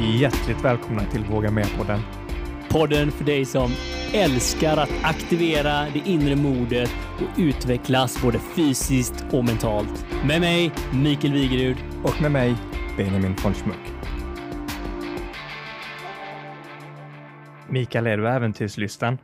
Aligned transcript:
Hjärtligt 0.00 0.64
välkomna 0.64 1.04
till 1.04 1.24
Våga 1.24 1.50
Med-podden. 1.50 2.00
Podden 2.70 3.10
för 3.10 3.24
dig 3.24 3.44
som 3.44 3.70
älskar 4.14 4.76
att 4.76 4.90
aktivera 5.02 5.86
det 5.94 6.02
inre 6.10 6.36
modet 6.36 6.90
och 7.16 7.38
utvecklas 7.40 8.22
både 8.22 8.38
fysiskt 8.38 9.24
och 9.32 9.44
mentalt. 9.44 10.06
Med 10.26 10.40
mig, 10.40 10.72
Mikael 10.94 11.32
Wigerud. 11.32 11.76
Och 12.04 12.22
med 12.22 12.32
mig, 12.32 12.54
Benjamin 12.96 13.34
von 13.44 13.54
Schmuck. 13.54 13.76
Mikael, 17.68 18.06
är 18.06 18.16
du 18.16 18.28
äventyrslistan? 18.28 19.18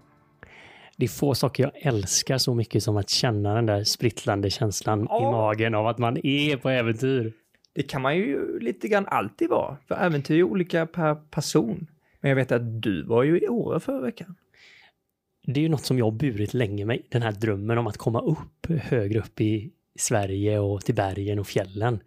Det 0.97 1.05
är 1.05 1.09
få 1.09 1.35
saker 1.35 1.63
jag 1.63 1.73
älskar 1.95 2.39
så 2.39 2.55
mycket 2.55 2.83
som 2.83 2.97
att 2.97 3.11
känna 3.11 3.55
den 3.55 3.67
där 3.67 3.85
sprittlande 3.85 4.51
känslan 4.51 5.03
i 5.03 5.07
Ja. 5.09 5.31
magen 5.31 5.75
av 5.75 5.87
att 5.87 5.99
man 5.99 6.17
är 6.27 6.57
på 6.57 6.71
äventyr. 6.71 7.33
Det 7.75 7.83
kan 7.83 8.03
man 8.03 8.17
ju 8.17 8.59
lite 8.59 8.89
grann 8.89 9.07
alltid 9.07 9.49
vara, 9.49 9.77
för 9.89 9.95
äventyr 9.95 10.39
är 10.39 10.43
olika 10.43 10.87
per 10.87 11.15
person. 11.15 11.87
Men 12.21 12.29
jag 12.29 12.37
vet 12.37 12.53
att 12.53 12.83
du 12.83 13.03
var 13.03 13.23
ju 13.23 13.41
i 13.41 13.49
Åre 13.49 13.81
förra 13.81 14.01
veckan. 14.01 14.37
Det 15.47 15.61
är 15.61 15.63
ju 15.63 15.69
något 15.69 15.85
som 15.85 15.99
jag 15.99 16.07
har 16.07 16.13
burit 16.13 16.55
länge 16.55 16.85
med, 16.85 17.03
den 17.09 17.23
här 17.23 17.33
drömmen 17.33 17.79
om 17.79 17.87
att 17.87 17.97
komma 17.97 18.21
upp 18.21 18.67
högre 18.67 19.19
upp 19.19 19.41
i 19.41 19.71
Sverige 19.99 20.59
och 20.59 20.85
till 20.85 20.95
bergen 20.95 21.39
och 21.39 21.47
fjällen. 21.47 22.01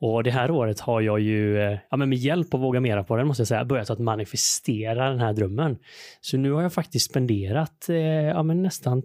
Och 0.00 0.24
det 0.24 0.30
här 0.30 0.50
året 0.50 0.80
har 0.80 1.00
jag 1.00 1.20
ju, 1.20 1.60
eh, 1.60 1.78
ja 1.90 1.96
men 1.96 2.08
med 2.08 2.18
hjälp 2.18 2.54
av 2.54 2.60
Våga 2.60 2.80
Mera 2.80 3.04
på 3.04 3.16
den 3.16 3.26
måste 3.26 3.40
jag 3.40 3.48
säga, 3.48 3.64
börjat 3.64 3.90
att 3.90 3.98
manifestera 3.98 5.10
den 5.10 5.20
här 5.20 5.32
drömmen. 5.32 5.78
Så 6.20 6.36
nu 6.36 6.52
har 6.52 6.62
jag 6.62 6.72
faktiskt 6.72 7.10
spenderat, 7.10 7.88
eh, 7.88 7.96
ja 7.96 8.42
men 8.42 8.62
nästan 8.62 9.02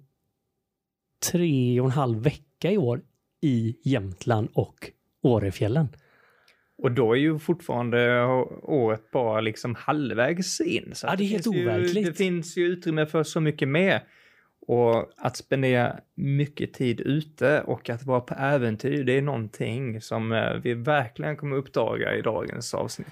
tre 1.31 1.79
och 1.79 1.85
en 1.85 1.91
halv 1.91 2.23
vecka 2.23 2.71
i 2.71 2.77
år 2.77 3.01
i 3.41 3.75
Jämtland 3.83 4.49
och 4.53 4.91
Årefjällen. 5.21 5.87
Och 6.77 6.91
då 6.91 7.13
är 7.13 7.17
ju 7.17 7.39
fortfarande 7.39 8.25
året 8.63 9.11
bara 9.11 9.41
liksom 9.41 9.75
halvvägs 9.75 10.61
in. 10.61 10.91
Så 10.93 11.07
Ja, 11.07 11.15
det 11.15 11.23
är 11.23 11.27
helt 11.27 11.47
overkligt. 11.47 12.05
Det 12.05 12.13
finns 12.13 12.57
ju 12.57 12.65
utrymme 12.65 13.05
för 13.05 13.23
så 13.23 13.39
mycket 13.39 13.67
mer. 13.67 14.03
Och 14.67 15.11
att 15.17 15.37
spendera 15.37 15.99
mycket 16.15 16.73
tid 16.73 17.01
ute 17.01 17.61
och 17.61 17.89
att 17.89 18.03
vara 18.03 18.19
på 18.19 18.33
äventyr, 18.33 19.03
det 19.03 19.17
är 19.17 19.21
någonting 19.21 20.01
som 20.01 20.31
eh, 20.31 20.53
vi 20.63 20.73
verkligen 20.73 21.37
kommer 21.37 21.55
uppdaga 21.55 22.15
i 22.15 22.21
dagens 22.21 22.73
avsnitt. 22.73 23.07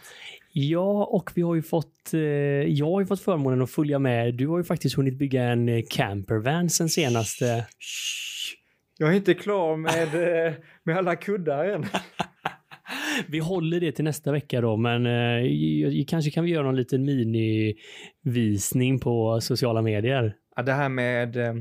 Ja, 0.52 1.06
och 1.06 1.32
vi 1.36 1.42
har 1.42 1.56
ju 1.56 1.62
fått, 1.62 2.14
eh, 2.14 2.20
jag 2.20 2.86
har 2.86 3.00
ju 3.00 3.06
fått 3.06 3.22
förmånen 3.22 3.62
att 3.62 3.72
följa 3.72 4.00
med. 4.00 4.34
Du 4.34 4.48
har 4.48 4.58
ju 4.58 4.64
faktiskt 4.64 4.96
hunnit 4.96 5.18
bygga 5.18 5.44
en 5.44 5.70
eh, 5.70 5.84
campervan 5.90 6.70
sen 6.70 6.90
senaste. 6.90 7.66
Jag 8.98 9.10
är 9.10 9.14
inte 9.14 9.34
klar 9.34 9.78
med, 9.78 10.10
med 10.84 10.98
alla 10.98 11.16
kuddar 11.16 11.66
än. 11.66 11.86
Vi 13.28 13.40
håller 13.40 13.80
det 13.80 13.92
till 13.92 14.06
nästa 14.06 14.32
vecka 14.32 14.62
då, 14.62 14.78
men 14.78 15.06
eh, 15.06 16.06
kanske 16.08 16.32
kan 16.32 16.44
vi 16.44 16.52
göra 16.52 16.64
någon 16.64 16.76
liten 16.76 17.06
minivisning 17.06 19.00
på 19.00 19.42
sociala 19.42 19.82
medier. 19.82 20.36
Ja, 20.56 20.64
det 20.64 20.74
här 20.74 20.90
med 20.90 21.38
eh, 21.38 21.54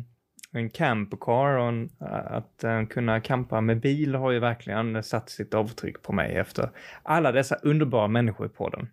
en 0.52 0.70
campcar 0.70 1.56
och 1.56 1.68
en, 1.68 1.90
eh, 2.00 2.32
att 2.32 2.64
eh, 2.64 2.84
kunna 2.84 3.20
campa 3.20 3.60
med 3.60 3.80
bil 3.80 4.14
har 4.14 4.30
ju 4.30 4.38
verkligen 4.38 5.02
satt 5.02 5.30
sitt 5.30 5.54
avtryck 5.54 6.02
på 6.02 6.12
mig 6.12 6.36
efter 6.36 6.70
alla 7.02 7.32
dessa 7.32 7.54
underbara 7.54 8.08
människor 8.08 8.48
på 8.48 8.68
den. 8.68 8.88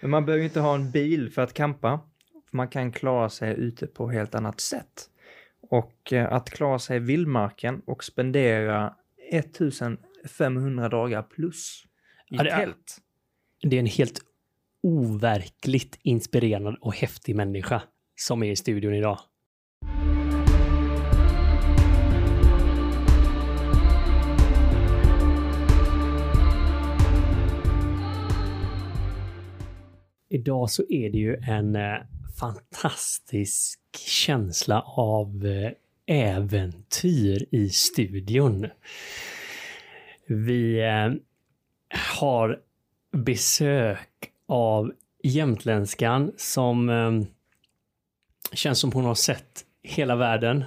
Men 0.00 0.10
man 0.10 0.24
behöver 0.24 0.40
ju 0.40 0.48
inte 0.48 0.60
ha 0.60 0.74
en 0.74 0.90
bil 0.90 1.30
för 1.30 1.42
att 1.42 1.52
campa. 1.52 2.00
För 2.50 2.56
man 2.56 2.68
kan 2.68 2.92
klara 2.92 3.28
sig 3.28 3.54
ute 3.54 3.86
på 3.86 4.10
helt 4.10 4.34
annat 4.34 4.60
sätt. 4.60 5.10
Och 5.70 6.12
eh, 6.12 6.32
att 6.32 6.50
klara 6.50 6.78
sig 6.78 6.96
i 6.96 7.00
vildmarken 7.00 7.82
och 7.86 8.04
spendera 8.04 8.94
1500 9.32 10.88
dagar 10.88 11.22
plus 11.22 11.84
i 12.30 12.36
Ja, 12.36 12.42
det 12.42 12.50
är- 12.50 12.56
tält. 12.58 12.98
Det 13.62 13.76
är 13.76 13.80
en 13.80 13.86
helt 13.86 14.20
overkligt 14.82 15.98
inspirerande 16.02 16.78
och 16.80 16.94
häftig 16.96 17.36
människa 17.36 17.82
som 18.16 18.42
är 18.42 18.50
i 18.50 18.56
studion 18.56 18.94
idag. 18.94 19.18
Idag 30.28 30.70
så 30.70 30.82
är 30.88 31.10
det 31.10 31.18
ju 31.18 31.36
en 31.36 31.76
eh, 31.76 31.96
fantastisk 32.40 33.80
känsla 34.06 34.80
av 34.80 35.46
eh, 35.46 35.72
äventyr 36.16 37.46
i 37.50 37.68
studion. 37.68 38.66
Vi 40.26 40.80
eh, 40.80 41.12
har 41.96 42.60
besök 43.12 44.30
av 44.48 44.92
jämtländskan 45.22 46.32
som 46.36 46.88
eh, 46.88 47.28
känns 48.52 48.78
som 48.78 48.92
hon 48.92 49.04
har 49.04 49.14
sett 49.14 49.64
hela 49.82 50.16
världen 50.16 50.64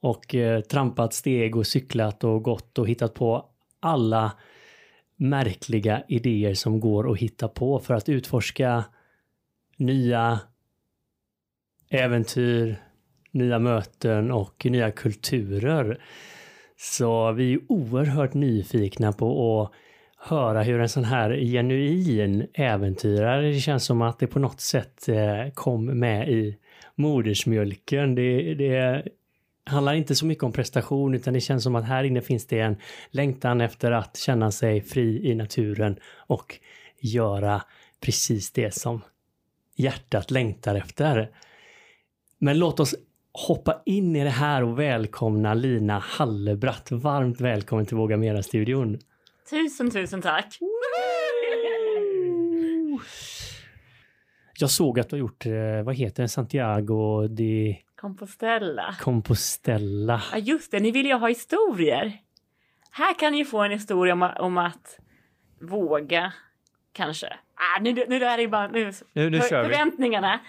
och 0.00 0.34
eh, 0.34 0.60
trampat 0.60 1.14
steg 1.14 1.56
och 1.56 1.66
cyklat 1.66 2.24
och 2.24 2.42
gått 2.42 2.78
och 2.78 2.88
hittat 2.88 3.14
på 3.14 3.46
alla 3.80 4.32
märkliga 5.16 6.02
idéer 6.08 6.54
som 6.54 6.80
går 6.80 7.12
att 7.12 7.18
hitta 7.18 7.48
på 7.48 7.78
för 7.78 7.94
att 7.94 8.08
utforska 8.08 8.84
nya 9.76 10.40
äventyr, 11.90 12.82
nya 13.30 13.58
möten 13.58 14.30
och 14.30 14.66
nya 14.66 14.90
kulturer. 14.90 16.02
Så 16.76 17.32
vi 17.32 17.52
är 17.52 17.60
oerhört 17.68 18.34
nyfikna 18.34 19.12
på 19.12 19.62
att 19.62 19.72
höra 20.18 20.62
hur 20.62 20.80
en 20.80 20.88
sån 20.88 21.04
här 21.04 21.36
genuin 21.36 22.46
äventyrare, 22.54 23.50
det 23.50 23.60
känns 23.60 23.84
som 23.84 24.02
att 24.02 24.18
det 24.18 24.26
på 24.26 24.38
något 24.38 24.60
sätt 24.60 25.08
eh, 25.08 25.52
kom 25.54 25.84
med 25.84 26.28
i 26.28 26.56
modersmjölken. 26.94 28.14
Det, 28.14 28.54
det 28.54 29.02
handlar 29.64 29.94
inte 29.94 30.14
så 30.14 30.26
mycket 30.26 30.44
om 30.44 30.52
prestation 30.52 31.14
utan 31.14 31.34
det 31.34 31.40
känns 31.40 31.62
som 31.62 31.76
att 31.76 31.84
här 31.84 32.04
inne 32.04 32.20
finns 32.20 32.46
det 32.46 32.60
en 32.60 32.76
längtan 33.10 33.60
efter 33.60 33.92
att 33.92 34.16
känna 34.16 34.50
sig 34.50 34.80
fri 34.80 35.30
i 35.30 35.34
naturen 35.34 35.96
och 36.16 36.58
göra 37.00 37.62
precis 38.00 38.52
det 38.52 38.74
som 38.74 39.00
hjärtat 39.76 40.30
längtar 40.30 40.74
efter. 40.74 41.30
Men 42.38 42.58
låt 42.58 42.80
oss 42.80 42.94
hoppa 43.32 43.82
in 43.84 44.16
i 44.16 44.24
det 44.24 44.30
här 44.30 44.62
och 44.62 44.78
välkomna 44.78 45.54
Lina 45.54 45.98
Hallebratt. 45.98 46.90
Varmt 46.90 47.40
välkommen 47.40 47.86
till 47.86 47.96
Våga 47.96 48.16
Mera-studion. 48.16 48.98
Tusen, 49.50 49.90
tusen 49.90 50.22
tack. 50.22 50.58
Jag 54.60 54.70
såg 54.70 55.00
att 55.00 55.08
du 55.08 55.16
har 55.16 55.20
gjort, 55.20 55.46
eh, 55.46 55.82
vad 55.84 55.94
heter 55.94 56.22
det, 56.22 56.28
Santiago 56.28 57.28
de 57.28 57.82
Compostela. 58.00 58.94
Compostela. 59.00 60.22
Ja, 60.32 60.38
just 60.38 60.70
det. 60.70 60.80
Ni 60.80 60.90
vill 60.90 61.06
ju 61.06 61.14
ha 61.14 61.28
historier. 61.28 62.12
Här 62.90 63.18
kan 63.18 63.32
ni 63.32 63.38
ju 63.38 63.44
få 63.44 63.62
en 63.62 63.70
historia 63.70 64.12
om, 64.12 64.22
om 64.22 64.58
att 64.58 64.98
våga, 65.60 66.32
kanske. 66.92 67.26
Ah, 67.54 67.80
nu, 67.80 67.92
nu 67.92 68.24
är 68.24 68.36
det 68.36 68.42
ju 68.42 68.48
bara... 68.48 68.68
Nu, 68.68 68.92
Nu, 69.12 69.30
nu 69.30 69.40
för, 69.40 69.48
kör 69.48 69.62
vi. 69.62 69.74
förväntningarna. 69.74 70.40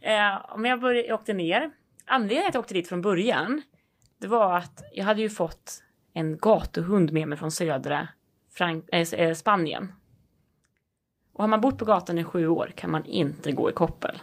Eh, 0.00 0.54
om 0.54 0.64
jag, 0.64 0.80
började, 0.80 1.08
jag 1.08 1.20
åkte 1.20 1.32
ner. 1.32 1.70
Anledningen 2.06 2.42
till 2.42 2.48
att 2.48 2.54
jag 2.54 2.60
åkte 2.60 2.74
dit 2.74 2.88
från 2.88 3.02
början, 3.02 3.62
det 4.20 4.26
var 4.26 4.56
att 4.56 4.82
jag 4.94 5.04
hade 5.04 5.20
ju 5.20 5.30
fått 5.30 5.82
en 6.14 6.38
gatuhund 6.38 7.12
med 7.12 7.28
mig 7.28 7.38
från 7.38 7.50
södra 7.50 8.08
Frank- 8.58 8.88
äh, 8.92 9.34
Spanien. 9.34 9.92
Och 11.32 11.42
har 11.42 11.48
man 11.48 11.60
bott 11.60 11.78
på 11.78 11.84
gatan 11.84 12.18
i 12.18 12.24
sju 12.24 12.48
år 12.48 12.72
kan 12.76 12.90
man 12.90 13.04
inte 13.04 13.52
gå 13.52 13.70
i 13.70 13.72
koppel. 13.72 14.18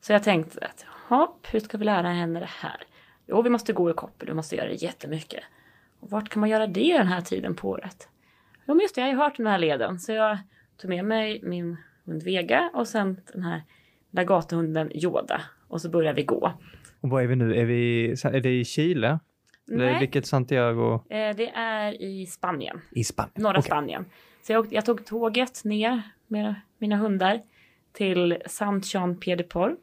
Så 0.00 0.12
jag 0.12 0.22
tänkte 0.22 0.66
att, 0.66 0.86
hopp, 1.08 1.46
hur 1.50 1.60
ska 1.60 1.78
vi 1.78 1.84
lära 1.84 2.08
henne 2.08 2.40
det 2.40 2.48
här? 2.48 2.80
Jo, 3.26 3.42
vi 3.42 3.50
måste 3.50 3.72
gå 3.72 3.90
i 3.90 3.94
koppel, 3.94 4.28
vi 4.28 4.34
måste 4.34 4.56
göra 4.56 4.68
det 4.68 4.82
jättemycket. 4.82 5.42
Och 6.00 6.10
vart 6.10 6.28
kan 6.28 6.40
man 6.40 6.48
göra 6.48 6.66
det 6.66 6.98
den 6.98 7.06
här 7.06 7.20
tiden 7.20 7.54
på 7.54 7.68
året? 7.68 8.08
Jo, 8.66 8.74
men 8.74 8.80
just 8.80 8.94
det, 8.94 9.00
jag 9.00 9.06
har 9.06 9.12
ju 9.12 9.18
hört 9.18 9.36
den 9.36 9.46
här 9.46 9.58
leden. 9.58 9.98
Så 10.00 10.12
jag 10.12 10.38
tog 10.76 10.88
med 10.90 11.04
mig 11.04 11.40
min 11.42 11.76
hund 12.04 12.22
Vega 12.22 12.70
och 12.74 12.88
sen 12.88 13.20
den 13.32 13.42
här 13.42 13.62
lilla 14.10 14.24
gatuhunden 14.24 14.96
Yoda. 14.96 15.40
Och 15.68 15.80
så 15.80 15.90
började 15.90 16.16
vi 16.16 16.22
gå. 16.22 16.52
Och 17.00 17.10
var 17.10 17.20
är 17.20 17.26
vi 17.26 17.36
nu? 17.36 17.56
Är, 17.56 17.64
vi, 17.64 18.10
är 18.24 18.40
det 18.40 18.60
i 18.60 18.64
Chile? 18.64 19.18
Nej, 19.66 19.98
vilket 20.00 20.26
Santiago? 20.26 20.94
eh, 20.94 21.36
det 21.36 21.48
är 21.54 22.02
i 22.02 22.26
Spanien. 22.26 22.80
I 22.90 23.04
Spanien. 23.04 23.32
norra 23.36 23.58
Okej. 23.58 23.62
Spanien. 23.62 24.04
Så 24.42 24.52
jag, 24.52 24.60
åkte, 24.60 24.74
jag 24.74 24.84
tog 24.84 25.06
tåget 25.06 25.64
ner 25.64 26.02
med 26.26 26.54
mina 26.78 26.96
hundar 26.96 27.40
till 27.92 28.36
Saint-Jean-Pied-de-Port. 28.46 29.78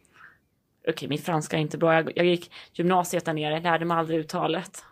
Okej, 0.89 1.09
min 1.09 1.17
franska 1.19 1.57
är 1.57 1.61
inte 1.61 1.77
bra. 1.77 1.93
Jag, 1.93 2.11
jag 2.15 2.25
gick 2.25 2.51
gymnasiet 2.73 3.25
där 3.25 3.33
nere, 3.33 3.59
lärde 3.59 3.85
mig 3.85 3.97
aldrig 3.97 4.19
uttalet. 4.19 4.85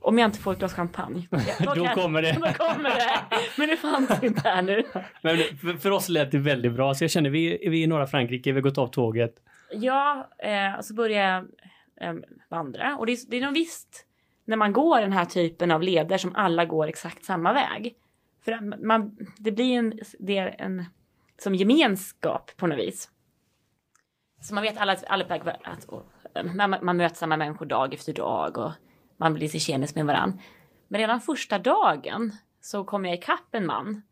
Om 0.00 0.18
jag 0.18 0.28
inte 0.28 0.38
får 0.38 0.52
ett 0.52 0.58
glas 0.58 0.74
champagne. 0.74 1.28
Då 1.64 1.74
kan- 1.84 1.94
kommer 1.94 2.22
det. 2.22 2.32
Då 2.40 2.46
kommer 2.64 2.90
det. 2.90 3.20
Men 3.58 3.68
det 3.68 3.76
fanns 3.76 4.22
inte 4.22 4.40
här 4.48 4.62
nu. 4.62 4.82
Men 5.22 5.36
för, 5.36 5.78
för 5.78 5.90
oss 5.90 6.08
lät 6.08 6.30
det 6.30 6.38
väldigt 6.38 6.72
bra, 6.72 6.94
så 6.94 7.04
jag 7.04 7.10
känner 7.10 7.30
vi, 7.30 7.48
vi 7.68 7.80
är 7.80 7.84
i 7.84 7.86
norra 7.86 8.06
Frankrike, 8.06 8.52
vi 8.52 8.56
har 8.56 8.62
gått 8.62 8.78
av 8.78 8.86
tåget. 8.88 9.34
Ja, 9.72 10.28
eh, 10.38 10.78
och 10.78 10.84
så 10.84 10.94
började 10.94 11.44
jag 12.00 12.08
eh, 12.10 12.16
vandra. 12.50 12.96
Och 12.96 13.06
det 13.06 13.12
är, 13.12 13.18
det 13.30 13.36
är 13.36 13.40
nog 13.40 13.54
visst 13.54 14.04
när 14.48 14.56
man 14.56 14.72
går 14.72 15.00
den 15.00 15.12
här 15.12 15.24
typen 15.24 15.70
av 15.70 15.82
leder 15.82 16.18
som 16.18 16.36
alla 16.36 16.64
går 16.64 16.86
exakt 16.86 17.24
samma 17.24 17.52
väg. 17.52 17.94
För 18.44 18.84
man, 18.86 19.16
det 19.38 19.52
blir 19.52 19.78
en, 19.78 20.00
det 20.18 20.38
är 20.38 20.54
en, 20.58 20.84
som 21.38 21.54
gemenskap 21.54 22.50
på 22.56 22.66
något 22.66 22.78
vis. 22.78 23.10
Så 24.40 24.54
man 24.54 24.62
vet 24.62 24.78
alla, 24.78 24.96
alla 25.06 25.24
att 25.64 25.84
och, 25.84 26.06
man, 26.54 26.76
man 26.82 26.96
möter 26.96 27.16
samma 27.16 27.36
människor 27.36 27.66
dag 27.66 27.94
efter 27.94 28.12
dag 28.12 28.58
och 28.58 28.72
man 29.16 29.34
blir 29.34 29.48
sig 29.48 29.60
tjenis 29.60 29.94
med 29.94 30.06
varann. 30.06 30.40
Men 30.88 31.00
redan 31.00 31.20
första 31.20 31.58
dagen 31.58 32.32
så 32.60 32.84
kom 32.84 33.04
jag 33.04 33.14
ikapp 33.14 33.54
en 33.54 33.66
man 33.66 34.02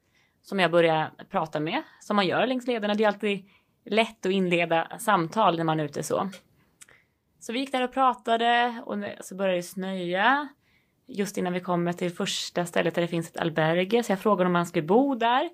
som 0.42 0.60
jag 0.60 0.70
började 0.70 1.10
prata 1.30 1.60
med, 1.60 1.82
som 2.00 2.16
man 2.16 2.26
gör 2.26 2.46
längs 2.46 2.66
lederna. 2.66 2.94
Det 2.94 3.04
är 3.04 3.08
alltid 3.08 3.50
lätt 3.84 4.26
att 4.26 4.32
inleda 4.32 4.98
samtal 4.98 5.56
när 5.56 5.64
man 5.64 5.80
är 5.80 5.84
ute 5.84 6.02
så. 6.02 6.30
Så 7.46 7.52
vi 7.52 7.58
gick 7.58 7.72
där 7.72 7.82
och 7.82 7.92
pratade 7.92 8.82
och 8.86 8.98
så 9.20 9.34
började 9.34 9.58
det 9.58 9.62
snöa. 9.62 10.48
Just 11.06 11.38
innan 11.38 11.52
vi 11.52 11.60
kommer 11.60 11.92
till 11.92 12.10
första 12.10 12.66
stället 12.66 12.94
där 12.94 13.02
det 13.02 13.08
finns 13.08 13.28
ett 13.28 13.36
alberge. 13.36 14.02
Så 14.02 14.12
jag 14.12 14.20
frågade 14.20 14.48
om 14.48 14.54
han 14.54 14.66
skulle 14.66 14.86
bo 14.86 15.14
där. 15.14 15.50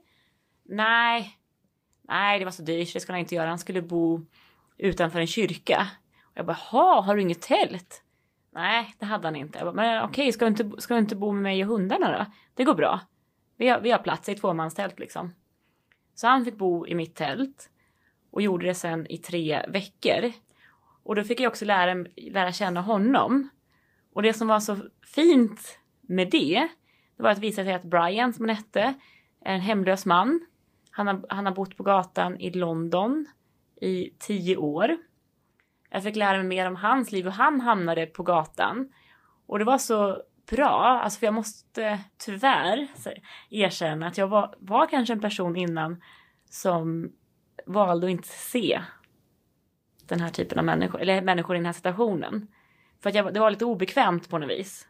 Nej, 0.65 1.39
nej 2.03 2.39
det 2.39 2.45
var 2.45 2.53
så 2.53 2.63
dyrt, 2.63 2.93
det 2.93 3.01
skulle 3.01 3.15
han 3.15 3.21
inte 3.21 3.35
göra. 3.35 3.49
Han 3.49 3.59
skulle 3.59 3.83
bo 3.83 4.21
utanför 4.79 5.21
en 5.21 5.27
kyrka. 5.27 5.87
Och 6.25 6.33
jag 6.35 6.47
bara, 6.47 6.57
ha, 6.71 7.01
har 7.01 7.17
du 7.17 7.23
inget 7.23 7.43
tält? 7.43 8.03
Nej, 8.53 8.95
det 8.99 9.07
hade 9.07 9.27
han 9.27 9.37
inte. 9.37 9.59
Jag 9.59 9.67
bara, 9.67 9.75
men 9.75 10.05
okej, 10.05 10.33
ska, 10.33 10.45
du 10.45 10.49
inte, 10.49 10.81
ska 10.81 10.95
du 10.95 11.01
inte 11.01 11.17
bo 11.17 11.33
med 11.33 11.43
mig 11.43 11.65
och 11.65 11.71
hundarna 11.71 12.19
då? 12.19 12.27
Det 12.55 12.65
går 12.65 12.75
bra. 12.75 13.01
Vi 13.57 13.69
har, 13.69 13.81
vi 13.81 13.91
har 13.91 13.99
plats 13.99 14.29
i 14.29 14.33
ett 14.33 14.41
tvåmanstält 14.41 14.99
liksom. 14.99 15.35
Så 16.15 16.27
han 16.27 16.45
fick 16.45 16.57
bo 16.57 16.87
i 16.87 16.95
mitt 16.95 17.15
tält 17.15 17.71
och 18.31 18.43
gjorde 18.43 18.67
det 18.67 18.75
sen 18.75 19.07
i 19.07 19.19
tre 19.19 19.65
veckor. 19.69 20.33
Och 21.05 21.15
då 21.15 21.25
fick 21.25 21.41
jag 21.41 21.51
också 21.51 21.65
lära, 21.65 22.07
lära 22.17 22.53
känna 22.53 22.81
honom. 22.81 23.49
Och 24.13 24.23
det 24.23 24.33
som 24.33 24.49
var 24.49 24.61
så 24.61 24.77
fint 25.15 25.79
med 26.01 26.31
det, 26.31 26.69
det 27.17 27.23
var 27.23 27.31
att 27.31 27.39
visa 27.39 27.65
sig 27.65 27.75
att 27.75 27.85
Brian, 27.85 28.33
som 28.33 28.49
han 28.49 28.57
hette, 28.57 28.95
är 29.45 29.55
en 29.55 29.61
hemlös 29.61 30.07
man. 30.07 30.41
Han 30.91 31.07
har, 31.07 31.25
han 31.29 31.47
har 31.47 31.53
bott 31.53 31.77
på 31.77 31.83
gatan 31.83 32.41
i 32.41 32.51
London 32.51 33.27
i 33.81 34.11
tio 34.19 34.57
år. 34.57 34.97
Jag 35.91 36.03
fick 36.03 36.17
lära 36.17 36.37
mig 36.37 36.47
mer 36.47 36.67
om 36.67 36.77
hans 36.77 37.13
liv 37.13 37.27
och 37.27 37.33
han 37.33 37.61
hamnade 37.61 38.07
på 38.07 38.23
gatan. 38.23 38.93
Och 39.47 39.59
det 39.59 39.65
var 39.65 39.79
så 39.79 40.23
bra, 40.51 41.01
alltså 41.05 41.19
för 41.19 41.27
jag 41.27 41.35
måste 41.35 41.99
tyvärr 42.19 42.89
erkänna 43.51 44.07
att 44.07 44.19
jag 44.19 44.29
var, 44.29 44.55
var 44.59 44.87
kanske 44.87 45.13
en 45.13 45.21
person 45.21 45.57
innan 45.57 46.03
som 46.51 47.13
valde 47.67 48.07
att 48.07 48.11
inte 48.11 48.29
se 48.29 48.81
den 50.13 50.21
här 50.21 50.31
typen 50.31 50.59
av 50.59 50.65
människor, 50.65 51.01
eller 51.01 51.23
människor 51.23 51.57
i 51.57 51.59
den 51.59 51.67
här 51.67 51.73
situationen. 51.73 52.47
För 53.03 53.11
att 53.11 53.15
jag, 53.15 53.35
det 53.35 53.41
var 53.41 53.51
lite 53.51 53.65
obekvämt 53.65 54.29
på 54.29 54.39
något 54.39 54.51
vis. 54.51 54.89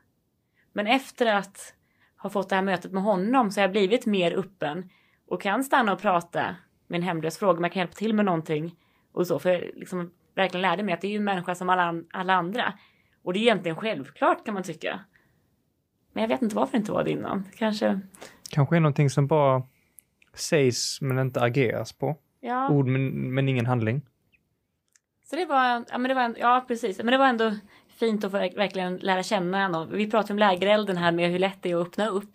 Men 0.73 0.87
efter 0.87 1.35
att 1.35 1.75
ha 2.17 2.31
fått 2.31 2.49
det 2.49 2.55
här 2.55 2.63
mötet 2.63 2.93
med 2.93 3.03
honom 3.03 3.51
så 3.51 3.61
har 3.61 3.63
jag 3.63 3.73
blivit 3.73 4.07
mer 4.07 4.39
öppen 4.39 4.91
och 5.27 5.43
kan 5.43 5.65
stanna 5.65 5.93
och 5.93 6.01
prata 6.01 6.57
med 6.87 6.97
en 6.97 7.03
hemlös 7.03 7.39
fråga, 7.39 7.61
man 7.61 7.71
kan 7.71 7.81
hjälpa 7.81 7.95
till 7.95 8.15
med 8.15 8.25
någonting 8.25 8.75
och 9.13 9.27
så. 9.27 9.39
För 9.39 9.51
jag 9.51 9.63
liksom 9.75 10.13
verkligen 10.35 10.63
lärde 10.63 10.83
mig 10.83 10.95
att 10.95 11.01
det 11.01 11.07
är 11.07 11.11
ju 11.13 11.17
en 11.17 11.25
människa 11.25 11.55
som 11.55 11.69
alla, 11.69 12.03
alla 12.13 12.35
andra. 12.35 12.73
Och 13.23 13.33
det 13.33 13.39
är 13.39 13.43
egentligen 13.43 13.77
självklart 13.77 14.45
kan 14.45 14.55
man 14.55 14.63
tycka. 14.63 15.01
Men 16.13 16.23
jag 16.23 16.29
vet 16.29 16.43
inte 16.43 16.57
varför 16.57 16.73
det 16.73 16.79
inte 16.79 16.93
var 16.93 17.05
det 17.05 17.11
innan. 17.11 17.45
Kanske... 17.57 18.01
Kanske 18.51 18.77
är 18.77 18.81
någonting 18.81 19.11
som 19.11 19.27
bara 19.27 19.63
sägs 20.35 21.01
men 21.01 21.19
inte 21.19 21.41
ageras 21.41 21.93
på. 21.93 22.17
Ja. 22.41 22.69
Ord 22.69 22.87
men, 22.87 23.35
men 23.35 23.49
ingen 23.49 23.67
handling. 23.67 24.03
Så 25.32 25.37
det 25.37 25.44
var, 25.44 25.84
ja 25.90 25.99
men 25.99 26.08
det 26.08 26.14
var, 26.14 26.34
ja 26.38 26.64
precis, 26.69 26.99
men 26.99 27.06
det 27.06 27.19
var 27.19 27.26
ändå 27.26 27.55
fint 27.88 28.25
att 28.25 28.31
få 28.31 28.38
verkligen 28.38 28.96
lära 28.96 29.23
känna 29.23 29.62
honom. 29.62 29.88
Vi 29.93 30.11
pratade 30.11 30.32
om 30.32 30.38
lägerelden 30.38 30.96
här 30.96 31.12
med 31.12 31.31
hur 31.31 31.38
lätt 31.38 31.58
det 31.61 31.70
är 31.70 31.76
att 31.76 31.87
öppna 31.87 32.08
upp. 32.08 32.31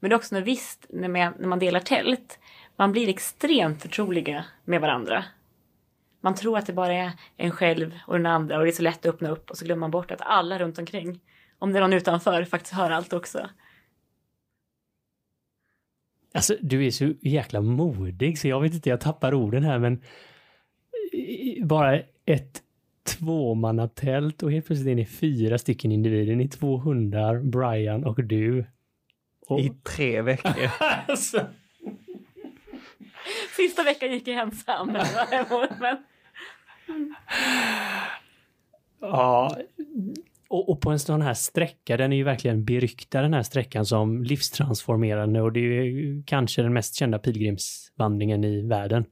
Men 0.00 0.10
det 0.10 0.14
är 0.14 0.16
också 0.16 0.34
något 0.34 0.44
visst 0.44 0.86
när 0.88 1.08
man, 1.08 1.32
när 1.38 1.48
man 1.48 1.58
delar 1.58 1.80
tält. 1.80 2.38
Man 2.76 2.92
blir 2.92 3.08
extremt 3.08 3.82
förtroliga 3.82 4.44
med 4.64 4.80
varandra. 4.80 5.24
Man 6.20 6.34
tror 6.34 6.58
att 6.58 6.66
det 6.66 6.72
bara 6.72 6.92
är 6.92 7.12
en 7.36 7.50
själv 7.50 7.98
och 8.06 8.16
den 8.16 8.26
andra 8.26 8.58
och 8.58 8.64
det 8.64 8.70
är 8.70 8.72
så 8.72 8.82
lätt 8.82 9.06
att 9.06 9.14
öppna 9.14 9.30
upp 9.30 9.50
och 9.50 9.58
så 9.58 9.64
glömmer 9.64 9.80
man 9.80 9.90
bort 9.90 10.10
att 10.10 10.20
alla 10.20 10.58
runt 10.58 10.78
omkring, 10.78 11.20
om 11.58 11.72
det 11.72 11.78
är 11.78 11.80
någon 11.80 11.92
utanför, 11.92 12.44
faktiskt 12.44 12.74
hör 12.74 12.90
allt 12.90 13.12
också. 13.12 13.50
Alltså, 16.34 16.56
du 16.60 16.86
är 16.86 16.90
så 16.90 17.12
jäkla 17.20 17.60
modig 17.60 18.38
så 18.38 18.48
jag 18.48 18.60
vet 18.60 18.74
inte, 18.74 18.88
jag 18.88 19.00
tappar 19.00 19.34
orden 19.34 19.64
här 19.64 19.78
men 19.78 19.92
eh, 21.12 21.66
bara 21.66 22.02
ett 22.26 22.62
tvåmannatält 23.06 24.42
och 24.42 24.52
helt 24.52 24.66
plötsligt 24.66 24.88
är 24.88 24.94
ni 24.94 25.06
fyra 25.06 25.58
stycken 25.58 25.92
individer. 25.92 26.36
Ni 26.36 26.44
är 26.44 26.48
två 26.48 26.78
hundar, 26.78 27.40
Brian 27.40 28.04
och 28.04 28.24
du. 28.24 28.66
Och... 29.46 29.60
I 29.60 29.72
tre 29.82 30.22
veckor. 30.22 30.70
alltså. 31.08 31.46
Sista 33.56 33.82
veckan 33.82 34.12
gick 34.12 34.28
jag 34.28 34.42
ensam. 34.42 34.92
men... 35.80 35.96
Ja, 39.00 39.56
och, 40.48 40.68
och, 40.68 40.80
på 40.80 40.90
en 40.90 40.98
sån 40.98 41.22
här 41.22 41.34
sträcka, 41.34 41.96
den 41.96 42.12
är 42.12 42.16
ju 42.16 42.22
verkligen 42.22 42.64
beryktad 42.64 43.22
den 43.22 43.34
här 43.34 43.42
sträckan 43.42 43.86
som 43.86 44.24
livstransformerande 44.24 45.42
och 45.42 45.52
det 45.52 45.60
är 45.60 45.82
ju 45.82 46.22
kanske 46.26 46.62
den 46.62 46.72
mest 46.72 46.94
kända 46.94 47.18
pilgrimsvandringen 47.18 48.44
i 48.44 48.62
världen. 48.62 49.04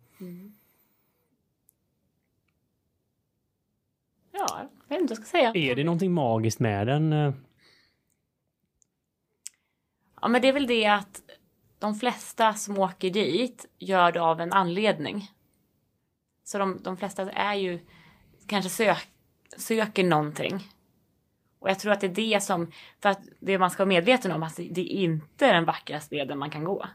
Ja, 4.48 4.68
jag 4.88 4.96
vet 4.96 5.00
inte 5.00 5.14
vad 5.14 5.18
jag 5.18 5.26
ska 5.26 5.38
säga. 5.38 5.52
Är 5.54 5.76
det 5.76 5.84
någonting 5.84 6.12
magiskt 6.12 6.60
med 6.60 6.86
den? 6.86 7.12
Ja, 10.20 10.28
men 10.28 10.42
det 10.42 10.48
är 10.48 10.52
väl 10.52 10.66
det 10.66 10.86
att 10.86 11.22
de 11.78 11.94
flesta 11.94 12.54
som 12.54 12.78
åker 12.78 13.10
dit 13.10 13.66
gör 13.78 14.12
det 14.12 14.20
av 14.20 14.40
en 14.40 14.52
anledning. 14.52 15.30
Så 16.44 16.58
de, 16.58 16.82
de 16.82 16.96
flesta 16.96 17.30
är 17.30 17.54
ju 17.54 17.80
kanske 18.46 18.70
sök, 18.70 19.08
söker 19.56 20.04
någonting. 20.04 20.68
Och 21.58 21.70
jag 21.70 21.78
tror 21.78 21.92
att 21.92 22.00
det 22.00 22.06
är 22.06 22.14
det 22.14 22.42
som, 22.42 22.72
för 23.02 23.08
att 23.08 23.20
det 23.40 23.58
man 23.58 23.70
ska 23.70 23.82
vara 23.82 23.88
medveten 23.88 24.32
om, 24.32 24.42
att 24.42 24.56
det 24.56 24.80
är 24.80 25.04
inte 25.04 25.52
den 25.52 25.64
vackraste 25.64 26.14
leden 26.14 26.38
man 26.38 26.50
kan 26.50 26.64
gå. 26.64 26.86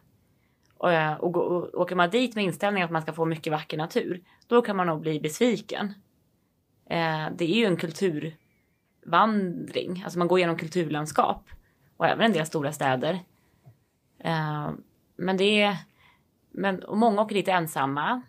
Och, 0.77 0.89
och, 1.19 1.35
och 1.35 1.81
åker 1.81 1.95
man 1.95 2.09
dit 2.09 2.35
med 2.35 2.43
inställningen 2.43 2.85
att 2.85 2.91
man 2.91 3.01
ska 3.01 3.13
få 3.13 3.25
mycket 3.25 3.53
vacker 3.53 3.77
natur, 3.77 4.23
då 4.47 4.61
kan 4.61 4.75
man 4.75 4.87
nog 4.87 5.01
bli 5.01 5.19
besviken. 5.19 5.93
Eh, 6.89 7.27
det 7.35 7.45
är 7.45 7.55
ju 7.55 7.65
en 7.65 7.77
kulturvandring, 7.77 10.01
alltså 10.03 10.19
man 10.19 10.27
går 10.27 10.39
genom 10.39 10.57
kulturlandskap 10.57 11.49
och 11.97 12.07
även 12.07 12.25
en 12.25 12.33
del 12.33 12.45
stora 12.45 12.71
städer. 12.71 13.19
Eh, 14.19 14.71
men 15.15 15.37
det 15.37 15.61
är, 15.61 15.77
men, 16.49 16.83
och 16.83 16.97
många 16.97 17.21
åker 17.21 17.35
dit 17.35 17.47
ensamma. 17.47 18.21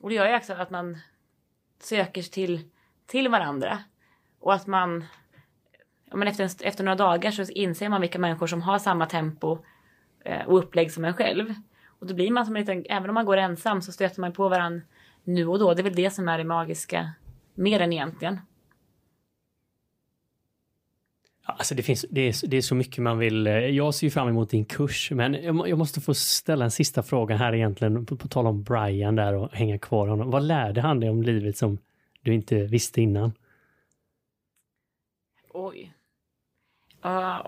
Och 0.00 0.08
det 0.08 0.14
gör 0.14 0.28
ju 0.28 0.36
också 0.36 0.52
att 0.52 0.70
man 0.70 0.98
söker 1.80 2.22
sig 2.22 2.32
till, 2.32 2.70
till 3.06 3.28
varandra. 3.28 3.78
Och 4.40 4.54
att 4.54 4.66
man, 4.66 5.04
ja, 6.10 6.16
men 6.16 6.28
efter, 6.28 6.66
efter 6.66 6.84
några 6.84 6.96
dagar 6.96 7.30
så 7.30 7.42
inser 7.42 7.88
man 7.88 8.00
vilka 8.00 8.18
människor 8.18 8.46
som 8.46 8.62
har 8.62 8.78
samma 8.78 9.06
tempo 9.06 9.58
eh, 10.24 10.46
och 10.46 10.58
upplägg 10.58 10.92
som 10.92 11.04
en 11.04 11.14
själv. 11.14 11.54
Och 11.86 12.06
då 12.06 12.14
blir 12.14 12.30
man 12.30 12.46
som 12.46 12.56
en 12.56 12.60
liten, 12.60 12.84
även 12.88 13.10
om 13.10 13.14
man 13.14 13.26
går 13.26 13.36
ensam 13.36 13.82
så 13.82 13.92
stöter 13.92 14.20
man 14.20 14.32
på 14.32 14.48
varandra 14.48 14.86
nu 15.24 15.46
och 15.46 15.58
då. 15.58 15.74
Det 15.74 15.80
är 15.80 15.84
väl 15.84 15.94
det 15.94 16.10
som 16.10 16.28
är 16.28 16.38
det 16.38 16.44
magiska 16.44 17.12
mer 17.54 17.80
än 17.80 17.92
egentligen. 17.92 18.40
Alltså 21.44 21.74
det, 21.74 21.82
finns, 21.82 22.06
det, 22.10 22.20
är, 22.20 22.48
det 22.48 22.56
är 22.56 22.60
så 22.62 22.74
mycket 22.74 22.98
man 22.98 23.18
vill. 23.18 23.46
Eh, 23.46 23.52
jag 23.54 23.94
ser 23.94 24.06
ju 24.06 24.10
fram 24.10 24.28
emot 24.28 24.50
din 24.50 24.64
kurs, 24.64 25.10
men 25.10 25.34
jag, 25.34 25.68
jag 25.68 25.78
måste 25.78 26.00
få 26.00 26.14
ställa 26.14 26.64
en 26.64 26.70
sista 26.70 27.02
fråga 27.02 27.36
här 27.36 27.54
egentligen, 27.54 28.06
på, 28.06 28.16
på 28.16 28.28
tal 28.28 28.46
om 28.46 28.62
Brian 28.62 29.16
där 29.16 29.34
och 29.34 29.52
hänga 29.52 29.78
kvar 29.78 30.08
honom. 30.08 30.30
Vad 30.30 30.42
lärde 30.42 30.80
han 30.80 31.00
dig 31.00 31.10
om 31.10 31.22
livet 31.22 31.56
som 31.56 31.78
du 32.20 32.34
inte 32.34 32.62
visste 32.62 33.00
innan? 33.00 33.32
Oj. 35.54 35.92
Uh, 37.04 37.46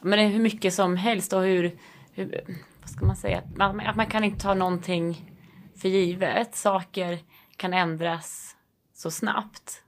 men 0.00 0.32
hur 0.32 0.40
mycket 0.40 0.74
som 0.74 0.96
helst 0.96 1.32
och 1.32 1.42
hur, 1.42 1.78
hur 2.12 2.44
vad 2.80 2.90
ska 2.90 3.06
man 3.06 3.16
säga, 3.16 3.38
att 3.38 3.56
man, 3.56 3.80
att 3.80 3.96
man 3.96 4.06
kan 4.06 4.24
inte 4.24 4.40
ta 4.40 4.54
någonting 4.54 5.32
för 5.76 5.88
givet. 5.88 6.54
Saker 6.54 7.18
kan 7.56 7.74
ändras 7.74 8.56
så 8.98 9.10
snabbt. 9.10 9.82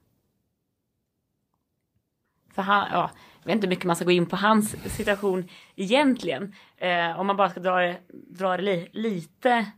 För 2.55 2.63
han, 2.63 2.89
ja, 2.93 3.11
jag 3.39 3.47
vet 3.47 3.55
inte 3.55 3.67
hur 3.67 3.71
mycket 3.71 3.85
man 3.85 3.97
ska 3.97 4.05
gå 4.05 4.11
in 4.11 4.27
på 4.27 4.37
hans 4.37 4.95
situation 4.97 5.49
egentligen. 5.77 6.55
Eh, 6.77 7.21
om 7.21 7.27
man 7.27 7.37
bara 7.37 7.51
ska 7.51 7.61
dra 7.61 7.81
det, 7.81 8.01
dra 8.13 8.57
det 8.57 8.63
li, 8.63 8.89
lite 8.93 9.73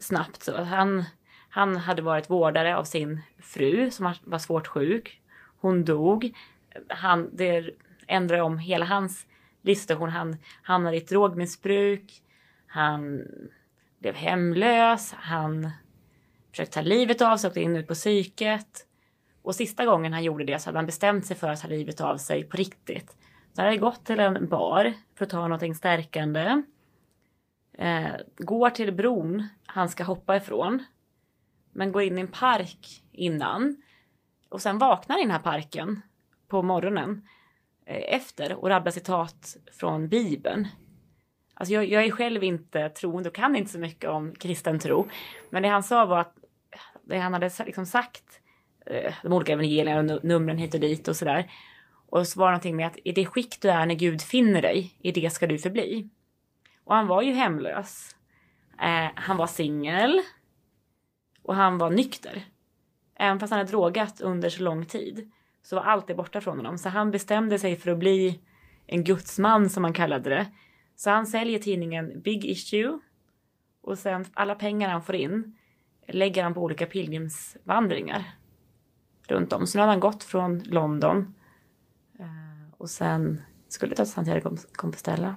snabbt 0.00 0.42
så. 0.42 0.62
Han, 0.62 1.04
han 1.48 1.76
hade 1.76 2.02
varit 2.02 2.30
vårdare 2.30 2.76
av 2.76 2.84
sin 2.84 3.20
fru 3.38 3.90
som 3.90 4.14
var 4.24 4.38
svårt 4.38 4.66
sjuk. 4.66 5.20
Hon 5.60 5.84
dog. 5.84 6.36
Han, 6.88 7.30
det 7.36 7.70
ändrade 8.06 8.42
om 8.42 8.58
hela 8.58 8.84
hans 8.84 9.26
livssituation. 9.62 10.08
Han 10.08 10.36
hamnade 10.62 10.96
i 10.96 11.00
ett 11.00 11.08
drogmissbruk. 11.08 12.22
Han 12.66 13.22
blev 13.98 14.14
hemlös. 14.14 15.12
Han 15.18 15.70
Försökt 16.56 16.72
ta 16.72 16.80
livet 16.80 17.22
av 17.22 17.36
sig, 17.36 17.48
åkt 17.48 17.56
in 17.56 17.72
och 17.76 17.78
ut 17.78 17.86
på 17.86 17.94
psyket. 17.94 18.86
Och 19.42 19.54
sista 19.54 19.84
gången 19.84 20.12
han 20.12 20.24
gjorde 20.24 20.44
det 20.44 20.58
så 20.58 20.68
hade 20.68 20.78
han 20.78 20.86
bestämt 20.86 21.26
sig 21.26 21.36
för 21.36 21.48
att 21.48 21.60
ta 21.60 21.68
livet 21.68 22.00
av 22.00 22.16
sig 22.16 22.44
på 22.44 22.56
riktigt. 22.56 23.10
Så 23.52 23.62
han 23.62 23.64
hade 23.64 23.76
gått 23.76 24.04
till 24.04 24.20
en 24.20 24.48
bar 24.48 24.92
för 25.14 25.24
att 25.24 25.30
ta 25.30 25.40
någonting 25.40 25.74
stärkande. 25.74 26.62
Eh, 27.78 28.10
går 28.36 28.70
till 28.70 28.92
bron 28.92 29.48
han 29.66 29.88
ska 29.88 30.04
hoppa 30.04 30.36
ifrån. 30.36 30.84
Men 31.72 31.92
går 31.92 32.02
in 32.02 32.18
i 32.18 32.20
en 32.20 32.28
park 32.28 33.02
innan. 33.12 33.82
Och 34.48 34.62
sen 34.62 34.78
vaknar 34.78 35.18
i 35.18 35.22
den 35.22 35.30
här 35.30 35.38
parken 35.38 36.02
på 36.48 36.62
morgonen 36.62 37.28
eh, 37.86 38.14
efter 38.14 38.54
och 38.54 38.68
rabblar 38.68 38.92
citat 38.92 39.56
från 39.72 40.08
Bibeln. 40.08 40.68
Alltså 41.54 41.74
jag, 41.74 41.88
jag 41.88 42.04
är 42.04 42.10
själv 42.10 42.44
inte 42.44 42.88
troende 42.88 43.28
och 43.28 43.34
kan 43.34 43.56
inte 43.56 43.72
så 43.72 43.78
mycket 43.78 44.10
om 44.10 44.34
kristen 44.34 44.78
tro. 44.78 45.08
Men 45.50 45.62
det 45.62 45.68
han 45.68 45.82
sa 45.82 46.06
var 46.06 46.18
att 46.18 46.36
det 47.06 47.18
han 47.18 47.32
hade 47.32 47.50
liksom 47.66 47.86
sagt, 47.86 48.40
eh, 48.86 49.14
de 49.22 49.32
olika 49.32 49.52
evangelierna 49.52 50.14
och 50.14 50.24
numren 50.24 50.58
hit 50.58 50.74
och 50.74 50.80
dit 50.80 51.08
och 51.08 51.16
sådär. 51.16 51.50
Och 52.08 52.26
så 52.26 52.40
var 52.40 52.46
det 52.46 52.52
någonting 52.52 52.76
med 52.76 52.86
att 52.86 52.98
i 53.04 53.12
det 53.12 53.26
skick 53.26 53.60
du 53.60 53.70
är 53.70 53.86
när 53.86 53.94
Gud 53.94 54.22
finner 54.22 54.62
dig, 54.62 54.96
i 54.98 55.12
det 55.12 55.32
ska 55.32 55.46
du 55.46 55.58
förbli. 55.58 56.08
Och 56.84 56.94
han 56.94 57.06
var 57.06 57.22
ju 57.22 57.32
hemlös. 57.32 58.16
Eh, 58.82 59.10
han 59.14 59.36
var 59.36 59.46
singel. 59.46 60.20
Och 61.42 61.54
han 61.54 61.78
var 61.78 61.90
nykter. 61.90 62.44
Även 63.18 63.40
fast 63.40 63.50
han 63.50 63.58
hade 63.58 63.70
drogat 63.70 64.20
under 64.20 64.48
så 64.48 64.62
lång 64.62 64.86
tid 64.86 65.30
så 65.62 65.76
var 65.76 65.82
allt 65.82 66.06
det 66.06 66.14
borta 66.14 66.40
från 66.40 66.56
honom. 66.56 66.78
Så 66.78 66.88
han 66.88 67.10
bestämde 67.10 67.58
sig 67.58 67.76
för 67.76 67.90
att 67.90 67.98
bli 67.98 68.40
en 68.86 69.04
gudsman 69.04 69.70
som 69.70 69.84
han 69.84 69.92
kallade 69.92 70.30
det. 70.30 70.46
Så 70.96 71.10
han 71.10 71.26
säljer 71.26 71.58
tidningen 71.58 72.20
Big 72.20 72.44
Issue 72.44 72.98
och 73.82 73.98
sen 73.98 74.24
alla 74.34 74.54
pengar 74.54 74.88
han 74.88 75.02
får 75.02 75.14
in 75.14 75.55
lägger 76.08 76.42
han 76.42 76.54
på 76.54 76.62
olika 76.62 76.86
pilgrimsvandringar 76.86 78.24
runt 79.28 79.52
om. 79.52 79.66
Så 79.66 79.78
nu 79.78 79.82
har 79.82 79.88
han 79.88 80.00
gått 80.00 80.24
från 80.24 80.58
London 80.58 81.34
eh, 82.18 82.74
och 82.76 82.90
sen 82.90 83.42
skulle 83.68 83.94
ta 83.94 84.06
Santiago 84.06 84.56
Compostela. 84.72 85.36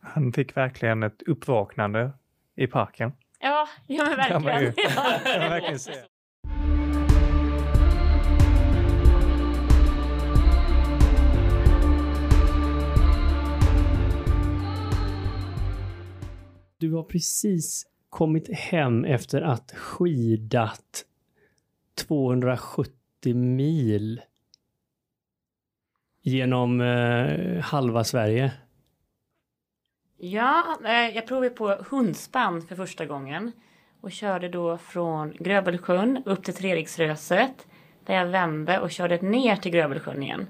Han 0.00 0.32
fick 0.32 0.56
verkligen 0.56 1.02
ett 1.02 1.22
uppvaknande 1.22 2.12
i 2.56 2.66
parken. 2.66 3.12
Ja, 3.40 3.68
ja 3.86 4.04
men 4.04 4.16
verkligen. 4.16 4.42
Kan 4.42 4.52
man, 4.52 4.62
ju, 4.62 4.72
kan 5.32 5.40
man 5.40 5.50
verkligen 5.50 5.78
säga. 5.78 6.04
Du 16.78 16.92
har 16.92 17.02
precis 17.02 17.86
kommit 18.14 18.54
hem 18.54 19.04
efter 19.04 19.42
att 19.42 19.72
skidat 19.76 21.04
270 22.08 23.34
mil 23.34 24.20
genom 26.22 26.80
eh, 26.80 27.60
halva 27.60 28.04
Sverige. 28.04 28.52
Ja, 30.18 30.78
eh, 30.84 31.16
jag 31.16 31.26
provade 31.26 31.50
på 31.50 31.68
hundspann 31.90 32.62
för 32.62 32.76
första 32.76 33.06
gången 33.06 33.52
och 34.00 34.12
körde 34.12 34.48
då 34.48 34.78
från 34.78 35.32
Grövelsjön 35.38 36.22
upp 36.24 36.44
till 36.44 36.54
Treriksröset 36.54 37.66
där 38.06 38.14
jag 38.14 38.26
vände 38.26 38.80
och 38.80 38.90
körde 38.90 39.16
ner 39.16 39.56
till 39.56 39.72
Grövelsjön 39.72 40.22
igen. 40.22 40.46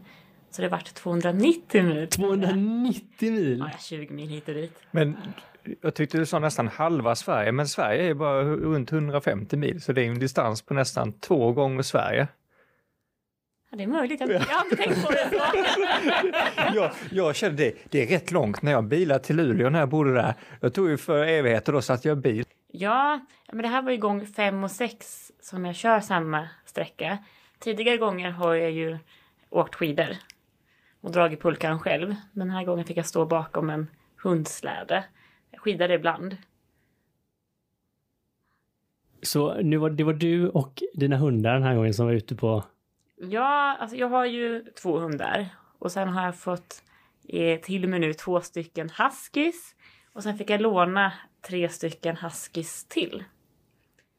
Så 0.50 0.62
det 0.62 0.68
vart 0.68 0.94
290 0.94 1.82
mil. 1.82 2.08
290 2.08 3.32
mil? 3.32 3.58
Ja, 3.58 3.78
20 3.78 4.14
mil 4.14 4.28
hit 4.28 4.48
och 4.48 4.54
dit. 4.54 4.78
Men 4.90 5.16
jag 5.80 5.94
tyckte 5.94 6.18
du 6.18 6.26
sa 6.26 6.38
nästan 6.38 6.68
halva 6.68 7.14
Sverige, 7.14 7.52
men 7.52 7.68
Sverige 7.68 8.10
är 8.10 8.14
bara 8.14 8.44
runt 8.44 8.92
150 8.92 9.56
mil, 9.56 9.82
så 9.82 9.92
det 9.92 10.02
är 10.02 10.08
en 10.08 10.18
distans 10.18 10.62
på 10.62 10.74
nästan 10.74 11.12
två 11.12 11.52
gånger 11.52 11.82
Sverige. 11.82 12.28
Ja, 13.70 13.76
det 13.76 13.82
är 13.82 13.88
möjligt, 13.88 14.20
jag, 14.20 14.30
jag 14.30 14.40
har 14.40 14.64
inte 14.64 14.76
tänkt 14.76 15.06
på 15.06 15.12
det. 15.12 15.30
jag, 16.74 16.90
jag 17.10 17.36
kände 17.36 17.64
det, 17.64 17.74
det 17.90 18.02
är 18.02 18.06
rätt 18.06 18.30
långt 18.30 18.62
när 18.62 18.72
jag 18.72 18.84
bilade 18.84 19.24
till 19.24 19.36
Luleå 19.36 19.70
när 19.70 19.78
jag 19.78 19.88
bodde 19.88 20.14
där. 20.14 20.34
Jag 20.60 20.74
tog 20.74 20.88
ju 20.88 20.96
för 20.96 21.26
evigheter 21.26 21.72
då 21.72 21.82
satt 21.82 22.04
jag 22.04 22.18
bil. 22.18 22.44
Ja, 22.72 23.20
men 23.52 23.62
det 23.62 23.68
här 23.68 23.82
var 23.82 23.90
ju 23.90 23.96
gång 23.96 24.26
fem 24.26 24.64
och 24.64 24.70
sex 24.70 25.30
som 25.40 25.64
jag 25.64 25.74
kör 25.74 26.00
samma 26.00 26.48
sträcka. 26.64 27.18
Tidigare 27.58 27.96
gånger 27.96 28.30
har 28.30 28.54
jag 28.54 28.70
ju 28.70 28.98
åkt 29.50 29.74
skidor 29.74 30.16
och 31.00 31.10
dragit 31.10 31.42
pulkan 31.42 31.80
själv. 31.80 32.14
Men 32.32 32.48
den 32.48 32.56
här 32.56 32.64
gången 32.64 32.84
fick 32.84 32.96
jag 32.96 33.06
stå 33.06 33.26
bakom 33.26 33.70
en 33.70 33.86
hundsläde 34.22 35.04
skidade 35.64 35.94
ibland. 35.94 36.36
Så 39.22 39.62
nu 39.62 39.76
var, 39.76 39.90
det 39.90 40.04
var 40.04 40.12
du 40.12 40.48
och 40.48 40.82
dina 40.94 41.16
hundar 41.16 41.54
den 41.54 41.62
här 41.62 41.74
gången 41.74 41.94
som 41.94 42.06
var 42.06 42.12
ute 42.12 42.34
på... 42.34 42.64
Ja, 43.16 43.76
alltså 43.80 43.96
jag 43.96 44.08
har 44.08 44.24
ju 44.24 44.64
två 44.82 44.98
hundar. 44.98 45.48
Och 45.78 45.92
sen 45.92 46.08
har 46.08 46.24
jag 46.24 46.38
fått 46.38 46.82
eh, 47.28 47.60
till 47.60 47.88
med 47.88 48.00
nu 48.00 48.14
två 48.14 48.40
stycken 48.40 48.90
huskies. 48.90 49.74
Och 50.12 50.22
sen 50.22 50.38
fick 50.38 50.50
jag 50.50 50.60
låna 50.60 51.12
tre 51.48 51.68
stycken 51.68 52.16
huskies 52.16 52.84
till. 52.88 53.24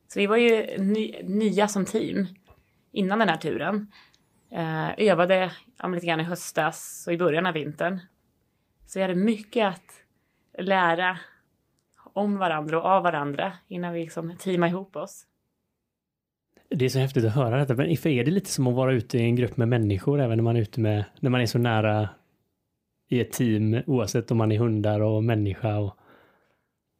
Så 0.07 0.19
vi 0.19 0.27
var 0.27 0.37
ju 0.37 0.77
ny, 0.77 1.15
nya 1.23 1.67
som 1.67 1.85
team 1.85 2.27
innan 2.91 3.19
den 3.19 3.29
här 3.29 3.37
turen. 3.37 3.91
Eh, 4.51 4.89
övade 4.97 5.51
ja, 5.77 5.87
lite 5.87 6.05
grann 6.05 6.19
i 6.19 6.23
höstas 6.23 7.03
och 7.07 7.13
i 7.13 7.17
början 7.17 7.45
av 7.45 7.53
vintern. 7.53 7.99
Så 8.85 8.99
vi 8.99 9.03
hade 9.03 9.15
mycket 9.15 9.67
att 9.67 10.05
lära 10.65 11.19
om 12.15 12.37
varandra 12.37 12.81
och 12.81 12.85
av 12.85 13.03
varandra 13.03 13.53
innan 13.67 13.93
vi 13.93 14.01
liksom 14.01 14.37
teamar 14.37 14.67
ihop 14.67 14.95
oss. 14.95 15.23
Det 16.69 16.85
är 16.85 16.89
så 16.89 16.99
häftigt 16.99 17.25
att 17.25 17.35
höra 17.35 17.57
detta. 17.57 17.73
Men 17.73 17.97
för 17.97 18.09
är 18.09 18.23
det 18.23 18.31
lite 18.31 18.49
som 18.49 18.67
att 18.67 18.75
vara 18.75 18.93
ute 18.93 19.17
i 19.17 19.21
en 19.21 19.35
grupp 19.35 19.57
med 19.57 19.67
människor 19.67 20.21
även 20.21 20.37
när 20.37 20.43
man 20.43 20.55
är 20.55 20.61
ute 20.61 20.79
med, 20.79 21.05
när 21.19 21.29
man 21.29 21.41
är 21.41 21.45
så 21.45 21.57
nära 21.57 22.09
i 23.09 23.21
ett 23.21 23.31
team 23.31 23.81
oavsett 23.87 24.31
om 24.31 24.37
man 24.37 24.51
är 24.51 24.57
hundar 24.57 24.99
och 24.99 25.23
människa 25.23 25.77
och 25.77 25.97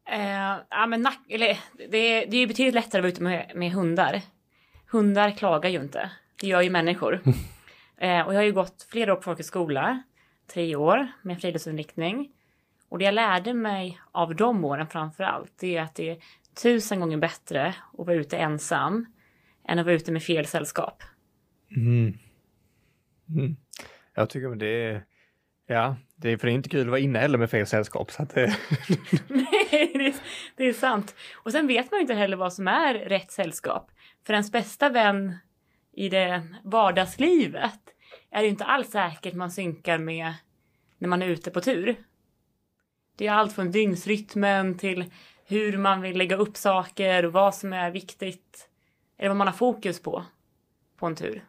Eh, 0.10 0.58
ja, 0.70 0.86
men 0.88 1.02
nack, 1.02 1.20
eller, 1.30 1.60
det, 1.78 2.26
det 2.26 2.38
är 2.38 2.40
ju 2.40 2.48
betydligt 2.48 2.74
lättare 2.74 3.00
att 3.00 3.04
vara 3.04 3.12
ute 3.12 3.24
med, 3.24 3.52
med 3.56 3.72
hundar. 3.72 4.22
Hundar 4.92 5.32
klagar 5.32 5.70
ju 5.70 5.82
inte. 5.82 6.12
Det 6.42 6.48
gör 6.48 6.62
ju 6.62 6.70
människor. 6.70 7.14
eh, 7.98 8.22
och 8.22 8.34
jag 8.34 8.40
har 8.40 8.44
ju 8.44 8.54
gått 8.54 8.88
flera 8.90 9.14
år 9.14 9.16
på 9.16 9.22
folkhögskola. 9.22 10.04
Tre 10.54 10.76
år 10.76 11.08
med 11.22 11.42
friluftsinriktning. 11.42 12.30
Och 12.90 13.00
det 13.00 13.06
jag 13.06 13.14
lärde 13.14 13.54
mig 13.54 14.00
av 14.12 14.36
de 14.36 14.66
åren 14.66 14.88
framför 14.88 15.24
allt, 15.24 15.54
det 15.60 15.78
är 15.78 15.82
att 15.82 15.96
det 15.96 16.10
är 16.10 16.18
tusen 16.64 17.00
gånger 17.00 17.18
bättre 17.18 17.68
att 17.68 18.08
vara 18.08 18.16
ute 18.16 18.38
ensam 18.38 19.06
än 19.68 19.80
att 19.80 19.86
vara 19.86 19.96
ute 19.96 20.12
med 20.12 20.24
fel 20.24 20.46
sällskap. 20.46 21.04
Mm. 21.76 22.18
Mm. 23.30 23.56
Jag 24.16 24.30
tycker 24.30 24.52
att 24.52 24.60
det 24.60 24.84
är, 24.84 25.06
ja, 25.68 25.96
det 26.16 26.30
är 26.30 26.38
för 26.38 26.48
det 26.48 26.54
är 26.54 26.56
inte 26.56 26.70
kul 26.70 26.82
att 26.82 26.88
vara 26.88 27.00
inne 27.00 27.20
heller 27.20 27.38
med 27.38 27.50
fel 27.50 27.68
sällskap. 27.68 28.12
Så 28.12 28.24
att 28.24 28.36
det... 28.36 28.48
Nej, 29.28 29.92
det 29.94 30.08
är, 30.08 30.16
det 30.56 30.64
är 30.64 30.74
sant. 30.74 31.16
Och 31.36 31.52
sen 31.52 31.68
vet 31.68 31.92
man 31.92 32.02
inte 32.02 32.14
heller 32.14 32.38
vad 32.38 32.54
som 32.54 32.68
är 32.68 32.94
rätt 32.94 33.32
sällskap. 33.32 33.92
För 34.26 34.34
ens 34.34 34.52
bästa 34.52 34.90
vän 34.90 35.36
i 35.94 36.10
det 36.10 36.48
vardagslivet 36.64 37.80
är 38.32 38.42
det 38.42 38.48
inte 38.48 38.66
alls 38.66 38.92
säkert 38.92 39.34
man 39.34 39.52
synkar 39.52 39.98
med 39.98 40.34
när 40.98 41.08
man 41.08 41.22
är 41.22 41.28
ute 41.28 41.52
på 41.52 41.62
tur. 41.62 41.96
Det 43.16 43.28
är 43.28 43.32
allt 43.32 43.54
från 43.54 43.72
dygnsrytmen 43.72 44.78
till 44.78 45.06
hur 45.46 45.78
man 45.78 46.02
vill 46.02 46.18
lägga 46.18 46.36
upp 46.36 46.58
saker 46.58 47.26
och 47.26 47.34
vad 47.34 47.56
som 47.56 47.74
är 47.74 47.92
viktigt. 47.92 48.70
Eller 49.18 49.30
vad 49.30 49.38
man 49.38 49.48
har 49.48 49.54
fokus 49.54 50.02
på, 50.02 50.24
på 50.98 51.06
en 51.06 51.16
tur. 51.16 51.44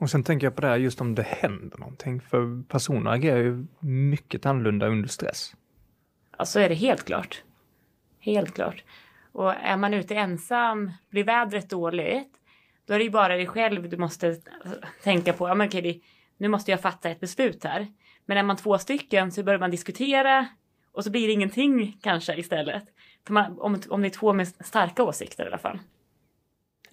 Och 0.00 0.10
sen 0.10 0.24
tänker 0.24 0.46
jag 0.46 0.54
på 0.54 0.60
det 0.60 0.68
här 0.68 0.76
just 0.76 1.00
om 1.00 1.14
det 1.14 1.22
händer 1.22 1.78
någonting, 1.78 2.20
för 2.20 2.62
personer 2.68 3.10
agerar 3.10 3.38
ju 3.38 3.66
mycket 3.80 4.46
annorlunda 4.46 4.86
under 4.86 5.08
stress. 5.08 5.54
Ja, 6.38 6.44
så 6.44 6.60
är 6.60 6.68
det 6.68 6.74
helt 6.74 7.04
klart. 7.04 7.42
Helt 8.18 8.54
klart. 8.54 8.84
Och 9.32 9.54
är 9.54 9.76
man 9.76 9.94
ute 9.94 10.14
ensam, 10.14 10.92
blir 11.10 11.24
vädret 11.24 11.70
dåligt, 11.70 12.32
då 12.86 12.94
är 12.94 12.98
det 12.98 13.04
ju 13.04 13.10
bara 13.10 13.36
dig 13.36 13.46
själv 13.46 13.88
du 13.88 13.96
måste 13.96 14.36
tänka 15.02 15.32
på. 15.32 15.48
Ja, 15.48 15.54
men 15.54 15.66
okej, 15.68 16.02
nu 16.36 16.48
måste 16.48 16.70
jag 16.70 16.80
fatta 16.80 17.10
ett 17.10 17.20
beslut 17.20 17.64
här. 17.64 17.86
Men 18.26 18.36
är 18.36 18.42
man 18.42 18.56
två 18.56 18.78
stycken 18.78 19.32
så 19.32 19.42
börjar 19.42 19.60
man 19.60 19.70
diskutera 19.70 20.46
och 20.92 21.04
så 21.04 21.10
blir 21.10 21.26
det 21.26 21.32
ingenting 21.32 21.96
kanske 22.02 22.36
istället. 22.36 22.84
För 23.26 23.32
man, 23.32 23.58
om, 23.60 23.80
om 23.88 24.02
det 24.02 24.08
är 24.08 24.10
två 24.10 24.32
med 24.32 24.48
starka 24.48 25.02
åsikter 25.02 25.44
i 25.44 25.46
alla 25.46 25.58
fall. 25.58 25.78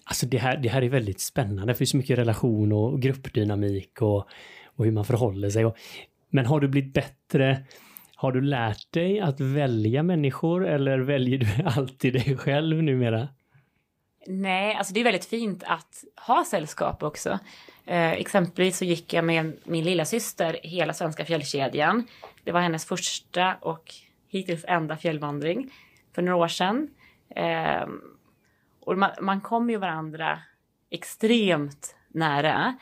Alltså 0.04 0.26
det 0.26 0.38
här, 0.38 0.56
det 0.56 0.68
här 0.68 0.82
är 0.82 0.88
väldigt 0.88 1.20
spännande. 1.20 1.72
Det 1.72 1.74
finns 1.74 1.90
så 1.90 1.96
mycket 1.96 2.18
relation 2.18 2.72
och 2.72 3.00
gruppdynamik 3.00 4.02
och, 4.02 4.28
och 4.76 4.84
hur 4.84 4.92
man 4.92 5.04
förhåller 5.04 5.50
sig. 5.50 5.64
Och, 5.64 5.76
men 6.30 6.46
har 6.46 6.60
du 6.60 6.68
blivit 6.68 6.94
bättre? 6.94 7.64
Har 8.16 8.32
du 8.32 8.40
lärt 8.40 8.92
dig 8.92 9.20
att 9.20 9.40
välja 9.40 10.02
människor 10.02 10.66
eller 10.66 10.98
väljer 10.98 11.38
du 11.38 11.62
alltid 11.64 12.12
dig 12.12 12.36
själv 12.36 12.82
numera? 12.82 13.28
Nej, 14.26 14.74
alltså 14.74 14.94
det 14.94 15.00
är 15.00 15.04
väldigt 15.04 15.24
fint 15.24 15.62
att 15.66 16.04
ha 16.26 16.44
sällskap 16.44 17.02
också. 17.02 17.38
Eh, 17.86 18.12
exempelvis 18.12 18.78
så 18.78 18.84
gick 18.84 19.12
jag 19.12 19.24
med 19.24 19.56
min 19.64 19.84
lilla 19.84 20.04
syster 20.04 20.60
hela 20.62 20.92
svenska 20.92 21.24
fjällkedjan. 21.24 22.06
Det 22.44 22.52
var 22.52 22.60
hennes 22.60 22.84
första 22.84 23.54
och 23.60 23.94
hittills 24.28 24.64
enda 24.68 24.96
fjällvandring 24.96 25.72
för 26.14 26.22
några 26.22 26.36
år 26.36 26.48
sedan. 26.48 26.88
Eh, 27.36 27.86
och 28.80 28.98
man, 28.98 29.10
man 29.20 29.40
kommer 29.40 29.72
ju 29.72 29.78
varandra 29.78 30.38
extremt 30.90 31.96
nära. 32.08 32.76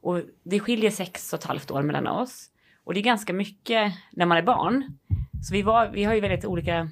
Och 0.00 0.20
det 0.42 0.60
skiljer 0.60 0.90
sex 0.90 1.32
och 1.32 1.38
ett 1.38 1.44
halvt 1.44 1.70
år 1.70 1.82
mellan 1.82 2.06
oss. 2.06 2.50
Och 2.84 2.94
det 2.94 3.00
är 3.00 3.04
ganska 3.04 3.32
mycket 3.32 3.92
när 4.10 4.26
man 4.26 4.38
är 4.38 4.42
barn. 4.42 4.98
Så 5.48 5.54
vi, 5.54 5.62
var, 5.62 5.88
vi 5.88 6.04
har 6.04 6.14
ju 6.14 6.20
väldigt 6.20 6.44
olika 6.44 6.90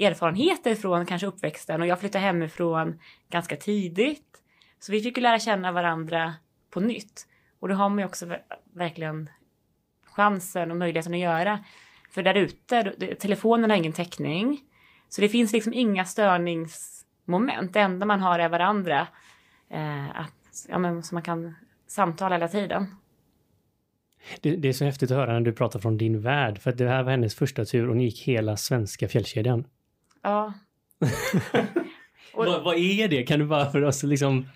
erfarenheter 0.00 0.74
från 0.74 1.06
kanske 1.06 1.26
uppväxten 1.26 1.80
och 1.80 1.86
jag 1.86 2.00
flyttade 2.00 2.24
hemifrån 2.24 3.00
ganska 3.30 3.56
tidigt. 3.56 4.42
Så 4.80 4.92
vi 4.92 5.00
fick 5.00 5.16
ju 5.16 5.22
lära 5.22 5.38
känna 5.38 5.72
varandra 5.72 6.34
på 6.70 6.80
nytt. 6.80 7.26
Och 7.60 7.68
det 7.68 7.74
har 7.74 7.88
man 7.88 7.98
ju 7.98 8.04
också 8.04 8.36
verkligen 8.74 9.30
chansen 10.04 10.70
och 10.70 10.76
möjligheten 10.76 11.14
att 11.14 11.20
göra. 11.20 11.64
För 12.10 12.22
där 12.22 12.34
ute, 12.34 12.94
telefonen 13.20 13.70
har 13.70 13.76
ingen 13.76 13.92
täckning. 13.92 14.60
Så 15.08 15.20
det 15.20 15.28
finns 15.28 15.52
liksom 15.52 15.74
inga 15.74 16.04
störningsmoment. 16.04 17.72
Det 17.72 17.80
enda 17.80 18.06
man 18.06 18.20
har 18.20 18.38
är 18.38 18.48
varandra. 18.48 19.06
Eh, 19.70 20.20
att, 20.20 20.66
ja, 20.68 20.78
men, 20.78 21.02
så 21.02 21.14
man 21.14 21.22
kan 21.22 21.54
samtala 21.86 22.34
hela 22.34 22.48
tiden. 22.48 22.86
Det, 24.40 24.56
det, 24.56 24.68
är 24.68 24.72
så 24.72 24.84
häftigt 24.84 25.10
att 25.10 25.16
höra 25.16 25.32
när 25.32 25.40
du 25.40 25.52
pratar 25.52 25.80
från 25.80 25.98
din 25.98 26.20
värld. 26.20 26.58
För 26.58 26.70
att 26.70 26.78
det 26.78 26.88
här 26.88 27.02
var 27.02 27.10
hennes 27.10 27.34
första 27.34 27.64
tur 27.64 27.88
och 27.88 27.96
ni 27.96 28.04
gick 28.04 28.22
hela 28.22 28.56
svenska 28.56 29.08
fjällkedjan. 29.08 29.64
Ja. 30.22 30.54
och, 32.32 32.44
vad, 32.46 32.64
vad, 32.64 32.76
är 32.76 33.08
det? 33.08 33.22
Kan 33.22 33.38
du 33.38 33.46
bara 33.46 33.70
för 33.70 33.82
oss 33.82 34.02
liksom... 34.02 34.46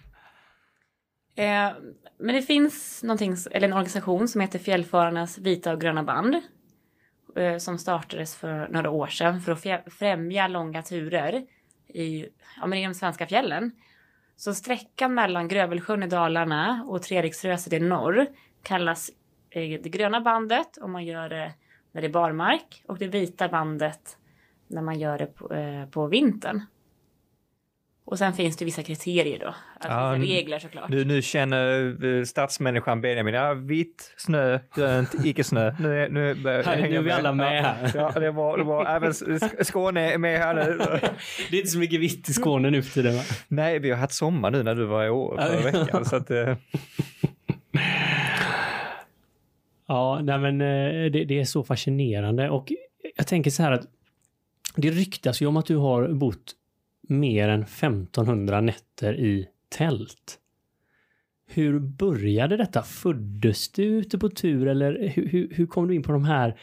Eh, 1.37 1.71
men 2.19 2.35
det 2.35 2.43
finns 2.43 3.03
någonting, 3.03 3.37
eller 3.51 3.69
en 3.69 3.73
organisation 3.73 4.29
som 4.29 4.41
heter 4.41 4.59
Fjällfararnas 4.59 5.39
vita 5.39 5.73
och 5.73 5.81
gröna 5.81 6.03
band. 6.03 6.43
Eh, 7.37 7.59
som 7.59 7.79
startades 7.79 8.37
för 8.37 8.69
några 8.69 8.91
år 8.91 9.07
sedan 9.07 9.41
för 9.41 9.53
att 9.53 9.93
främja 9.93 10.49
långa 10.49 10.83
turer 10.83 11.47
i, 11.89 12.27
ja, 12.61 12.67
men 12.67 12.79
i 12.79 12.87
de 12.87 12.95
svenska 12.95 13.27
fjällen. 13.27 13.73
Så 14.37 14.55
sträckan 14.55 15.15
mellan 15.15 15.49
Grövelsjön 15.49 16.03
i 16.03 16.07
Dalarna 16.07 16.85
och 16.89 17.03
Treriksröset 17.03 17.73
i 17.73 17.81
norr 17.81 18.27
kallas 18.63 19.11
eh, 19.51 19.81
det 19.83 19.89
gröna 19.89 20.21
bandet 20.21 20.79
om 20.81 20.93
man 20.93 21.05
gör 21.05 21.29
det 21.29 21.53
när 21.93 22.01
det 22.01 22.07
är 22.07 22.13
barmark 22.13 22.85
och 22.89 22.99
det 22.99 23.07
vita 23.07 23.49
bandet 23.49 24.17
när 24.73 24.83
man 24.83 24.99
gör 24.99 25.19
det 25.19 25.27
på, 25.27 25.55
eh, 25.55 25.87
på 25.87 26.07
vintern. 26.07 26.61
Och 28.05 28.19
sen 28.19 28.33
finns 28.33 28.57
det 28.57 28.65
vissa 28.65 28.83
kriterier 28.83 29.39
då. 29.39 29.55
Alltså 29.81 29.99
ja, 29.99 30.17
regler 30.19 30.59
såklart. 30.59 30.89
Nu, 30.89 31.05
nu 31.05 31.23
känner 31.23 31.97
eh, 32.05 32.25
stadsmänniskan 32.25 33.01
Benjamin, 33.01 33.35
ja, 33.35 33.55
vitt, 33.55 34.15
snö, 34.17 34.59
grönt, 34.75 35.15
icke-snö. 35.25 35.75
Nu, 35.81 36.09
nu, 36.11 36.35
nu 36.35 36.51
är 36.51 37.03
vi 37.03 37.11
alla 37.11 37.33
med 37.33 37.63
här. 37.63 37.93
Ja, 37.95 38.21
det 38.21 38.31
var, 38.31 38.59
det 38.59 38.65
var 38.65 38.87
även 38.87 39.15
Skåne 39.65 40.13
är 40.13 40.19
med 40.19 40.39
här 40.39 40.55
nu. 40.55 40.79
Det 41.51 41.57
är 41.57 41.61
inte 41.61 41.71
så 41.71 41.79
mycket 41.79 42.01
vitt 42.01 42.29
i 42.29 42.33
Skåne 42.33 42.71
nu 42.71 42.83
för 42.83 42.95
tiden 42.95 43.15
va? 43.15 43.23
Nej, 43.49 43.79
vi 43.79 43.91
har 43.91 43.99
haft 43.99 44.15
sommar 44.15 44.51
nu 44.51 44.63
när 44.63 44.75
du 44.75 44.85
var 44.85 45.05
i 45.05 45.11
år 45.11 45.37
förra 45.37 45.73
veckan. 45.73 46.05
så 46.05 46.17
att, 46.17 46.31
eh. 46.31 46.57
Ja, 49.87 50.21
nej 50.23 50.39
men 50.39 50.61
eh, 50.61 51.11
det, 51.11 51.25
det 51.25 51.41
är 51.41 51.45
så 51.45 51.65
fascinerande 51.65 52.51
och 52.51 52.73
jag 53.17 53.27
tänker 53.27 53.51
så 53.51 53.63
här 53.63 53.73
att 53.73 53.87
det 54.75 54.91
ryktas 54.91 55.43
ju 55.43 55.47
om 55.47 55.57
att 55.57 55.67
du 55.67 55.77
har 55.77 56.09
bott 56.09 56.55
mer 57.09 57.49
än 57.49 57.63
1500 57.63 58.61
nätter 58.61 59.15
i 59.15 59.49
tält. 59.69 60.39
Hur 61.47 61.79
började 61.79 62.57
detta? 62.57 62.83
Föddes 62.83 63.69
du 63.73 63.85
ute 63.85 64.19
på 64.19 64.29
tur 64.29 64.69
eller 64.69 65.09
hur, 65.15 65.29
hur, 65.29 65.49
hur, 65.55 65.67
kom 65.67 65.89
du 65.89 65.95
in 65.95 66.03
på 66.03 66.13
de 66.13 66.25
här, 66.25 66.59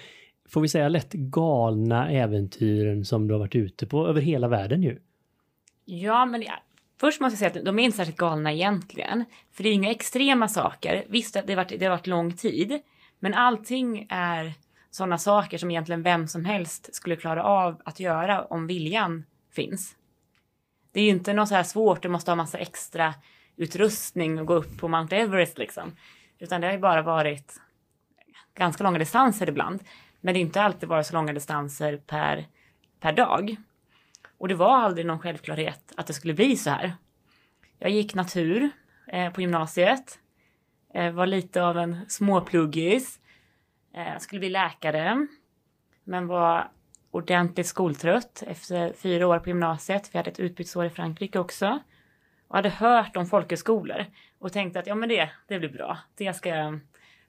får 0.50 0.62
vi 0.62 0.68
säga 0.68 0.90
lätt 0.90 1.14
galna 1.14 2.12
äventyren 2.12 3.06
som 3.06 3.28
du 3.28 3.34
har 3.34 3.40
varit 3.40 3.56
ute 3.56 3.88
på 3.88 4.08
över 4.08 4.22
hela 4.22 4.48
världen 4.48 4.84
ju? 4.84 5.00
Ja, 5.86 6.26
men 6.26 6.42
ja, 6.42 6.54
först 7.00 7.22
måste 7.22 7.34
jag 7.34 7.52
säga 7.52 7.60
att 7.60 7.66
de 7.66 7.80
är 7.80 7.84
inte 7.84 7.98
särskilt 7.98 8.18
galna 8.18 8.54
egentligen. 8.54 9.26
För 9.52 9.64
det 9.64 9.70
är 9.70 9.74
inga 9.74 9.92
extrema 9.92 10.48
saker. 10.48 11.06
Visst, 11.10 11.34
det 11.34 11.50
har 11.50 11.56
varit, 11.56 11.80
det 11.80 11.86
har 11.86 11.90
varit 11.90 12.08
lång 12.08 12.34
tid. 12.34 12.80
Men 13.20 13.34
allting 13.34 14.08
är 14.10 14.54
sådana 14.92 15.18
saker 15.18 15.58
som 15.58 15.72
egentligen 15.72 16.04
vem 16.04 16.28
som 16.28 16.46
helst 16.46 16.96
skulle 16.96 17.16
klara 17.16 17.44
av 17.44 17.82
att 17.86 18.00
göra 18.00 18.46
om 18.46 18.68
viljan 18.68 19.26
finns. 19.52 19.96
Det 20.92 21.00
är 21.00 21.04
ju 21.04 21.10
inte 21.10 21.34
något 21.34 21.50
så 21.50 21.56
här 21.56 21.64
svårt, 21.64 22.02
du 22.02 22.10
måste 22.10 22.32
ha 22.32 22.36
massa 22.36 22.58
extra 22.58 23.14
utrustning 23.56 24.40
och 24.40 24.46
gå 24.46 24.54
upp 24.54 24.78
på 24.78 24.88
Mount 24.88 25.16
Everest 25.16 25.58
liksom. 25.58 25.92
Utan 26.40 26.62
det 26.62 26.68
har 26.68 26.74
ju 26.74 26.80
bara 26.80 27.02
varit 27.02 27.62
ganska 28.56 28.84
långa 28.84 29.00
distanser 29.00 29.50
ibland. 29.50 29.84
Men 30.22 30.34
det 30.34 30.40
har 30.40 30.46
inte 30.46 30.62
alltid 30.62 30.90
varit 30.90 31.06
så 31.06 31.14
långa 31.14 31.34
distanser 31.34 31.98
per, 31.98 32.48
per 33.00 33.12
dag. 33.12 33.56
Och 34.38 34.48
det 34.48 34.56
var 34.56 34.78
aldrig 34.78 35.06
någon 35.06 35.20
självklarhet 35.20 35.94
att 35.98 36.08
det 36.08 36.14
skulle 36.14 36.34
bli 36.34 36.58
så 36.58 36.70
här. 36.70 36.94
Jag 37.80 37.92
gick 37.92 38.16
natur 38.16 38.70
eh, 39.08 39.34
på 39.34 39.42
gymnasiet. 39.42 40.20
Eh, 40.94 41.12
var 41.12 41.26
lite 41.26 41.64
av 41.64 41.78
en 41.78 41.98
småpluggis. 42.08 43.19
Eh, 43.94 44.18
skulle 44.20 44.40
bli 44.40 44.50
läkare. 44.50 45.28
Men 46.04 46.28
var 46.28 46.72
ordentligt 47.12 47.68
skoltrött 47.68 48.44
efter 48.48 48.94
fyra 48.94 49.28
år 49.28 49.40
på 49.40 49.50
gymnasiet. 49.50 50.10
Vi 50.14 50.18
hade 50.18 50.32
ett 50.32 50.40
utbytesår 50.40 50.86
i 50.86 50.90
Frankrike 50.90 51.40
också. 51.40 51.80
Och 52.48 52.56
hade 52.56 52.70
hört 52.70 53.18
om 53.18 53.26
folkhögskolor 53.26 54.06
och 54.40 54.54
tänkte 54.54 54.80
att 54.80 54.88
ja 54.88 54.96
men 54.96 55.10
det, 55.10 55.30
det 55.48 55.60
blir 55.60 55.70
bra. 55.70 55.98
Det 56.18 56.34
ska 56.34 56.50
jag 56.50 56.80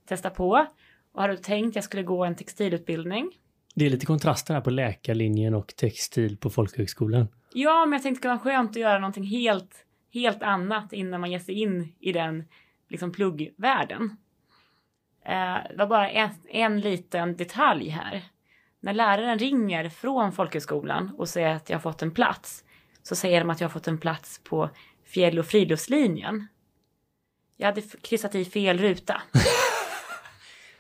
testa 0.07 0.31
på. 0.31 0.67
Och 1.13 1.23
hade 1.23 1.37
tänkt 1.37 1.69
att 1.69 1.75
jag 1.75 1.85
skulle 1.85 2.03
gå 2.03 2.25
en 2.25 2.35
textilutbildning. 2.35 3.31
Det 3.75 3.87
är 3.87 3.91
lite 3.91 4.07
kontraster 4.07 4.55
här 4.55 4.61
på 4.61 4.71
läkarlinjen 4.71 5.55
och 5.55 5.77
textil 5.77 6.37
på 6.37 6.51
folkhögskolan. 6.51 7.29
Ja, 7.53 7.87
men 7.87 7.93
jag 7.93 8.03
tänkte 8.03 8.33
att 8.33 8.43
det 8.43 8.45
var 8.45 8.53
skönt 8.53 8.71
att 8.71 8.77
göra 8.77 8.99
någonting 8.99 9.25
helt, 9.25 9.87
helt 10.13 10.43
annat 10.43 10.93
innan 10.93 11.21
man 11.21 11.31
ger 11.31 11.39
sig 11.39 11.55
in 11.55 11.95
i 12.01 12.13
den 12.13 12.45
liksom 12.89 13.13
pluggvärlden. 13.13 14.17
Eh, 15.25 15.57
det 15.71 15.77
var 15.77 15.87
bara 15.87 16.11
en, 16.11 16.31
en 16.49 16.81
liten 16.81 17.37
detalj 17.37 17.89
här 17.89 18.23
när 18.81 18.93
läraren 18.93 19.39
ringer 19.39 19.89
från 19.89 20.33
folkhögskolan 20.33 21.15
och 21.19 21.29
säger 21.29 21.49
att 21.49 21.71
jag 21.71 21.77
har 21.77 21.83
fått 21.83 22.03
en 22.03 22.15
plats 22.15 22.65
så 23.03 23.17
säger 23.17 23.41
de 23.41 23.51
att 23.51 23.61
jag 23.61 23.69
har 23.69 23.73
fått 23.73 23.89
en 23.89 23.99
plats 23.99 24.41
på 24.45 24.71
fjäll 25.05 25.39
och 25.39 25.47
friluftslinjen. 25.47 26.47
Jag 27.57 27.67
hade 27.67 27.83
kryssat 27.83 28.35
i 28.35 28.45
fel 28.45 28.79
ruta. 28.79 29.23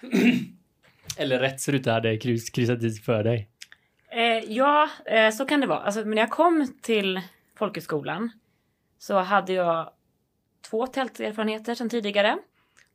Eller 1.16 1.38
rätt 1.38 1.68
ruta 1.68 1.92
hade 1.92 2.16
kryssat 2.16 2.82
i 2.82 2.90
för 2.90 3.24
dig. 3.24 3.48
Eh, 4.10 4.52
ja, 4.52 4.88
eh, 5.06 5.30
så 5.30 5.44
kan 5.44 5.60
det 5.60 5.66
vara. 5.66 5.80
Alltså, 5.80 6.00
när 6.00 6.16
jag 6.16 6.30
kom 6.30 6.74
till 6.82 7.20
folkhögskolan 7.58 8.30
så 8.98 9.18
hade 9.18 9.52
jag 9.52 9.90
två 10.70 10.86
tälterfarenheter 10.86 11.74
sedan 11.74 11.88
tidigare. 11.88 12.38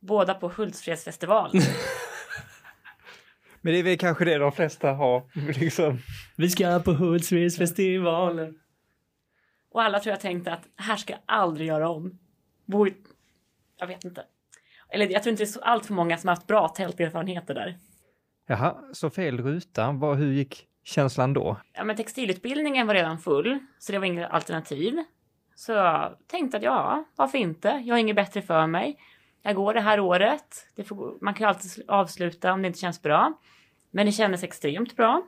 Båda 0.06 0.34
på 0.34 0.48
Hultsfredsfestivalen. 0.48 1.62
Men 3.60 3.72
det 3.72 3.78
är 3.78 3.82
väl 3.82 3.98
kanske 3.98 4.24
det 4.24 4.38
de 4.38 4.52
flesta 4.52 4.92
har. 4.92 5.22
Liksom. 5.60 5.98
Vi 6.36 6.50
ska 6.50 6.80
på 6.84 6.92
Hultsfredsfestivalen. 6.92 8.58
Och 9.70 9.82
alla 9.82 9.98
tror 10.00 10.10
jag 10.10 10.20
tänkte 10.20 10.52
att 10.52 10.68
här 10.76 10.96
ska 10.96 11.12
jag 11.12 11.22
aldrig 11.26 11.68
göra 11.68 11.88
om. 11.88 12.18
Bo 12.64 12.86
Jag 13.76 13.86
vet 13.86 14.04
inte. 14.04 14.24
Eller 14.88 15.10
jag 15.10 15.22
tror 15.22 15.30
inte 15.30 15.42
det 15.42 15.48
är 15.48 15.52
så 15.52 15.60
allt 15.60 15.86
för 15.86 15.94
många 15.94 16.18
som 16.18 16.28
har 16.28 16.36
haft 16.36 16.46
bra 16.46 16.68
tälterfarenheter 16.68 17.54
där. 17.54 17.78
Jaha, 18.46 18.76
så 18.92 19.10
fel 19.10 19.40
ruta. 19.40 19.92
Vad, 19.92 20.16
hur 20.16 20.32
gick 20.32 20.66
känslan 20.84 21.32
då? 21.32 21.56
Ja, 21.72 21.84
men 21.84 21.96
textilutbildningen 21.96 22.86
var 22.86 22.94
redan 22.94 23.18
full, 23.18 23.58
så 23.78 23.92
det 23.92 23.98
var 23.98 24.06
inget 24.06 24.30
alternativ. 24.30 25.04
Så 25.54 25.72
jag 25.72 26.16
tänkte 26.26 26.56
att 26.56 26.62
ja, 26.62 27.04
varför 27.16 27.38
inte? 27.38 27.68
Jag 27.68 27.94
har 27.94 28.00
inget 28.00 28.16
bättre 28.16 28.42
för 28.42 28.66
mig. 28.66 28.98
Jag 29.46 29.54
går 29.54 29.74
det 29.74 29.80
här 29.80 30.00
året. 30.00 30.66
Det 30.74 30.84
får, 30.84 31.18
man 31.20 31.34
kan 31.34 31.44
ju 31.44 31.48
alltid 31.48 31.84
avsluta 31.88 32.52
om 32.52 32.62
det 32.62 32.68
inte 32.68 32.78
känns 32.78 33.02
bra. 33.02 33.32
Men 33.90 34.06
det 34.06 34.12
kändes 34.12 34.42
extremt 34.42 34.96
bra. 34.96 35.22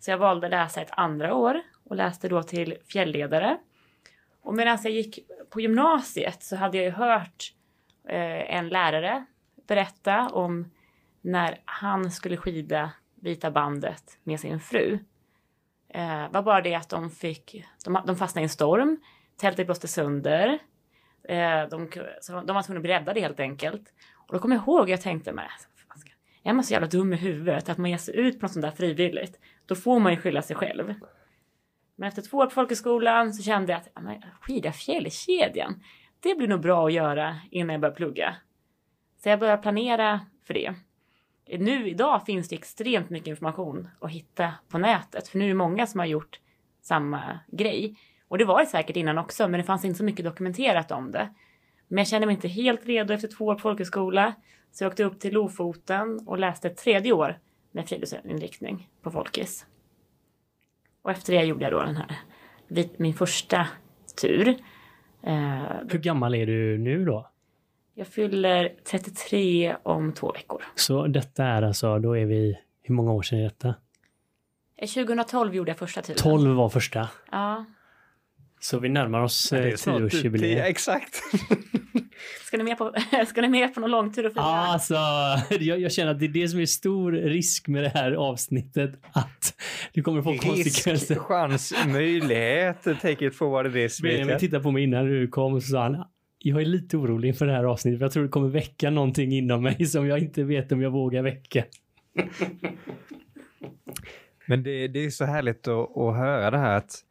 Så 0.00 0.10
jag 0.10 0.18
valde 0.18 0.46
att 0.46 0.50
läsa 0.50 0.82
ett 0.82 0.90
andra 0.90 1.34
år 1.34 1.60
och 1.84 1.96
läste 1.96 2.28
då 2.28 2.42
till 2.42 2.76
fjällledare. 2.88 3.58
Och 4.40 4.54
medan 4.54 4.78
jag 4.82 4.92
gick 4.92 5.18
på 5.50 5.60
gymnasiet 5.60 6.42
så 6.42 6.56
hade 6.56 6.76
jag 6.76 6.84
ju 6.84 6.90
hört 6.90 7.52
eh, 8.08 8.56
en 8.56 8.68
lärare 8.68 9.24
berätta 9.66 10.28
om 10.28 10.70
när 11.20 11.60
han 11.64 12.10
skulle 12.10 12.36
skida 12.36 12.90
Vita 13.14 13.50
bandet 13.50 14.18
med 14.22 14.40
sin 14.40 14.60
fru. 14.60 14.98
Eh, 15.88 16.30
var 16.30 16.42
bara 16.42 16.60
det 16.60 16.74
att 16.74 16.88
de 16.88 17.10
fick, 17.10 17.64
de, 17.84 17.98
de 18.06 18.16
fastnade 18.16 18.42
i 18.42 18.44
en 18.44 18.48
storm, 18.48 19.00
tältet 19.36 19.66
blåste 19.66 19.88
sönder, 19.88 20.58
Eh, 21.28 21.68
de, 21.68 21.90
de, 22.28 22.46
de 22.46 22.54
var 22.54 22.62
tvungna 22.62 22.78
att 22.78 22.82
bli 22.82 22.92
räddade 22.92 23.20
helt 23.20 23.40
enkelt. 23.40 23.92
Och 24.26 24.32
då 24.32 24.38
kommer 24.38 24.56
jag 24.56 24.62
ihåg, 24.62 24.90
jag 24.90 25.00
tänkte, 25.00 25.32
men 25.32 25.44
alltså, 25.44 25.68
är 26.42 26.52
man 26.52 26.64
så 26.64 26.72
jävla 26.72 26.88
dum 26.88 27.12
i 27.12 27.16
huvudet 27.16 27.68
att 27.68 27.78
man 27.78 27.90
ger 27.90 27.98
sig 27.98 28.16
ut 28.16 28.40
på 28.40 28.44
något 28.44 28.52
sånt 28.52 28.64
där 28.64 28.70
frivilligt, 28.70 29.40
då 29.66 29.74
får 29.74 30.00
man 30.00 30.12
ju 30.12 30.18
skylla 30.18 30.42
sig 30.42 30.56
själv. 30.56 30.94
Men 31.96 32.08
efter 32.08 32.22
två 32.22 32.38
år 32.38 32.44
på 32.44 32.50
folkhögskolan 32.50 33.34
så 33.34 33.42
kände 33.42 33.72
jag 33.72 33.80
att 33.80 34.24
skida 34.40 34.72
fjällkedjan, 34.72 35.82
det 36.20 36.34
blir 36.34 36.48
nog 36.48 36.60
bra 36.60 36.86
att 36.86 36.92
göra 36.92 37.36
innan 37.50 37.72
jag 37.72 37.80
börjar 37.80 37.94
plugga. 37.94 38.36
Så 39.22 39.28
jag 39.28 39.40
började 39.40 39.62
planera 39.62 40.20
för 40.46 40.54
det. 40.54 40.74
Nu 41.58 41.88
idag 41.88 42.26
finns 42.26 42.48
det 42.48 42.56
extremt 42.56 43.10
mycket 43.10 43.28
information 43.28 43.88
att 44.00 44.10
hitta 44.10 44.52
på 44.68 44.78
nätet, 44.78 45.28
för 45.28 45.38
nu 45.38 45.44
är 45.44 45.48
det 45.48 45.54
många 45.54 45.86
som 45.86 46.00
har 46.00 46.06
gjort 46.06 46.40
samma 46.82 47.38
grej. 47.46 47.96
Och 48.34 48.38
det 48.38 48.44
var 48.44 48.60
det 48.60 48.66
säkert 48.66 48.96
innan 48.96 49.18
också, 49.18 49.48
men 49.48 49.60
det 49.60 49.64
fanns 49.64 49.84
inte 49.84 49.98
så 49.98 50.04
mycket 50.04 50.24
dokumenterat 50.24 50.90
om 50.90 51.10
det. 51.10 51.28
Men 51.88 51.98
jag 51.98 52.06
kände 52.06 52.26
mig 52.26 52.34
inte 52.34 52.48
helt 52.48 52.86
redo 52.86 53.14
efter 53.14 53.28
två 53.28 53.44
år 53.44 53.54
på 53.54 53.60
folkhögskola. 53.60 54.34
Så 54.72 54.84
jag 54.84 54.90
åkte 54.90 55.04
upp 55.04 55.20
till 55.20 55.34
Lofoten 55.34 56.20
och 56.26 56.38
läste 56.38 56.68
ett 56.68 56.76
tredje 56.76 57.12
år 57.12 57.38
med 57.72 57.88
friluftsinriktning 57.88 58.88
på 59.02 59.10
Folkis. 59.10 59.66
Och 61.02 61.10
efter 61.10 61.32
det 61.32 61.44
gjorde 61.44 61.64
jag 61.64 61.72
då 61.72 61.80
den 61.80 61.96
här, 61.96 62.16
min 62.96 63.14
första 63.14 63.66
tur. 64.20 64.48
Eh, 65.22 65.62
Hur 65.88 65.98
gammal 65.98 66.34
är 66.34 66.46
du 66.46 66.78
nu 66.78 67.04
då? 67.04 67.30
Jag 67.94 68.06
fyller 68.06 68.74
33 68.84 69.76
om 69.82 70.12
två 70.12 70.32
veckor. 70.32 70.62
Så 70.74 71.06
detta 71.06 71.44
är 71.44 71.62
alltså, 71.62 71.98
då 71.98 72.16
är 72.16 72.24
vi, 72.24 72.58
hur 72.82 72.94
många 72.94 73.12
år 73.12 73.22
sedan 73.22 73.38
är 73.38 73.42
detta? 73.44 73.74
2012 74.94 75.50
eh, 75.50 75.56
gjorde 75.56 75.70
jag 75.70 75.78
första 75.78 76.02
turen. 76.02 76.18
12 76.18 76.56
var 76.56 76.68
första? 76.68 77.08
Ja. 77.32 77.64
Så 78.64 78.78
vi 78.78 78.88
närmar 78.88 79.22
oss 79.22 79.52
ja, 79.52 79.76
tioårsjubileet. 79.76 80.58
Ja, 80.58 80.64
exakt. 80.64 81.14
ska, 82.46 82.56
ni 82.56 82.64
med 82.64 82.78
på, 82.78 82.94
ska 83.26 83.40
ni 83.40 83.48
med 83.48 83.74
på 83.74 83.80
någon 83.80 83.90
långtur 83.90 84.26
och 84.26 84.32
fira? 84.32 84.42
Ja, 84.42 84.72
alltså, 84.72 84.94
jag, 85.60 85.80
jag, 85.80 85.92
känner 85.92 86.10
att 86.10 86.18
det 86.18 86.26
är 86.26 86.28
det 86.28 86.48
som 86.48 86.60
är 86.60 86.66
stor 86.66 87.12
risk 87.12 87.68
med 87.68 87.82
det 87.82 87.88
här 87.88 88.12
avsnittet. 88.12 89.00
Att 89.12 89.54
det 89.92 90.02
kommer 90.02 90.22
få 90.22 90.30
risk, 90.30 90.44
konsekvenser. 90.44 91.14
chans, 91.14 91.74
möjlighet. 91.86 92.82
Take 92.82 93.26
it 93.26 93.34
for 93.34 93.50
what 93.50 93.66
it 93.66 93.76
is. 93.76 94.00
Benjamin 94.00 94.38
tittade 94.38 94.62
på 94.62 94.70
mig 94.70 94.82
innan 94.82 95.06
du 95.06 95.28
kom 95.28 95.54
och 95.54 95.62
sa 95.62 95.82
han, 95.82 96.04
jag 96.38 96.60
är 96.60 96.66
lite 96.66 96.96
orolig 96.96 97.28
inför 97.28 97.46
det 97.46 97.52
här 97.52 97.64
avsnittet. 97.64 97.98
För 97.98 98.04
jag 98.04 98.12
tror 98.12 98.22
det 98.22 98.28
kommer 98.28 98.48
väcka 98.48 98.90
någonting 98.90 99.32
inom 99.32 99.62
mig 99.62 99.86
som 99.86 100.06
jag 100.06 100.18
inte 100.18 100.44
vet 100.44 100.72
om 100.72 100.82
jag 100.82 100.90
vågar 100.90 101.22
väcka. 101.22 101.64
Men 104.46 104.62
det, 104.62 104.88
det 104.88 105.04
är 105.04 105.10
så 105.10 105.24
härligt 105.24 105.68
att, 105.68 105.96
att 105.96 106.16
höra 106.16 106.50
det 106.50 106.58
här 106.58 106.76
att 106.76 107.04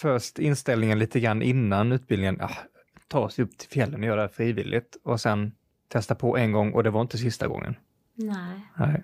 först 0.00 0.38
inställningen 0.38 0.98
lite 0.98 1.20
grann 1.20 1.42
innan 1.42 1.92
utbildningen, 1.92 2.40
ah, 2.40 2.56
ta 3.08 3.28
sig 3.28 3.44
upp 3.44 3.58
till 3.58 3.68
fjällen 3.68 4.00
och 4.00 4.06
göra 4.06 4.22
det 4.22 4.28
frivilligt 4.28 4.96
och 5.04 5.20
sen 5.20 5.52
testa 5.88 6.14
på 6.14 6.36
en 6.36 6.52
gång 6.52 6.72
och 6.72 6.82
det 6.82 6.90
var 6.90 7.00
inte 7.00 7.18
sista 7.18 7.48
gången. 7.48 7.76
Nej. 8.14 8.60
Nej. 8.76 9.02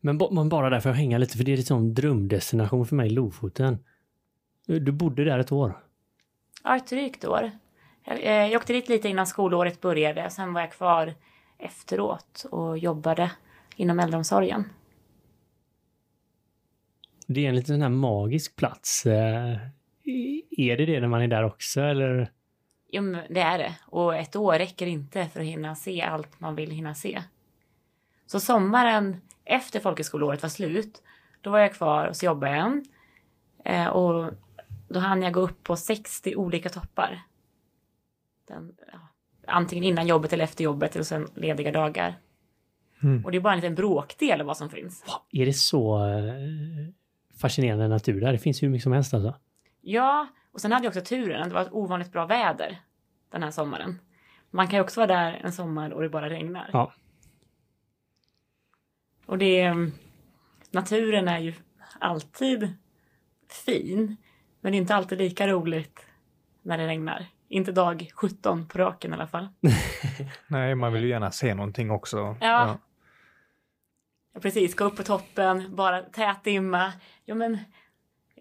Men, 0.00 0.20
men 0.30 0.48
bara 0.48 0.70
där 0.70 0.80
för 0.80 0.90
att 0.90 0.96
hänga 0.96 1.18
lite, 1.18 1.36
för 1.36 1.44
det 1.44 1.52
är 1.52 1.56
liksom 1.56 1.78
en 1.78 1.94
drömdestination 1.94 2.86
för 2.86 2.96
mig, 2.96 3.10
Lofoten. 3.10 3.78
Du 4.66 4.92
bodde 4.92 5.24
där 5.24 5.38
ett 5.38 5.52
år? 5.52 5.78
Ja, 6.64 6.76
ett 6.76 6.86
drygt 6.86 7.24
år. 7.24 7.50
Jag, 8.04 8.20
eh, 8.20 8.32
jag 8.32 8.56
åkte 8.56 8.72
dit 8.72 8.88
lite 8.88 9.08
innan 9.08 9.26
skolåret 9.26 9.80
började, 9.80 10.30
sen 10.30 10.52
var 10.52 10.60
jag 10.60 10.72
kvar 10.72 11.14
efteråt 11.58 12.46
och 12.50 12.78
jobbade 12.78 13.30
inom 13.76 14.00
äldreomsorgen. 14.00 14.64
Det 17.30 17.44
är 17.44 17.48
en 17.48 17.54
liten 17.54 17.74
sån 17.74 17.82
här 17.82 17.88
magisk 17.88 18.56
plats. 18.56 19.06
Eh, 19.06 19.58
är 20.50 20.76
det 20.76 20.86
det 20.86 21.00
när 21.00 21.08
man 21.08 21.22
är 21.22 21.28
där 21.28 21.44
också 21.44 21.80
eller? 21.80 22.32
Jo, 22.90 23.02
men 23.02 23.34
det 23.34 23.40
är 23.40 23.58
det. 23.58 23.74
Och 23.86 24.16
ett 24.16 24.36
år 24.36 24.58
räcker 24.58 24.86
inte 24.86 25.28
för 25.28 25.40
att 25.40 25.46
hinna 25.46 25.74
se 25.74 26.02
allt 26.02 26.40
man 26.40 26.54
vill 26.54 26.70
hinna 26.70 26.94
se. 26.94 27.22
Så 28.26 28.40
sommaren 28.40 29.20
efter 29.44 29.80
folkhögskoleåret 29.80 30.42
var 30.42 30.48
slut, 30.48 31.02
då 31.40 31.50
var 31.50 31.58
jag 31.58 31.74
kvar 31.74 32.06
och 32.06 32.16
så 32.16 32.26
jobbade 32.26 32.56
jag. 32.56 32.86
Eh, 33.64 33.86
och 33.86 34.32
då 34.88 35.00
hann 35.00 35.22
jag 35.22 35.32
gå 35.32 35.40
upp 35.40 35.62
på 35.62 35.76
60 35.76 36.36
olika 36.36 36.68
toppar. 36.68 37.22
Den, 38.48 38.76
ja, 38.92 38.98
antingen 39.46 39.84
innan 39.84 40.06
jobbet 40.06 40.32
eller 40.32 40.44
efter 40.44 40.64
jobbet 40.64 40.96
och 40.96 41.06
sen 41.06 41.28
lediga 41.34 41.72
dagar. 41.72 42.18
Mm. 43.02 43.24
Och 43.24 43.30
det 43.30 43.38
är 43.38 43.40
bara 43.40 43.52
en 43.52 43.60
liten 43.60 43.74
bråkdel 43.74 44.40
av 44.40 44.46
vad 44.46 44.56
som 44.56 44.70
finns. 44.70 45.04
Är 45.32 45.46
det 45.46 45.52
så 45.52 46.04
eh, 46.04 46.88
fascinerande 47.40 47.88
natur 47.88 48.20
där. 48.20 48.32
Det 48.32 48.38
finns 48.38 48.62
hur 48.62 48.68
mycket 48.68 48.82
som 48.82 48.92
helst 48.92 49.14
alltså. 49.14 49.34
Ja, 49.80 50.26
och 50.52 50.60
sen 50.60 50.72
hade 50.72 50.84
jag 50.84 50.90
också 50.90 51.00
turen 51.00 51.42
att 51.42 51.48
det 51.48 51.54
var 51.54 51.62
ett 51.62 51.72
ovanligt 51.72 52.12
bra 52.12 52.26
väder 52.26 52.80
den 53.30 53.42
här 53.42 53.50
sommaren. 53.50 53.98
Man 54.50 54.68
kan 54.68 54.76
ju 54.76 54.82
också 54.82 55.00
vara 55.00 55.06
där 55.06 55.40
en 55.44 55.52
sommar 55.52 55.90
och 55.90 56.02
det 56.02 56.08
bara 56.08 56.30
regnar. 56.30 56.70
Ja. 56.72 56.92
Och 59.26 59.38
det... 59.38 59.74
Naturen 60.70 61.28
är 61.28 61.38
ju 61.38 61.54
alltid 61.98 62.74
fin. 63.64 64.16
Men 64.60 64.72
det 64.72 64.78
är 64.78 64.80
inte 64.80 64.94
alltid 64.94 65.18
lika 65.18 65.48
roligt 65.48 66.06
när 66.62 66.78
det 66.78 66.86
regnar. 66.86 67.26
Inte 67.48 67.72
dag 67.72 68.10
17 68.14 68.68
på 68.68 68.78
raken 68.78 69.10
i 69.10 69.14
alla 69.14 69.26
fall. 69.26 69.48
Nej, 70.48 70.74
man 70.74 70.92
vill 70.92 71.02
ju 71.02 71.08
gärna 71.08 71.30
se 71.30 71.54
någonting 71.54 71.90
också. 71.90 72.16
Ja. 72.16 72.36
ja. 72.40 72.78
Ja 74.34 74.40
Precis, 74.40 74.74
gå 74.74 74.84
upp 74.84 74.96
på 74.96 75.02
toppen, 75.02 75.76
bara 75.76 76.02
tät 76.02 76.44
dimma. 76.44 76.92
Jo 77.26 77.34
men, 77.34 77.58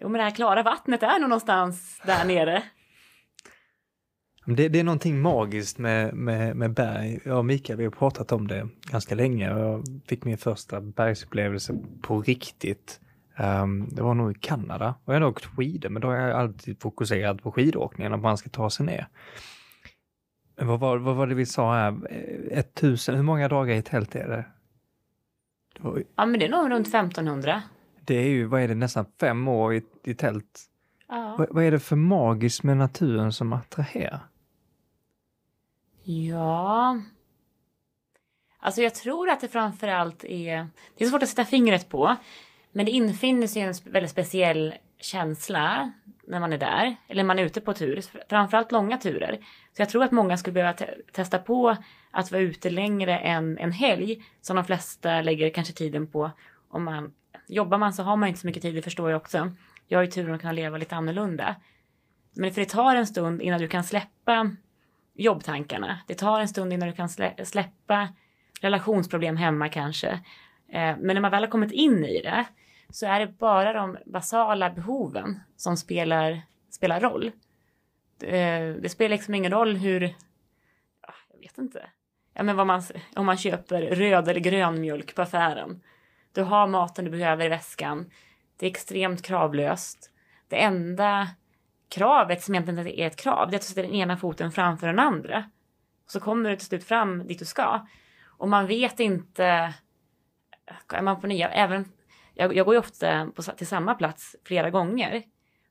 jo, 0.02 0.10
men 0.10 0.20
det 0.20 0.24
här 0.24 0.36
klara 0.36 0.64
vattnet 0.64 1.04
är 1.04 1.20
nog 1.20 1.30
någonstans 1.30 2.02
där 2.06 2.26
nere. 2.26 2.64
Det, 4.46 4.70
det, 4.70 4.80
är 4.80 4.84
någonting 4.84 5.22
magiskt 5.22 5.78
med, 5.78 6.14
med, 6.14 6.56
med 6.56 6.74
berg. 6.74 7.20
Jag 7.26 7.38
och 7.38 7.46
Mikael, 7.46 7.78
vi 7.78 7.84
har 7.84 7.92
pratat 7.92 8.32
om 8.32 8.48
det 8.48 8.68
ganska 8.82 9.16
länge. 9.16 9.50
Jag 9.50 9.84
fick 10.08 10.26
min 10.26 10.38
första 10.38 10.82
bergsupplevelse 10.82 11.74
på 12.02 12.22
riktigt. 12.22 13.00
Um, 13.40 13.90
det 13.92 14.02
var 14.02 14.14
nog 14.14 14.32
i 14.32 14.40
Kanada. 14.40 14.96
Och 15.06 15.14
jag 15.14 15.22
har 15.22 15.28
åkt 15.28 15.46
skidor, 15.46 15.90
men 15.90 16.02
då 16.02 16.08
har 16.08 16.16
jag 16.16 16.32
alltid 16.32 16.82
fokuserat 16.82 17.42
på 17.44 17.52
skidåkningen, 17.52 18.14
att 18.14 18.22
man 18.22 18.38
ska 18.38 18.50
ta 18.50 18.70
sig 18.70 18.86
ner. 18.86 19.08
Vad 20.56 20.80
var, 20.80 20.98
vad 20.98 21.16
var 21.16 21.28
det 21.28 21.36
vi 21.36 21.46
sa 21.46 21.74
här? 21.74 21.98
Eh, 22.10 22.60
ett 22.60 22.74
tusen, 22.74 23.16
hur 23.16 23.24
många 23.24 23.48
dagar 23.48 23.76
i 23.76 23.82
tält 23.82 24.16
är 24.16 24.28
det? 24.28 24.46
Ja, 26.16 26.26
men 26.26 26.40
det 26.40 26.46
är 26.46 26.50
nog 26.50 26.72
runt 26.72 26.88
1500. 26.88 27.62
Det 28.02 28.16
är 28.16 28.30
ju, 28.30 28.46
vad 28.46 28.62
är 28.62 28.68
det, 28.68 28.76
nästan 28.76 29.06
fem 29.20 29.48
år 29.48 29.76
i, 29.76 29.82
i 30.04 30.14
tält. 30.14 30.62
Ja. 31.08 31.36
Vad, 31.38 31.48
vad 31.50 31.64
är 31.64 31.72
det 31.72 31.80
för 31.80 31.96
magiskt 31.96 32.64
med 32.64 32.78
naturen 32.78 33.34
som 33.34 33.54
attraherar? 33.54 34.20
Ja... 36.04 37.02
Alltså 38.60 38.82
jag 38.82 38.96
tror 38.96 39.30
att 39.30 39.42
det 39.42 39.48
framförallt 39.48 40.24
är... 40.24 40.68
Det 40.98 41.04
är 41.04 41.10
svårt 41.10 41.24
att 41.24 41.30
sätta 41.30 41.46
fingret 41.46 41.90
på. 41.90 42.16
Men 42.72 42.86
det 42.86 42.92
infinner 42.92 43.48
sig 43.48 43.62
en 43.62 43.74
väldigt 43.84 44.12
speciell 44.12 44.74
känsla 45.00 45.92
när 46.28 46.40
man 46.40 46.54
är 46.54 46.58
där. 46.58 46.96
Eller 47.08 47.24
man 47.24 47.40
är 47.40 47.44
ute 47.44 47.62
på 47.62 47.74
tur. 47.74 48.04
Framförallt 48.30 48.72
långa 48.72 48.98
turer. 48.98 49.40
Så 49.74 49.82
jag 49.82 49.90
tror 49.90 50.04
att 50.04 50.12
många 50.12 50.38
skulle 50.38 50.54
behöva 50.54 50.74
te 50.74 50.88
testa 51.12 51.40
på 51.40 51.78
att 52.12 52.32
vara 52.32 52.42
ute 52.42 52.70
längre 52.70 53.18
än 53.18 53.58
en 53.58 53.72
helg. 53.72 54.24
Som 54.42 54.56
de 54.56 54.66
flesta 54.66 55.22
lägger 55.22 55.50
kanske 55.50 55.74
tiden 55.74 56.08
på. 56.08 56.32
Om 56.70 56.84
man, 56.84 57.14
jobbar 57.48 57.78
man 57.78 57.94
så 57.94 58.04
har 58.04 58.16
man 58.16 58.30
inte 58.30 58.40
så 58.40 58.48
mycket 58.48 58.62
tid, 58.62 58.76
det 58.76 58.82
förstår 58.82 59.12
jag 59.12 59.22
också. 59.22 59.52
Jag 59.88 60.00
har 60.00 60.04
ju 60.04 60.12
turen 60.12 60.36
att 60.36 60.42
kunna 60.42 60.54
leva 60.54 60.78
lite 60.78 60.96
annorlunda. 60.96 61.56
Men 62.34 62.54
för 62.54 62.62
det 62.62 62.70
tar 62.70 62.96
en 62.96 63.08
stund 63.08 63.42
innan 63.42 63.60
du 63.60 63.68
kan 63.68 63.84
släppa 63.84 64.52
jobbtankarna. 65.14 66.00
Det 66.08 66.14
tar 66.14 66.40
en 66.40 66.48
stund 66.48 66.74
innan 66.74 66.90
du 66.90 66.96
kan 66.96 67.10
slä 67.10 67.46
släppa 67.46 68.10
relationsproblem 68.62 69.38
hemma 69.38 69.70
kanske. 69.70 70.10
Eh, 70.70 70.98
men 70.98 71.08
när 71.08 71.20
man 71.20 71.32
väl 71.32 71.44
har 71.44 71.50
kommit 71.50 71.72
in 71.72 72.06
i 72.06 72.22
det 72.22 72.46
så 72.90 73.06
är 73.06 73.20
det 73.20 73.28
bara 73.28 73.74
de 73.74 73.98
basala 74.06 74.70
behoven 74.70 75.40
som 75.56 75.78
spelar, 75.78 76.42
spelar 76.70 77.00
roll. 77.00 77.32
Det, 78.18 78.74
det 78.82 78.90
spelar 78.90 79.16
liksom 79.16 79.36
ingen 79.36 79.52
roll 79.52 79.76
hur, 79.76 80.04
ah, 81.02 81.14
jag 81.34 81.40
vet 81.40 81.58
inte, 81.58 81.90
ja, 82.34 82.44
men 82.44 82.56
vad 82.56 82.68
man, 82.68 82.82
om 83.16 83.26
man 83.26 83.38
köper 83.38 83.82
röd 83.82 84.28
eller 84.28 84.40
grön 84.40 84.82
mjölk 84.82 85.16
på 85.16 85.22
affären. 85.22 85.82
Du 86.32 86.44
har 86.44 86.68
maten 86.68 87.06
du 87.06 87.12
behöver 87.12 87.46
i 87.46 87.50
väskan. 87.50 88.12
Det 88.58 88.66
är 88.66 88.70
extremt 88.70 89.22
kravlöst. 89.22 90.12
Det 90.48 90.62
enda 90.62 91.28
kravet 91.90 92.44
som 92.44 92.56
egentligen 92.56 92.80
inte 92.80 93.02
är 93.02 93.08
ett 93.08 93.16
krav, 93.16 93.50
det 93.50 93.56
är 93.56 93.58
att 93.58 93.62
du 93.62 93.68
sätter 93.68 93.84
den 93.84 93.92
ena 93.92 94.18
foten 94.18 94.52
framför 94.52 94.88
den 94.88 95.00
andra. 95.00 95.50
så 96.08 96.20
kommer 96.20 96.50
du 96.50 96.56
till 96.56 96.66
slut 96.66 96.84
fram 96.84 97.28
dit 97.28 97.40
du 97.40 97.46
ska. 97.46 97.88
Och 98.26 98.50
man 98.50 98.68
vet 98.68 99.00
inte, 99.00 99.74
är 100.94 101.02
man 101.02 101.22
på 101.22 101.28
nya, 101.28 101.50
även, 101.50 101.92
jag, 102.38 102.56
jag 102.56 102.66
går 102.66 102.76
ju 102.76 102.80
ofta 102.80 103.32
på, 103.36 103.42
till 103.42 103.68
samma 103.68 103.96
plats 103.96 104.36
flera 104.44 104.70
gånger. 104.70 105.24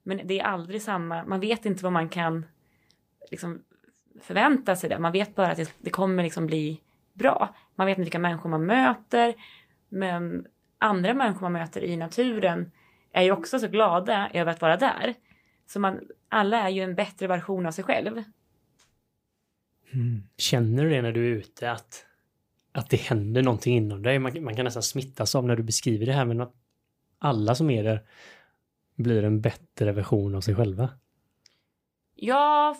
Men 0.02 0.20
det 0.24 0.40
är 0.40 0.44
aldrig 0.44 0.82
samma, 0.82 1.24
man 1.24 1.40
vet 1.40 1.66
inte 1.66 1.84
vad 1.84 1.92
man 1.92 2.08
kan 2.08 2.46
liksom, 3.30 3.62
förvänta 4.22 4.76
sig 4.76 4.90
där. 4.90 4.98
Man 4.98 5.12
vet 5.12 5.34
bara 5.34 5.50
att 5.50 5.56
det, 5.56 5.74
det 5.78 5.90
kommer 5.90 6.22
liksom 6.22 6.46
bli 6.46 6.80
bra. 7.12 7.54
Man 7.74 7.86
vet 7.86 7.98
inte 7.98 8.04
vilka 8.04 8.18
människor 8.18 8.50
man 8.50 8.66
möter. 8.66 9.34
Men 9.88 10.46
andra 10.78 11.14
människor 11.14 11.40
man 11.40 11.52
möter 11.52 11.84
i 11.84 11.96
naturen 11.96 12.72
är 13.12 13.22
ju 13.22 13.32
också 13.32 13.58
så 13.58 13.68
glada 13.68 14.30
över 14.32 14.52
att 14.52 14.60
vara 14.60 14.76
där. 14.76 15.14
Så 15.66 15.80
man, 15.80 16.00
alla 16.28 16.62
är 16.62 16.68
ju 16.68 16.82
en 16.82 16.94
bättre 16.94 17.26
version 17.26 17.66
av 17.66 17.70
sig 17.70 17.84
själv. 17.84 18.22
Mm. 19.92 20.22
Känner 20.36 20.84
du 20.84 20.90
det 20.90 21.02
när 21.02 21.12
du 21.12 21.32
är 21.32 21.36
ute 21.36 21.70
att, 21.70 22.05
att 22.78 22.90
det 22.90 22.96
händer 22.96 23.42
någonting 23.42 23.76
inom 23.76 24.02
dig? 24.02 24.18
Man, 24.18 24.44
man 24.44 24.56
kan 24.56 24.64
nästan 24.64 24.82
smittas 24.82 25.34
av 25.34 25.46
när 25.46 25.56
du 25.56 25.62
beskriver 25.62 26.06
det 26.06 26.12
här 26.12 26.24
men 26.24 26.40
att 26.40 26.52
alla 27.18 27.54
som 27.54 27.70
är 27.70 27.84
där 27.84 28.02
blir 28.96 29.24
en 29.24 29.40
bättre 29.40 29.92
version 29.92 30.34
av 30.34 30.40
sig 30.40 30.54
själva. 30.54 30.88
Ja, 32.14 32.76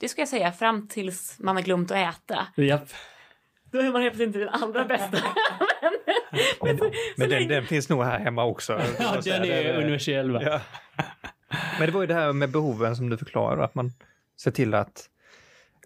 det 0.00 0.08
ska 0.08 0.20
jag 0.20 0.28
säga 0.28 0.52
fram 0.52 0.88
tills 0.88 1.36
man 1.38 1.56
har 1.56 1.62
glömt 1.62 1.90
att 1.90 2.14
äta. 2.14 2.46
Japp. 2.56 2.88
Då 3.70 3.78
är 3.78 3.92
man 3.92 4.02
helt 4.02 4.14
plötsligt 4.14 4.26
inte 4.26 4.38
den 4.38 4.48
allra 4.48 4.84
bästa. 4.84 5.18
men, 6.62 6.76
men, 6.76 6.92
men 7.16 7.28
den, 7.28 7.48
den, 7.48 7.66
finns 7.66 7.88
nog 7.88 8.04
här 8.04 8.18
hemma 8.18 8.44
också. 8.44 8.80
ja, 8.98 9.20
den 9.24 9.44
är 9.44 9.76
universell 9.76 10.30
va? 10.30 10.42
Ja. 10.42 10.60
Men 11.78 11.86
det 11.86 11.92
var 11.92 12.00
ju 12.00 12.06
det 12.06 12.14
här 12.14 12.32
med 12.32 12.50
behoven 12.50 12.96
som 12.96 13.10
du 13.10 13.16
förklarade, 13.16 13.64
att 13.64 13.74
man 13.74 13.92
ser 14.40 14.50
till 14.50 14.74
att 14.74 15.10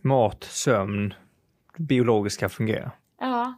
mat, 0.02 0.44
sömn, 0.44 1.14
biologiska 1.78 2.48
fungerar. 2.48 2.90
Ja, 3.22 3.54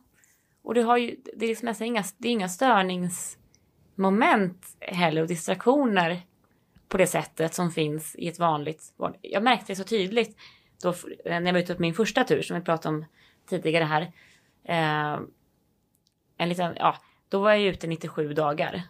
Och 0.62 0.74
det 0.74 0.82
har 0.82 0.96
ju, 0.96 1.16
det 1.36 1.46
är 1.46 1.48
liksom 1.48 1.66
nästan 1.66 1.86
inga, 1.86 2.04
det 2.18 2.28
är 2.28 2.32
inga 2.32 2.48
störningsmoment 2.48 4.76
heller 4.80 5.22
och 5.22 5.28
distraktioner 5.28 6.20
på 6.88 6.96
det 6.96 7.06
sättet 7.06 7.54
som 7.54 7.70
finns 7.70 8.14
i 8.18 8.28
ett 8.28 8.38
vanligt 8.38 8.92
Jag 9.22 9.42
märkte 9.42 9.72
det 9.72 9.76
så 9.76 9.84
tydligt 9.84 10.36
då, 10.82 10.94
när 11.24 11.42
jag 11.42 11.52
var 11.52 11.60
ute 11.60 11.74
på 11.74 11.82
min 11.82 11.94
första 11.94 12.24
tur 12.24 12.42
som 12.42 12.58
vi 12.58 12.62
pratade 12.62 12.94
om 12.94 13.04
tidigare 13.48 13.84
här. 13.84 14.02
Eh, 14.64 15.20
en 16.36 16.48
liten, 16.48 16.72
ja, 16.76 16.96
då 17.28 17.40
var 17.40 17.50
jag 17.50 17.62
ute 17.62 17.86
97 17.86 18.34
dagar. 18.34 18.82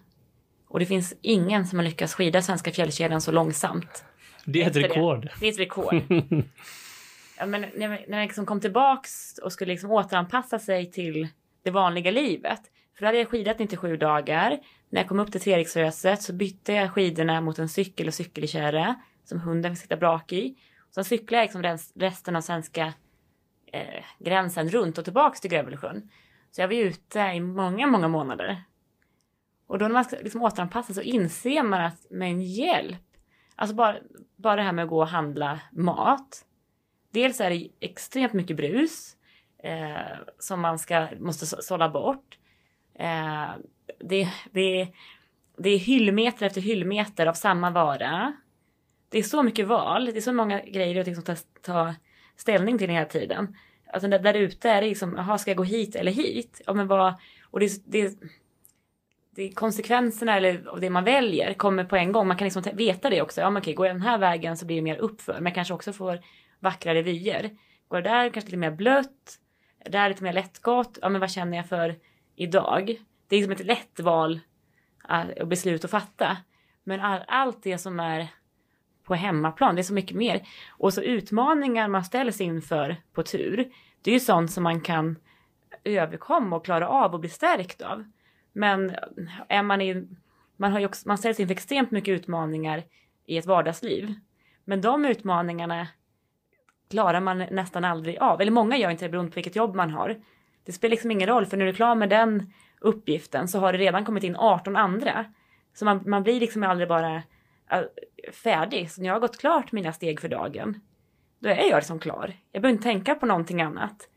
Och 0.69 0.79
det 0.79 0.87
finns 0.87 1.15
ingen 1.21 1.67
som 1.67 1.79
har 1.79 1.85
lyckats 1.85 2.15
skida 2.15 2.43
svenska 2.43 2.73
fjällkedjan 2.73 3.21
så 3.21 3.33
långsamt. 3.33 4.05
Det 4.45 4.63
är 4.63 4.71
ett 4.71 4.77
rekord. 4.77 5.23
Det. 5.23 5.31
det 5.41 5.47
är 5.47 5.53
ett 5.53 5.59
rekord. 5.59 5.95
ja, 7.39 7.47
men 7.47 7.61
när, 7.61 7.89
när 7.89 8.19
jag 8.19 8.27
liksom 8.27 8.47
kom 8.47 8.61
tillbaks 8.61 9.39
och 9.39 9.53
skulle 9.53 9.73
liksom 9.73 9.91
återanpassa 9.91 10.59
sig 10.59 10.91
till 10.91 11.29
det 11.63 11.71
vanliga 11.71 12.11
livet. 12.11 12.61
För 12.95 13.01
då 13.01 13.07
hade 13.07 13.19
jag 13.19 13.29
skidat 13.29 13.59
97 13.59 13.97
dagar. 13.97 14.61
När 14.89 15.01
jag 15.01 15.09
kom 15.09 15.21
upp 15.21 15.33
till 15.33 15.41
Treriksröset 15.41 16.23
så 16.23 16.33
bytte 16.33 16.73
jag 16.73 16.93
skidorna 16.93 17.41
mot 17.41 17.59
en 17.59 17.69
cykel 17.69 18.09
och 18.09 18.15
cykelkärra 18.15 18.95
som 19.25 19.41
hunden 19.41 19.73
fick 19.73 19.83
sitta 19.83 19.97
brak 19.97 20.33
i. 20.33 20.57
Sen 20.95 21.05
cyklade 21.05 21.43
jag 21.53 21.63
liksom 21.63 21.91
resten 21.95 22.37
av 22.37 22.41
svenska 22.41 22.93
eh, 23.73 24.05
gränsen 24.19 24.69
runt 24.69 24.99
och 24.99 25.05
tillbaks 25.05 25.41
till 25.41 25.51
Grövelsjön. 25.51 26.11
Så 26.51 26.61
jag 26.61 26.69
var 26.69 26.75
ute 26.75 27.19
i 27.19 27.41
många, 27.41 27.87
många 27.87 28.09
månader. 28.09 28.65
Och 29.67 29.79
då 29.79 29.85
när 29.85 29.93
man 29.93 30.05
ska 30.05 30.17
liksom 30.17 30.43
återanpassa 30.43 30.95
så 30.95 31.01
inser 31.01 31.63
man 31.63 31.81
att 31.81 32.11
med 32.11 32.31
en 32.31 32.43
hjälp, 32.43 33.03
alltså 33.57 33.77
bara, 33.77 33.97
bara 34.37 34.57
det 34.57 34.63
här 34.63 34.73
med 34.73 34.83
att 34.83 34.89
gå 34.89 35.01
och 35.01 35.09
handla 35.09 35.61
mat. 35.73 36.45
Dels 37.15 37.41
är 37.41 37.51
det 37.51 37.69
extremt 37.81 38.33
mycket 38.33 38.57
brus 38.57 39.17
eh, 39.63 40.19
som 40.39 40.61
man 40.61 40.79
ska, 40.79 41.09
måste 41.19 41.47
sålla 41.47 41.89
bort. 41.89 42.39
Eh, 42.95 43.51
det, 44.01 44.29
det, 44.53 44.89
det 45.57 45.71
är 45.71 45.79
hyllmeter 45.79 46.47
efter 46.47 46.61
hyllmeter 46.61 47.27
av 47.27 47.33
samma 47.33 47.71
vara. 47.71 48.33
Det 49.09 49.19
är 49.19 49.23
så 49.23 49.43
mycket 49.43 49.67
val, 49.67 50.05
det 50.05 50.17
är 50.17 50.21
så 50.21 50.33
många 50.33 50.61
grejer 50.61 51.01
att 51.01 51.07
liksom 51.07 51.25
ta, 51.25 51.37
ta 51.63 51.95
ställning 52.37 52.79
till 52.79 52.91
hela 52.91 53.07
tiden. 53.07 53.57
Alltså 53.93 54.09
där, 54.09 54.19
där 54.19 54.35
ute 54.35 54.71
är 54.71 54.83
det 54.83 54.89
liksom, 54.89 55.15
jaha 55.17 55.39
ska 55.39 55.51
jag 55.51 55.59
gå 55.59 55.65
hit 55.65 55.97
eller 55.97 56.13
hit? 56.13 56.61
Ja, 56.67 56.73
men 56.73 56.87
vad, 56.87 57.15
och 57.51 57.61
det, 57.61 57.83
det, 57.87 58.19
det, 59.31 59.51
konsekvenserna 59.51 60.37
eller 60.37 60.67
av 60.67 60.81
det 60.81 60.91
man 60.91 61.05
väljer 61.05 61.55
kommer 61.55 61.85
på 61.85 61.97
en 61.97 62.13
gång. 62.13 62.29
Man 62.29 62.37
kan 62.37 62.47
liksom 62.47 62.63
veta 62.73 63.11
det 63.11 63.23
också. 63.23 63.41
Ja, 63.41 63.51
men 63.51 63.63
okej, 63.63 63.75
går 63.75 63.87
jag 63.87 63.97
den 63.97 64.03
här 64.03 64.19
vägen 64.19 64.57
så 64.57 64.67
blir 64.67 64.77
det 64.77 64.83
mer 64.83 64.97
uppför. 64.97 65.35
Men 65.35 65.45
jag 65.45 65.55
kanske 65.55 65.75
också 65.75 65.93
får 65.93 66.21
vackrare 66.65 67.03
vyer. 67.03 67.51
Går 67.89 68.01
det 68.03 68.09
där 68.09 68.31
kanske 68.31 68.49
lite 68.49 68.57
mer 68.57 68.71
blött. 68.71 69.39
Där 69.91 70.09
lite 70.09 70.23
mer 70.23 70.33
lättgått. 70.33 70.99
Ja, 71.03 71.09
men 71.09 71.21
vad 71.21 71.31
känner 71.31 71.57
jag 71.57 71.69
för 71.69 71.97
idag? 72.37 72.87
Det 73.29 73.37
är 73.37 73.41
liksom 73.41 73.53
ett 73.53 73.67
lätt 73.67 74.01
val 74.01 74.41
eh, 75.09 75.27
och 75.41 75.49
beslut 75.49 75.85
att 75.85 75.91
fatta. 75.91 76.37
Men 76.85 77.01
all, 77.01 77.21
allt 77.29 77.63
det 77.63 77.79
som 77.79 78.01
är 78.01 78.29
på 79.05 79.15
hemmaplan, 79.15 79.75
det 79.75 79.81
är 79.81 79.83
så 79.83 79.95
mycket 79.95 80.17
mer. 80.17 80.49
Och 80.71 80.95
så 80.95 81.03
utmaningar 81.03 81.89
man 81.89 82.05
ställs 82.05 82.41
inför 82.41 82.97
på 83.13 83.23
tur. 83.23 83.73
Det 84.03 84.11
är 84.11 84.15
ju 84.15 84.21
sånt 84.21 84.51
som 84.51 84.63
man 84.63 84.81
kan 84.81 85.19
överkomma 85.85 86.57
och 86.57 86.65
klara 86.65 86.89
av 86.89 87.15
och 87.15 87.21
bli 87.21 87.31
stärkt 87.31 87.83
av. 87.83 88.05
Men 88.53 88.91
eh, 88.91 88.97
är 89.49 89.63
man 89.63 89.81
i, 89.81 90.09
man, 90.57 90.73
har 90.73 90.81
ju 90.81 90.87
också, 90.87 91.09
man 91.09 91.19
ställs 91.19 91.41
inför 91.41 91.55
extremt 91.55 91.91
mycket 91.91 92.13
utmaningar 92.13 92.83
i 93.27 93.37
ett 93.39 93.47
vardagsliv. 93.47 94.15
Men 94.65 94.81
de 94.81 95.05
utmaningarna 95.05 95.89
klarar 96.91 97.21
man 97.21 97.39
nästan 97.39 97.85
aldrig 97.85 98.19
av. 98.19 98.41
Eller 98.41 98.53
många 98.53 98.77
gör 98.77 98.91
inte 98.91 99.05
det 99.05 99.09
beroende 99.09 99.31
på 99.31 99.35
vilket 99.35 99.57
jobb 99.57 99.75
man 99.75 99.91
har. 99.91 100.17
Det 100.65 100.73
spelar 100.73 100.91
liksom 100.91 101.11
ingen 101.11 101.29
roll 101.29 101.47
för 101.47 101.57
när 101.57 101.65
du 101.65 101.71
är 101.71 101.75
klar 101.75 101.95
med 101.95 102.09
den 102.09 102.53
uppgiften 102.81 103.49
så 103.49 103.59
har 103.59 103.73
det 103.73 103.79
redan 103.79 104.05
kommit 104.05 104.25
in 104.25 104.37
18 104.37 104.77
andra. 104.77 105.25
Så 105.75 105.85
man, 105.85 106.03
man 106.07 106.23
blir 106.23 106.41
liksom 106.41 106.63
aldrig 106.63 106.89
bara 106.89 107.17
äh, 107.71 107.83
färdig. 108.33 108.91
Så 108.91 109.01
när 109.01 109.09
jag 109.09 109.15
har 109.15 109.21
gått 109.21 109.39
klart 109.39 109.73
mina 109.73 109.93
steg 109.93 110.21
för 110.21 110.29
dagen 110.29 110.81
då 111.45 111.51
är 111.51 111.71
jag 111.71 111.77
liksom 111.77 111.99
klar. 111.99 112.37
Jag 112.53 112.63
behöver 112.63 112.77
inte 112.77 112.83
tänka 112.83 113.15
på 113.15 113.27
någonting 113.27 113.63
annat. 113.63 114.09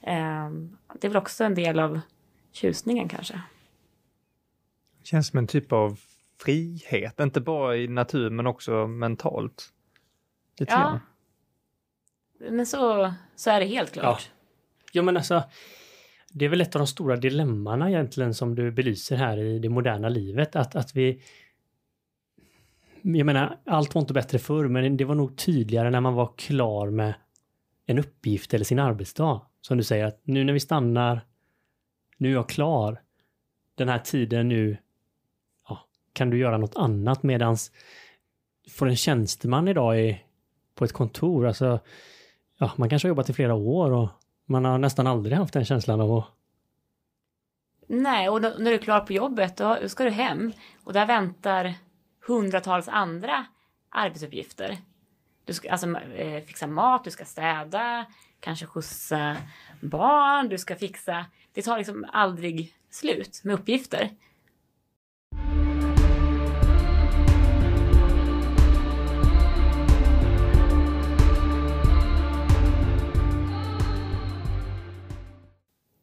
Um, 0.00 0.76
det 1.00 1.06
är 1.06 1.08
väl 1.08 1.16
också 1.16 1.44
en 1.44 1.54
del 1.54 1.78
av 1.78 2.00
tjusningen 2.52 3.08
kanske. 3.08 3.40
Känns 5.02 5.28
som 5.28 5.38
en 5.38 5.46
typ 5.46 5.72
av 5.72 6.00
frihet, 6.44 7.20
inte 7.20 7.40
bara 7.40 7.76
i 7.76 7.88
natur 7.88 8.30
men 8.30 8.46
också 8.46 8.86
mentalt. 8.86 9.72
Lite 10.58 10.72
ja. 10.72 10.80
Grann. 10.80 11.00
Men 12.38 12.66
så, 12.66 13.12
så 13.36 13.50
är 13.50 13.60
det 13.60 13.66
helt 13.66 13.92
klart. 13.92 14.30
Ja. 14.32 14.90
ja, 14.92 15.02
men 15.02 15.16
alltså. 15.16 15.42
Det 16.30 16.44
är 16.44 16.48
väl 16.48 16.60
ett 16.60 16.76
av 16.76 16.80
de 16.80 16.86
stora 16.86 17.16
dilemmana 17.16 17.88
egentligen 17.90 18.34
som 18.34 18.54
du 18.54 18.70
belyser 18.70 19.16
här 19.16 19.38
i 19.38 19.58
det 19.58 19.68
moderna 19.68 20.08
livet. 20.08 20.56
Att, 20.56 20.76
att 20.76 20.96
vi... 20.96 21.22
Jag 23.02 23.26
menar, 23.26 23.58
allt 23.66 23.94
var 23.94 24.00
inte 24.00 24.12
bättre 24.12 24.38
förr, 24.38 24.68
men 24.68 24.96
det 24.96 25.04
var 25.04 25.14
nog 25.14 25.36
tydligare 25.38 25.90
när 25.90 26.00
man 26.00 26.14
var 26.14 26.32
klar 26.36 26.90
med 26.90 27.14
en 27.86 27.98
uppgift 27.98 28.54
eller 28.54 28.64
sin 28.64 28.78
arbetsdag. 28.78 29.40
Som 29.60 29.76
du 29.76 29.84
säger, 29.84 30.04
att 30.04 30.20
nu 30.24 30.44
när 30.44 30.52
vi 30.52 30.60
stannar, 30.60 31.20
nu 32.16 32.28
är 32.28 32.32
jag 32.32 32.48
klar. 32.48 33.02
Den 33.74 33.88
här 33.88 33.98
tiden 33.98 34.48
nu 34.48 34.76
kan 36.16 36.30
du 36.30 36.38
göra 36.38 36.58
något 36.58 36.76
annat 36.76 37.22
medans 37.22 37.72
för 38.70 38.86
en 38.86 38.96
tjänsteman 38.96 39.68
idag 39.68 40.00
är 40.00 40.22
på 40.74 40.84
ett 40.84 40.92
kontor, 40.92 41.46
alltså 41.46 41.80
ja, 42.58 42.72
man 42.76 42.88
kanske 42.88 43.08
har 43.08 43.10
jobbat 43.10 43.30
i 43.30 43.32
flera 43.32 43.54
år 43.54 43.90
och 43.90 44.08
man 44.46 44.64
har 44.64 44.78
nästan 44.78 45.06
aldrig 45.06 45.36
haft 45.36 45.54
den 45.54 45.64
känslan 45.64 46.00
av 46.00 46.12
att 46.12 46.24
Nej, 47.88 48.28
och 48.28 48.40
då, 48.40 48.52
när 48.58 48.70
du 48.70 48.76
är 48.76 48.78
klar 48.78 49.00
på 49.00 49.12
jobbet 49.12 49.56
då 49.56 49.88
ska 49.88 50.04
du 50.04 50.10
hem 50.10 50.52
och 50.84 50.92
där 50.92 51.06
väntar 51.06 51.74
hundratals 52.26 52.88
andra 52.88 53.46
arbetsuppgifter. 53.88 54.78
Du 55.44 55.52
ska 55.52 55.70
alltså 55.70 55.96
eh, 56.00 56.44
fixa 56.44 56.66
mat, 56.66 57.04
du 57.04 57.10
ska 57.10 57.24
städa, 57.24 58.06
kanske 58.40 58.66
skjutsa 58.66 59.36
barn, 59.80 60.48
du 60.48 60.58
ska 60.58 60.76
fixa. 60.76 61.26
Det 61.52 61.62
tar 61.62 61.78
liksom 61.78 62.06
aldrig 62.12 62.74
slut 62.90 63.40
med 63.44 63.54
uppgifter. 63.54 64.10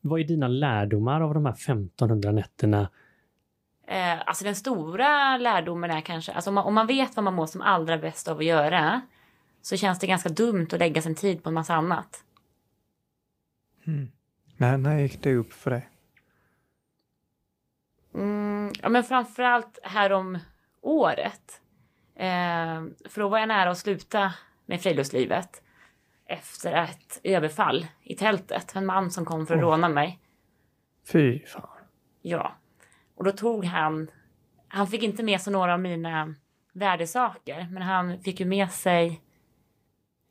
Vad 0.05 0.19
är 0.19 0.23
dina 0.23 0.47
lärdomar 0.47 1.21
av 1.21 1.33
de 1.33 1.45
här 1.45 1.53
1500 1.53 2.31
nätterna? 2.31 2.89
Eh, 3.87 4.27
alltså 4.27 4.43
den 4.43 4.55
stora 4.55 5.37
lärdomen 5.37 5.91
är 5.91 6.01
kanske, 6.01 6.31
alltså 6.31 6.49
om 6.49 6.53
man, 6.53 6.63
om 6.63 6.73
man 6.73 6.87
vet 6.87 7.15
vad 7.15 7.23
man 7.23 7.33
mår 7.33 7.45
som 7.45 7.61
allra 7.61 7.97
bäst 7.97 8.27
av 8.27 8.37
att 8.37 8.45
göra 8.45 9.01
så 9.61 9.77
känns 9.77 9.99
det 9.99 10.07
ganska 10.07 10.29
dumt 10.29 10.67
att 10.71 10.79
lägga 10.79 11.01
sin 11.01 11.15
tid 11.15 11.43
på 11.43 11.49
en 11.49 11.53
massa 11.53 11.73
annat. 11.73 12.23
Mm. 13.87 14.11
När, 14.57 14.77
när 14.77 14.99
gick 14.99 15.23
det 15.23 15.35
upp 15.35 15.53
för 15.53 15.71
dig? 15.71 15.89
Mm, 18.13 18.71
ja, 18.81 18.89
men 18.89 19.03
framförallt 19.03 19.79
här 19.83 20.11
om 20.11 20.39
året. 20.81 21.61
Eh, 22.15 22.83
för 23.09 23.19
då 23.19 23.29
var 23.29 23.39
jag 23.39 23.47
nära 23.47 23.71
att 23.71 23.77
sluta 23.77 24.33
med 24.65 24.81
friluftslivet 24.81 25.63
efter 26.27 26.73
ett 26.73 27.19
överfall 27.23 27.87
i 28.03 28.15
tältet. 28.15 28.75
En 28.75 28.85
man 28.85 29.11
som 29.11 29.25
kom 29.25 29.47
för 29.47 29.53
att 29.55 29.63
oh. 29.63 29.69
råna 29.69 29.89
mig. 29.89 30.19
Fy 31.11 31.39
fan. 31.45 31.69
Ja. 32.21 32.55
Och 33.15 33.23
då 33.23 33.31
tog 33.31 33.65
han, 33.65 34.11
han 34.67 34.87
fick 34.87 35.03
inte 35.03 35.23
med 35.23 35.41
sig 35.41 35.53
några 35.53 35.73
av 35.73 35.79
mina 35.79 36.35
värdesaker, 36.73 37.67
men 37.71 37.83
han 37.83 38.19
fick 38.19 38.39
ju 38.39 38.45
med 38.45 38.71
sig 38.71 39.21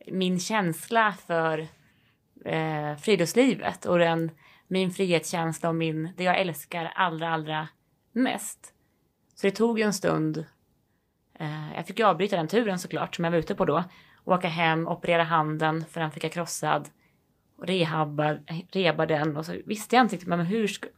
min 0.06 0.40
känsla 0.40 1.14
för 1.26 1.58
eh, 2.44 2.96
friluftslivet 2.96 3.86
och 3.86 3.98
den, 3.98 4.30
min 4.68 4.90
frihetskänsla 4.90 5.68
och 5.68 5.74
min, 5.74 6.12
det 6.16 6.24
jag 6.24 6.40
älskar 6.40 6.92
allra, 6.94 7.28
allra 7.28 7.68
mest. 8.12 8.74
Så 9.34 9.46
det 9.46 9.50
tog 9.50 9.80
en 9.80 9.92
stund. 9.92 10.46
Eh, 11.38 11.74
jag 11.76 11.86
fick 11.86 11.98
ju 11.98 12.06
avbryta 12.06 12.36
den 12.36 12.48
turen 12.48 12.78
såklart 12.78 13.16
som 13.16 13.24
jag 13.24 13.30
var 13.30 13.38
ute 13.38 13.54
på 13.54 13.64
då 13.64 13.84
åka 14.24 14.48
hem, 14.48 14.88
operera 14.88 15.22
handen 15.22 15.84
för 15.84 16.00
den 16.00 16.10
fick 16.10 16.24
jag 16.24 16.32
krossad. 16.32 16.88
Rehabba, 17.62 18.38
reba 18.72 19.06
den 19.06 19.36
och 19.36 19.46
så 19.46 19.56
visste 19.66 19.96
jag 19.96 20.04
inte 20.04 20.14
riktigt, 20.14 20.28
men 20.28 20.40
hur 20.40 20.66
ska, 20.66 20.88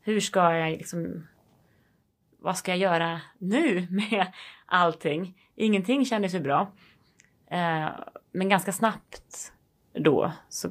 hur 0.00 0.20
ska 0.20 0.56
jag 0.56 0.70
liksom, 0.70 1.26
vad 2.38 2.56
ska 2.56 2.70
jag 2.70 2.78
göra 2.78 3.20
nu 3.38 3.86
med 3.90 4.26
allting? 4.66 5.38
Ingenting 5.54 6.04
kändes 6.04 6.34
ju 6.34 6.40
bra. 6.40 6.72
Eh, 7.50 7.88
men 8.32 8.48
ganska 8.48 8.72
snabbt 8.72 9.52
då 9.92 10.32
så 10.48 10.68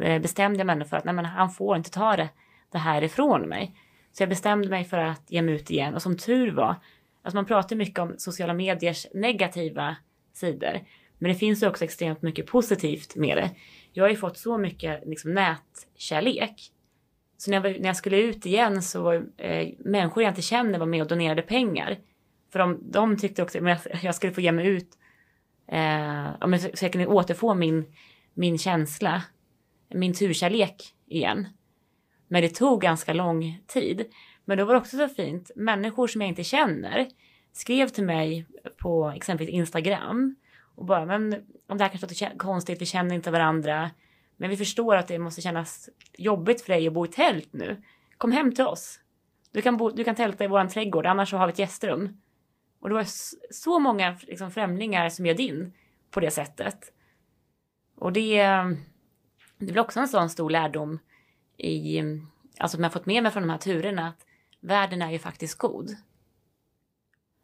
eh, 0.00 0.22
bestämde 0.22 0.58
jag 0.58 0.66
mig 0.66 0.84
för 0.84 0.96
att 0.96 1.04
nej 1.04 1.14
men 1.14 1.24
han 1.24 1.50
får 1.50 1.76
inte 1.76 1.90
ta 1.90 2.16
det, 2.16 2.28
det 2.70 2.78
här 2.78 3.02
ifrån 3.02 3.48
mig. 3.48 3.74
Så 4.12 4.22
jag 4.22 4.28
bestämde 4.28 4.68
mig 4.68 4.84
för 4.84 4.98
att 4.98 5.30
ge 5.30 5.42
mig 5.42 5.54
ut 5.54 5.70
igen 5.70 5.94
och 5.94 6.02
som 6.02 6.16
tur 6.16 6.50
var, 6.50 6.74
alltså 7.22 7.36
man 7.36 7.46
pratar 7.46 7.76
mycket 7.76 7.98
om 7.98 8.14
sociala 8.18 8.54
mediers 8.54 9.06
negativa 9.14 9.96
sidor. 10.32 10.80
Men 11.18 11.32
det 11.32 11.38
finns 11.38 11.62
ju 11.62 11.66
också 11.66 11.84
extremt 11.84 12.22
mycket 12.22 12.46
positivt 12.46 13.16
med 13.16 13.36
det. 13.36 13.50
Jag 13.92 14.04
har 14.04 14.10
ju 14.10 14.16
fått 14.16 14.38
så 14.38 14.58
mycket 14.58 15.08
liksom, 15.08 15.34
nätkärlek 15.34 16.72
Så 17.36 17.50
när 17.50 17.64
jag, 17.64 17.80
när 17.80 17.88
jag 17.88 17.96
skulle 17.96 18.16
ut 18.16 18.46
igen 18.46 18.82
så 18.82 19.02
var 19.02 19.26
eh, 19.36 19.68
människor 19.78 20.22
jag 20.22 20.30
inte 20.30 20.42
känner 20.42 20.78
var 20.78 20.86
med 20.86 21.02
och 21.02 21.08
donerade 21.08 21.42
pengar. 21.42 21.98
För 22.52 22.58
de, 22.58 22.90
de 22.90 23.16
tyckte 23.16 23.42
också 23.42 23.68
att 23.68 24.02
jag 24.02 24.14
skulle 24.14 24.32
få 24.32 24.40
ge 24.40 24.52
mig 24.52 24.66
ut. 24.66 24.98
Eh, 25.68 26.58
så 26.74 26.84
jag 26.84 26.92
kunde 26.92 27.06
återfå 27.06 27.54
min, 27.54 27.84
min 28.34 28.58
känsla. 28.58 29.22
Min 29.94 30.14
turkärlek 30.14 30.94
igen. 31.06 31.48
Men 32.28 32.42
det 32.42 32.48
tog 32.48 32.80
ganska 32.80 33.12
lång 33.12 33.62
tid. 33.66 34.06
Men 34.44 34.58
då 34.58 34.64
var 34.64 34.74
det 34.74 34.80
också 34.80 34.96
så 34.96 35.08
fint. 35.08 35.50
Människor 35.56 36.06
som 36.06 36.20
jag 36.20 36.28
inte 36.28 36.44
känner 36.44 37.08
skrev 37.52 37.88
till 37.88 38.04
mig 38.04 38.46
på 38.76 39.12
exempelvis 39.16 39.54
Instagram. 39.54 40.36
Och 40.78 40.84
bara, 40.84 41.06
men 41.06 41.32
om 41.66 41.78
det 41.78 41.84
här 41.84 41.88
kanske 41.88 42.06
låter 42.06 42.38
konstigt, 42.38 42.80
vi 42.80 42.86
känner 42.86 43.14
inte 43.14 43.30
varandra. 43.30 43.90
Men 44.36 44.50
vi 44.50 44.56
förstår 44.56 44.96
att 44.96 45.08
det 45.08 45.18
måste 45.18 45.40
kännas 45.40 45.88
jobbigt 46.18 46.62
för 46.62 46.72
dig 46.72 46.86
att 46.86 46.92
bo 46.92 47.06
i 47.06 47.08
tält 47.08 47.52
nu. 47.52 47.82
Kom 48.18 48.32
hem 48.32 48.54
till 48.54 48.64
oss. 48.64 49.00
Du 49.52 49.62
kan, 49.62 49.76
bo, 49.76 49.90
du 49.90 50.04
kan 50.04 50.14
tälta 50.14 50.44
i 50.44 50.46
våran 50.46 50.68
trädgård, 50.68 51.06
annars 51.06 51.30
så 51.30 51.36
har 51.36 51.46
vi 51.46 51.52
ett 51.52 51.58
gästrum. 51.58 52.20
Och 52.80 52.88
det 52.88 52.94
var 52.94 53.06
så 53.50 53.78
många 53.78 54.16
liksom, 54.22 54.50
främlingar 54.50 55.08
som 55.08 55.22
bjöd 55.22 55.40
in 55.40 55.72
på 56.10 56.20
det 56.20 56.30
sättet. 56.30 56.92
Och 57.96 58.12
det, 58.12 58.42
det 59.58 59.72
blir 59.72 59.78
också 59.78 60.00
en 60.00 60.08
sån 60.08 60.30
stor 60.30 60.50
lärdom 60.50 60.98
i, 61.56 62.00
alltså 62.58 62.76
som 62.76 62.82
jag 62.82 62.92
fått 62.92 63.06
med 63.06 63.22
mig 63.22 63.32
från 63.32 63.42
de 63.42 63.50
här 63.50 63.58
turerna, 63.58 64.08
att 64.08 64.26
världen 64.60 65.02
är 65.02 65.10
ju 65.10 65.18
faktiskt 65.18 65.58
god. 65.58 65.96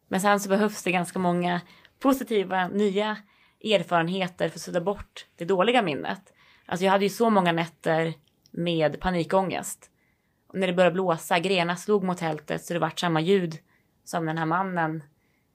Men 0.07 0.21
sen 0.21 0.39
så 0.39 0.49
behövs 0.49 0.83
det 0.83 0.91
ganska 0.91 1.19
många 1.19 1.61
positiva 1.99 2.67
nya 2.67 3.17
erfarenheter 3.63 4.49
för 4.49 4.57
att 4.57 4.61
sudda 4.61 4.81
bort 4.81 5.25
det 5.35 5.45
dåliga 5.45 5.81
minnet. 5.81 6.33
Alltså 6.65 6.85
jag 6.85 6.91
hade 6.91 7.05
ju 7.05 7.09
så 7.09 7.29
många 7.29 7.51
nätter 7.51 8.13
med 8.51 8.99
panikångest. 8.99 9.91
Och 10.47 10.59
när 10.59 10.67
det 10.67 10.73
började 10.73 10.93
blåsa, 10.93 11.39
grenar 11.39 11.75
slog 11.75 12.03
mot 12.03 12.17
tältet 12.17 12.65
så 12.65 12.73
det 12.73 12.79
vart 12.79 12.99
samma 12.99 13.21
ljud 13.21 13.53
som 14.03 14.25
den 14.25 14.37
här 14.37 14.45
mannen 14.45 15.03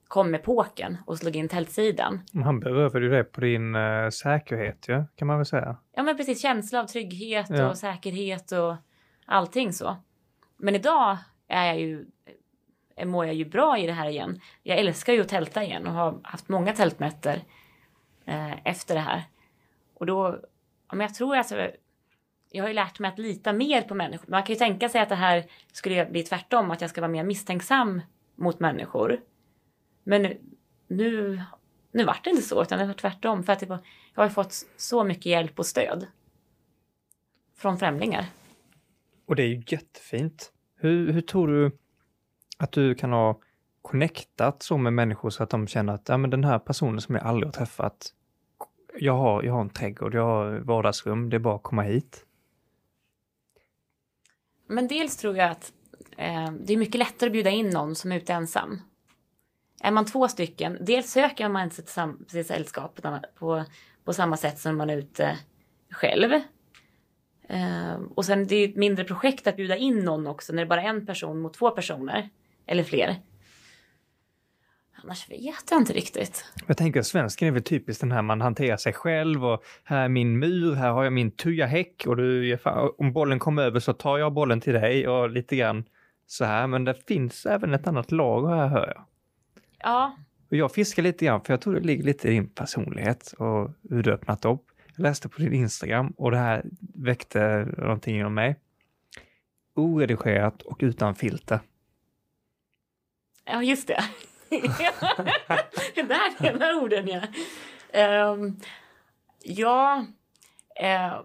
kom 0.09 0.31
med 0.31 0.43
påken 0.43 0.97
och 1.07 1.19
slog 1.19 1.37
in 1.37 1.49
tältsidan. 1.49 2.21
Han 2.45 2.61
berövade 2.61 3.05
ju 3.05 3.11
det 3.11 3.25
på 3.25 3.41
din 3.41 3.77
uh, 3.77 4.11
säkerhet 4.11 4.85
ja, 4.89 5.07
kan 5.17 5.29
man 5.29 5.37
väl 5.37 5.47
säga. 5.47 5.77
Ja 5.97 6.03
men 6.03 6.17
precis, 6.17 6.43
känsla 6.43 6.81
av 6.81 6.87
trygghet 6.87 7.47
ja. 7.49 7.71
och 7.71 7.79
säkerhet 7.79 8.53
och 8.53 8.77
allting 9.27 9.73
så. 9.73 9.97
Men 10.57 10.75
idag 10.75 11.19
är 11.49 11.67
jag 11.67 11.81
ju, 11.81 12.07
Eh, 13.01 13.07
mår 13.07 13.27
jag 13.27 13.35
ju 13.35 13.45
bra 13.45 13.79
i 13.79 13.87
det 13.87 13.93
här 13.93 14.09
igen. 14.09 14.41
Jag 14.63 14.79
älskar 14.79 15.13
ju 15.13 15.21
att 15.21 15.29
tälta 15.29 15.65
igen 15.65 15.87
och 15.87 15.93
har 15.93 16.21
haft 16.23 16.49
många 16.49 16.73
tältnätter 16.73 17.43
eh, 18.25 18.67
efter 18.67 18.95
det 18.95 19.01
här. 19.01 19.23
Och 19.95 20.07
då 20.07 20.41
men 20.93 21.01
jag 21.01 21.15
tror 21.15 21.37
alltså, 21.37 21.71
jag 22.51 22.65
har 22.65 22.69
ju 22.69 22.75
lärt 22.75 22.99
mig 22.99 23.09
att 23.09 23.19
lita 23.19 23.53
mer 23.53 23.83
på 23.83 23.95
människor. 23.95 24.31
Man 24.31 24.43
kan 24.43 24.55
ju 24.55 24.59
tänka 24.59 24.89
sig 24.89 25.01
att 25.01 25.09
det 25.09 25.15
här 25.15 25.45
skulle 25.73 26.07
bli 26.07 26.23
tvärtom, 26.23 26.71
att 26.71 26.81
jag 26.81 26.91
ska 26.91 27.01
vara 27.01 27.11
mer 27.11 27.25
misstänksam 27.25 28.03
mot 28.35 28.61
människor. 28.61 29.21
Men 30.05 30.33
nu, 30.89 31.43
nu 31.93 32.05
vart 32.05 32.25
det 32.25 32.31
inte 32.31 32.43
så, 32.43 32.63
utan 32.63 32.79
det 32.79 32.87
var 32.87 32.95
tvärtom. 32.95 33.45
För 33.45 33.53
att 33.53 33.63
jag 33.63 33.79
har 34.15 34.25
ju 34.25 34.31
fått 34.31 34.53
så 34.77 35.05
mycket 35.05 35.27
hjälp 35.27 35.59
och 35.59 35.67
stöd. 35.67 36.07
Från 37.57 37.79
främlingar. 37.79 38.25
Och 39.27 39.37
det 39.37 39.43
är 39.43 39.49
ju 39.49 39.63
jättefint. 39.67 40.53
Hur, 40.77 41.13
hur 41.13 41.21
tror 41.21 41.49
du 41.49 41.79
att 42.63 42.73
du 42.73 42.95
kan 42.95 43.13
ha 43.13 43.41
connectat 43.83 44.63
så 44.63 44.77
med 44.77 44.93
människor 44.93 45.31
så 45.31 45.43
att 45.43 45.51
de 45.51 45.67
känner 45.67 45.93
att 45.93 46.09
ja, 46.09 46.17
men 46.17 46.31
den 46.31 46.45
här 46.45 46.59
personen 46.59 47.01
som 47.01 47.15
jag 47.15 47.25
aldrig 47.25 47.47
har 47.47 47.53
träffat, 47.53 48.15
jag 48.99 49.17
har, 49.17 49.43
jag 49.43 49.53
har 49.53 49.61
en 49.61 49.71
trädgård, 49.71 50.15
jag 50.15 50.25
har 50.25 50.59
vardagsrum, 50.59 51.31
det 51.31 51.37
är 51.37 51.39
bara 51.39 51.55
att 51.57 51.63
komma 51.63 51.83
hit. 51.83 52.27
Men 54.67 54.89
dels 54.89 55.17
tror 55.17 55.37
jag 55.37 55.51
att 55.51 55.73
eh, 56.17 56.51
det 56.61 56.73
är 56.73 56.77
mycket 56.77 56.99
lättare 56.99 57.29
att 57.29 57.33
bjuda 57.33 57.51
in 57.51 57.71
någon 57.71 57.95
som 57.95 58.13
är 58.13 58.17
ute 58.17 58.33
ensam. 58.33 58.81
Är 59.83 59.91
man 59.91 60.07
två 60.07 60.29
stycken, 60.29 60.79
dels 60.81 61.11
söker 61.11 61.49
man 61.49 61.63
inte 61.63 61.77
sitt 61.77 62.47
sällskap 62.47 63.01
på, 63.35 63.65
på 64.05 64.13
samma 64.13 64.37
sätt 64.37 64.59
som 64.59 64.77
man 64.77 64.91
är 64.91 64.97
ute 64.97 65.39
själv. 65.91 66.33
Eh, 67.49 68.01
och 68.15 68.25
sen 68.25 68.47
det 68.47 68.57
är 68.57 68.69
ett 68.69 68.77
mindre 68.77 69.05
projekt 69.05 69.47
att 69.47 69.57
bjuda 69.57 69.77
in 69.77 69.99
någon 69.99 70.27
också 70.27 70.53
när 70.53 70.57
det 70.57 70.67
är 70.67 70.69
bara 70.69 70.83
en 70.83 71.07
person 71.07 71.41
mot 71.41 71.55
två 71.55 71.71
personer. 71.71 72.31
Eller 72.71 72.83
fler. 72.83 73.17
Annars 75.03 75.31
vet 75.31 75.71
jag 75.71 75.81
inte 75.81 75.93
riktigt. 75.93 76.45
Jag 76.67 76.77
tänker 76.77 77.03
svensken 77.03 77.49
är 77.49 77.53
väl 77.53 77.63
typiskt 77.63 78.01
den 78.01 78.13
här 78.13 78.23
man 78.23 78.41
hanterar 78.41 78.77
sig 78.77 78.93
själv 78.93 79.45
och 79.45 79.65
här 79.85 80.05
är 80.05 80.09
min 80.09 80.39
mur, 80.39 80.75
här 80.75 80.91
har 80.91 81.05
jag 81.05 81.13
min 81.13 81.31
tujahäck 81.31 82.07
och 82.07 82.17
du, 82.17 82.59
om 82.99 83.13
bollen 83.13 83.39
kommer 83.39 83.63
över 83.63 83.81
så 83.81 83.93
tar 83.93 84.19
jag 84.19 84.33
bollen 84.33 84.61
till 84.61 84.73
dig 84.73 85.09
och 85.09 85.31
lite 85.31 85.57
grann 85.57 85.85
så 86.27 86.45
här. 86.45 86.67
Men 86.67 86.85
det 86.85 87.07
finns 87.07 87.47
även 87.47 87.75
ett 87.75 87.87
annat 87.87 88.13
lag 88.13 88.49
här 88.49 88.69
hör 88.69 88.87
jag. 88.87 89.05
Ja. 89.79 90.17
Och 90.51 90.57
jag 90.57 90.73
fiskar 90.73 91.03
lite 91.03 91.25
grann 91.25 91.41
för 91.41 91.53
jag 91.53 91.61
tror 91.61 91.75
det 91.75 91.81
ligger 91.81 92.05
lite 92.05 92.29
i 92.29 92.31
din 92.31 92.49
personlighet 92.49 93.35
och 93.39 93.71
hur 93.91 94.03
du 94.03 94.13
öppnat 94.13 94.45
upp. 94.45 94.65
Jag 94.97 95.03
läste 95.03 95.29
på 95.29 95.43
din 95.43 95.53
Instagram 95.53 96.15
och 96.17 96.31
det 96.31 96.37
här 96.37 96.65
väckte 96.95 97.69
någonting 97.79 98.19
inom 98.19 98.35
mig. 98.35 98.57
Oredigerat 99.75 100.63
och 100.63 100.79
utan 100.81 101.15
filter. 101.15 101.61
Ja, 103.51 103.63
just 103.63 103.87
det. 103.87 104.05
Där 105.95 106.47
är 106.47 106.59
de 106.59 106.79
orden 106.79 107.09
ja. 107.09 107.23
Um, 108.33 108.61
ja, 109.43 110.07
uh, 110.83 111.21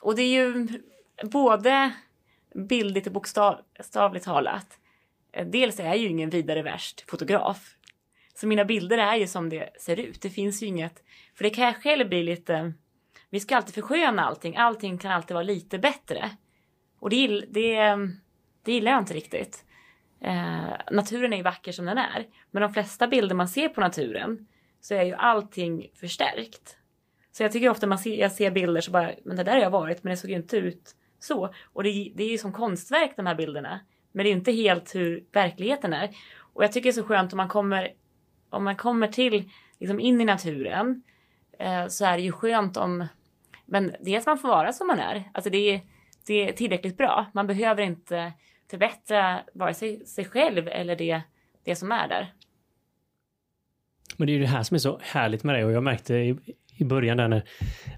och 0.00 0.16
det 0.16 0.22
är 0.22 0.28
ju 0.28 0.68
både 1.22 1.92
bildligt 2.54 3.06
och 3.06 3.12
bokstavligt 3.12 4.24
talat. 4.24 4.78
Eh, 5.32 5.46
dels 5.46 5.80
är 5.80 5.84
jag 5.84 5.96
ju 5.96 6.08
ingen 6.08 6.30
vidare 6.30 6.62
värst 6.62 7.10
fotograf. 7.10 7.76
Så 8.34 8.46
mina 8.46 8.64
bilder 8.64 8.98
är 8.98 9.16
ju 9.16 9.26
som 9.26 9.48
det 9.48 9.70
ser 9.80 10.00
ut. 10.00 10.20
Det 10.20 10.30
finns 10.30 10.62
ju 10.62 10.66
inget, 10.66 11.02
för 11.34 11.44
det 11.44 11.50
kan 11.50 11.64
jag 11.64 11.82
själv 11.82 12.08
bli 12.08 12.22
lite, 12.22 12.72
vi 13.30 13.40
ska 13.40 13.56
alltid 13.56 13.74
försköna 13.74 14.24
allting. 14.24 14.56
Allting 14.56 14.98
kan 14.98 15.12
alltid 15.12 15.34
vara 15.34 15.44
lite 15.44 15.78
bättre. 15.78 16.30
Och 16.98 17.10
det, 17.10 17.26
det, 17.48 17.96
det 18.62 18.72
gillar 18.72 18.92
jag 18.92 19.00
inte 19.00 19.14
riktigt. 19.14 19.64
Eh, 20.24 20.76
naturen 20.90 21.32
är 21.32 21.36
ju 21.36 21.42
vacker 21.42 21.72
som 21.72 21.84
den 21.84 21.98
är. 21.98 22.26
Men 22.50 22.62
de 22.62 22.72
flesta 22.72 23.06
bilder 23.06 23.34
man 23.34 23.48
ser 23.48 23.68
på 23.68 23.80
naturen 23.80 24.46
så 24.80 24.94
är 24.94 25.02
ju 25.02 25.14
allting 25.14 25.90
förstärkt. 26.00 26.76
Så 27.32 27.42
jag 27.42 27.52
tycker 27.52 27.68
ofta 27.68 27.86
man 27.86 27.98
ser, 27.98 28.16
jag 28.16 28.32
ser 28.32 28.50
bilder 28.50 28.80
så 28.80 28.90
bara, 28.90 29.10
men 29.24 29.36
det 29.36 29.44
där 29.44 29.52
har 29.52 29.60
jag 29.60 29.70
varit 29.70 30.04
men 30.04 30.10
det 30.10 30.16
såg 30.16 30.30
ju 30.30 30.36
inte 30.36 30.56
ut 30.56 30.94
så. 31.18 31.54
Och 31.64 31.82
det, 31.82 32.12
det 32.14 32.24
är 32.24 32.30
ju 32.30 32.38
som 32.38 32.52
konstverk 32.52 33.12
de 33.16 33.26
här 33.26 33.34
bilderna. 33.34 33.80
Men 34.12 34.24
det 34.24 34.28
är 34.28 34.30
ju 34.30 34.38
inte 34.38 34.52
helt 34.52 34.94
hur 34.94 35.24
verkligheten 35.32 35.92
är. 35.92 36.10
Och 36.38 36.64
jag 36.64 36.72
tycker 36.72 36.84
det 36.84 36.90
är 36.90 37.02
så 37.02 37.08
skönt 37.08 37.32
om 37.32 37.36
man 37.36 37.48
kommer, 37.48 37.92
om 38.50 38.64
man 38.64 38.76
kommer 38.76 39.08
till, 39.08 39.50
liksom 39.80 40.00
in 40.00 40.20
i 40.20 40.24
naturen. 40.24 41.02
Eh, 41.58 41.86
så 41.86 42.04
är 42.04 42.16
det 42.16 42.22
ju 42.22 42.32
skönt 42.32 42.76
om, 42.76 43.06
men 43.66 43.94
dels 44.00 44.26
man 44.26 44.38
får 44.38 44.48
vara 44.48 44.72
som 44.72 44.86
man 44.86 44.98
är. 44.98 45.30
Alltså 45.34 45.50
det 45.50 45.74
är, 45.74 45.80
det 46.26 46.48
är 46.48 46.52
tillräckligt 46.52 46.96
bra. 46.96 47.26
Man 47.34 47.46
behöver 47.46 47.82
inte 47.82 48.32
förbättra 48.70 49.42
vare 49.54 49.74
sig 49.74 50.06
sig 50.06 50.24
själv 50.24 50.68
eller 50.68 50.96
det, 50.96 51.22
det 51.64 51.76
som 51.76 51.92
är 51.92 52.08
där. 52.08 52.32
Men 54.16 54.26
det 54.26 54.32
är 54.32 54.34
ju 54.34 54.40
det 54.40 54.46
här 54.46 54.62
som 54.62 54.74
är 54.74 54.78
så 54.78 54.98
härligt 55.02 55.44
med 55.44 55.54
det 55.54 55.64
och 55.64 55.72
jag 55.72 55.82
märkte 55.82 56.14
i, 56.14 56.36
i 56.76 56.84
början 56.84 57.16
där 57.16 57.28
när 57.28 57.44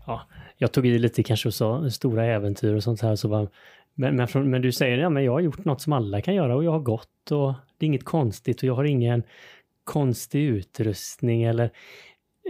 ja, 0.06 0.28
jag 0.56 0.72
tog 0.72 0.86
i 0.86 0.98
lite 0.98 1.22
kanske 1.22 1.48
och 1.48 1.54
sa 1.54 1.90
stora 1.90 2.24
äventyr 2.24 2.74
och 2.74 2.82
sånt 2.82 3.02
här 3.02 3.16
så 3.16 3.28
var 3.28 3.48
men, 3.94 4.16
men, 4.16 4.28
från, 4.28 4.50
men 4.50 4.62
du 4.62 4.72
säger 4.72 4.98
ja 4.98 5.10
men 5.10 5.24
jag 5.24 5.32
har 5.32 5.40
gjort 5.40 5.64
något 5.64 5.80
som 5.80 5.92
alla 5.92 6.20
kan 6.20 6.34
göra 6.34 6.56
och 6.56 6.64
jag 6.64 6.70
har 6.70 6.80
gått 6.80 7.30
och 7.30 7.54
det 7.78 7.84
är 7.84 7.86
inget 7.86 8.04
konstigt 8.04 8.56
och 8.56 8.64
jag 8.64 8.74
har 8.74 8.84
ingen 8.84 9.22
konstig 9.84 10.42
utrustning 10.42 11.42
eller 11.42 11.70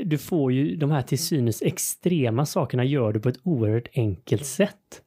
du 0.05 0.19
får 0.19 0.53
ju 0.53 0.77
de 0.77 0.91
här 0.91 1.03
till 1.03 1.19
synes 1.19 1.63
extrema 1.63 2.47
sakerna 2.47 2.85
gör 2.85 3.13
du 3.13 3.21
på 3.21 3.29
ett 3.29 3.41
oerhört 3.43 3.89
enkelt 3.95 4.47
sätt. 4.47 5.03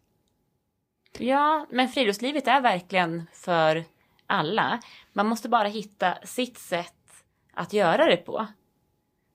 Ja, 1.18 1.66
men 1.70 1.90
friluftslivet 1.90 2.48
är 2.48 2.62
verkligen 2.62 3.28
för 3.34 3.84
alla. 4.28 4.80
Man 5.14 5.28
måste 5.28 5.50
bara 5.50 5.68
hitta 5.68 6.18
sitt 6.24 6.58
sätt 6.58 7.24
att 7.54 7.74
göra 7.74 8.06
det 8.06 8.18
på. 8.18 8.48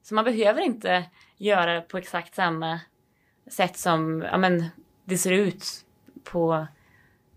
Så 0.03 0.15
man 0.15 0.25
behöver 0.25 0.61
inte 0.61 1.05
göra 1.37 1.75
det 1.75 1.81
på 1.81 1.99
exakt 1.99 2.35
samma 2.35 2.81
sätt 3.47 3.77
som 3.77 4.23
ja, 4.23 4.37
men, 4.37 4.65
det 5.05 5.19
ser 5.19 5.33
ut 5.33 5.85
på 6.25 6.67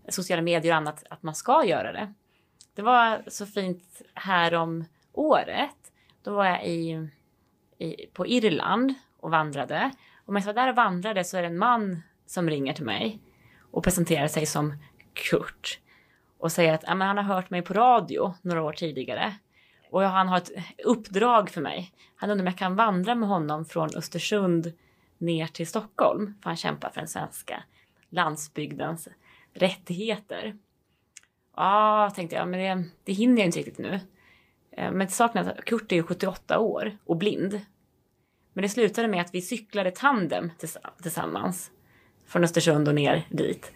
sociala 0.08 0.42
medier 0.42 0.72
och 0.72 0.76
annat 0.76 1.04
att 1.10 1.22
man 1.22 1.34
ska 1.34 1.64
göra 1.64 1.92
det. 1.92 2.14
Det 2.74 2.82
var 2.82 3.22
så 3.26 3.46
fint 3.46 4.02
här 4.14 4.54
om 4.54 4.84
året. 5.12 5.92
Då 6.22 6.34
var 6.34 6.44
jag 6.44 6.66
i, 6.66 7.08
i, 7.78 8.06
på 8.06 8.26
Irland 8.26 8.94
och 9.20 9.30
vandrade. 9.30 9.90
Och 10.26 10.32
medan 10.32 10.46
jag 10.46 10.54
var 10.54 10.62
där 10.62 10.68
och 10.68 10.76
vandrade 10.76 11.24
så 11.24 11.36
är 11.36 11.42
det 11.42 11.48
en 11.48 11.58
man 11.58 12.02
som 12.26 12.50
ringer 12.50 12.72
till 12.72 12.84
mig 12.84 13.20
och 13.70 13.84
presenterar 13.84 14.28
sig 14.28 14.46
som 14.46 14.74
Kurt 15.12 15.80
och 16.38 16.52
säger 16.52 16.74
att 16.74 16.84
han 16.84 17.00
har 17.00 17.22
hört 17.22 17.50
mig 17.50 17.62
på 17.62 17.74
radio 17.74 18.34
några 18.42 18.62
år 18.62 18.72
tidigare 18.72 19.34
och 19.90 20.02
han 20.02 20.28
har 20.28 20.36
ett 20.36 20.50
uppdrag 20.84 21.50
för 21.50 21.60
mig. 21.60 21.92
Han 22.16 22.30
undrar 22.30 22.42
om 22.42 22.46
jag 22.46 22.58
kan 22.58 22.76
vandra 22.76 23.14
med 23.14 23.28
honom 23.28 23.64
från 23.64 23.88
Östersund 23.96 24.72
ner 25.18 25.46
till 25.46 25.66
Stockholm 25.66 26.34
för 26.42 26.50
han 26.50 26.56
kämpar 26.56 26.90
för 26.90 27.00
den 27.00 27.08
svenska 27.08 27.62
landsbygdens 28.10 29.08
rättigheter. 29.52 30.56
Ja, 31.56 32.12
tänkte 32.14 32.36
jag, 32.36 32.48
men 32.48 32.60
det, 32.60 32.88
det 33.04 33.12
hinner 33.12 33.38
jag 33.38 33.46
inte 33.46 33.58
riktigt 33.58 33.78
nu. 33.78 34.00
Eh, 34.70 34.92
men 34.92 35.08
saken 35.08 35.46
är 35.46 35.50
att 35.50 35.64
Kurt 35.64 35.92
är 35.92 35.96
ju 35.96 36.02
78 36.02 36.58
år 36.58 36.98
och 37.04 37.16
blind. 37.16 37.60
Men 38.52 38.62
det 38.62 38.68
slutade 38.68 39.08
med 39.08 39.20
att 39.20 39.34
vi 39.34 39.42
cyklade 39.42 39.90
tandem 39.90 40.50
tillsammans. 41.02 41.70
Från 42.28 42.44
Östersund 42.44 42.88
och 42.88 42.94
ner 42.94 43.26
dit. 43.30 43.72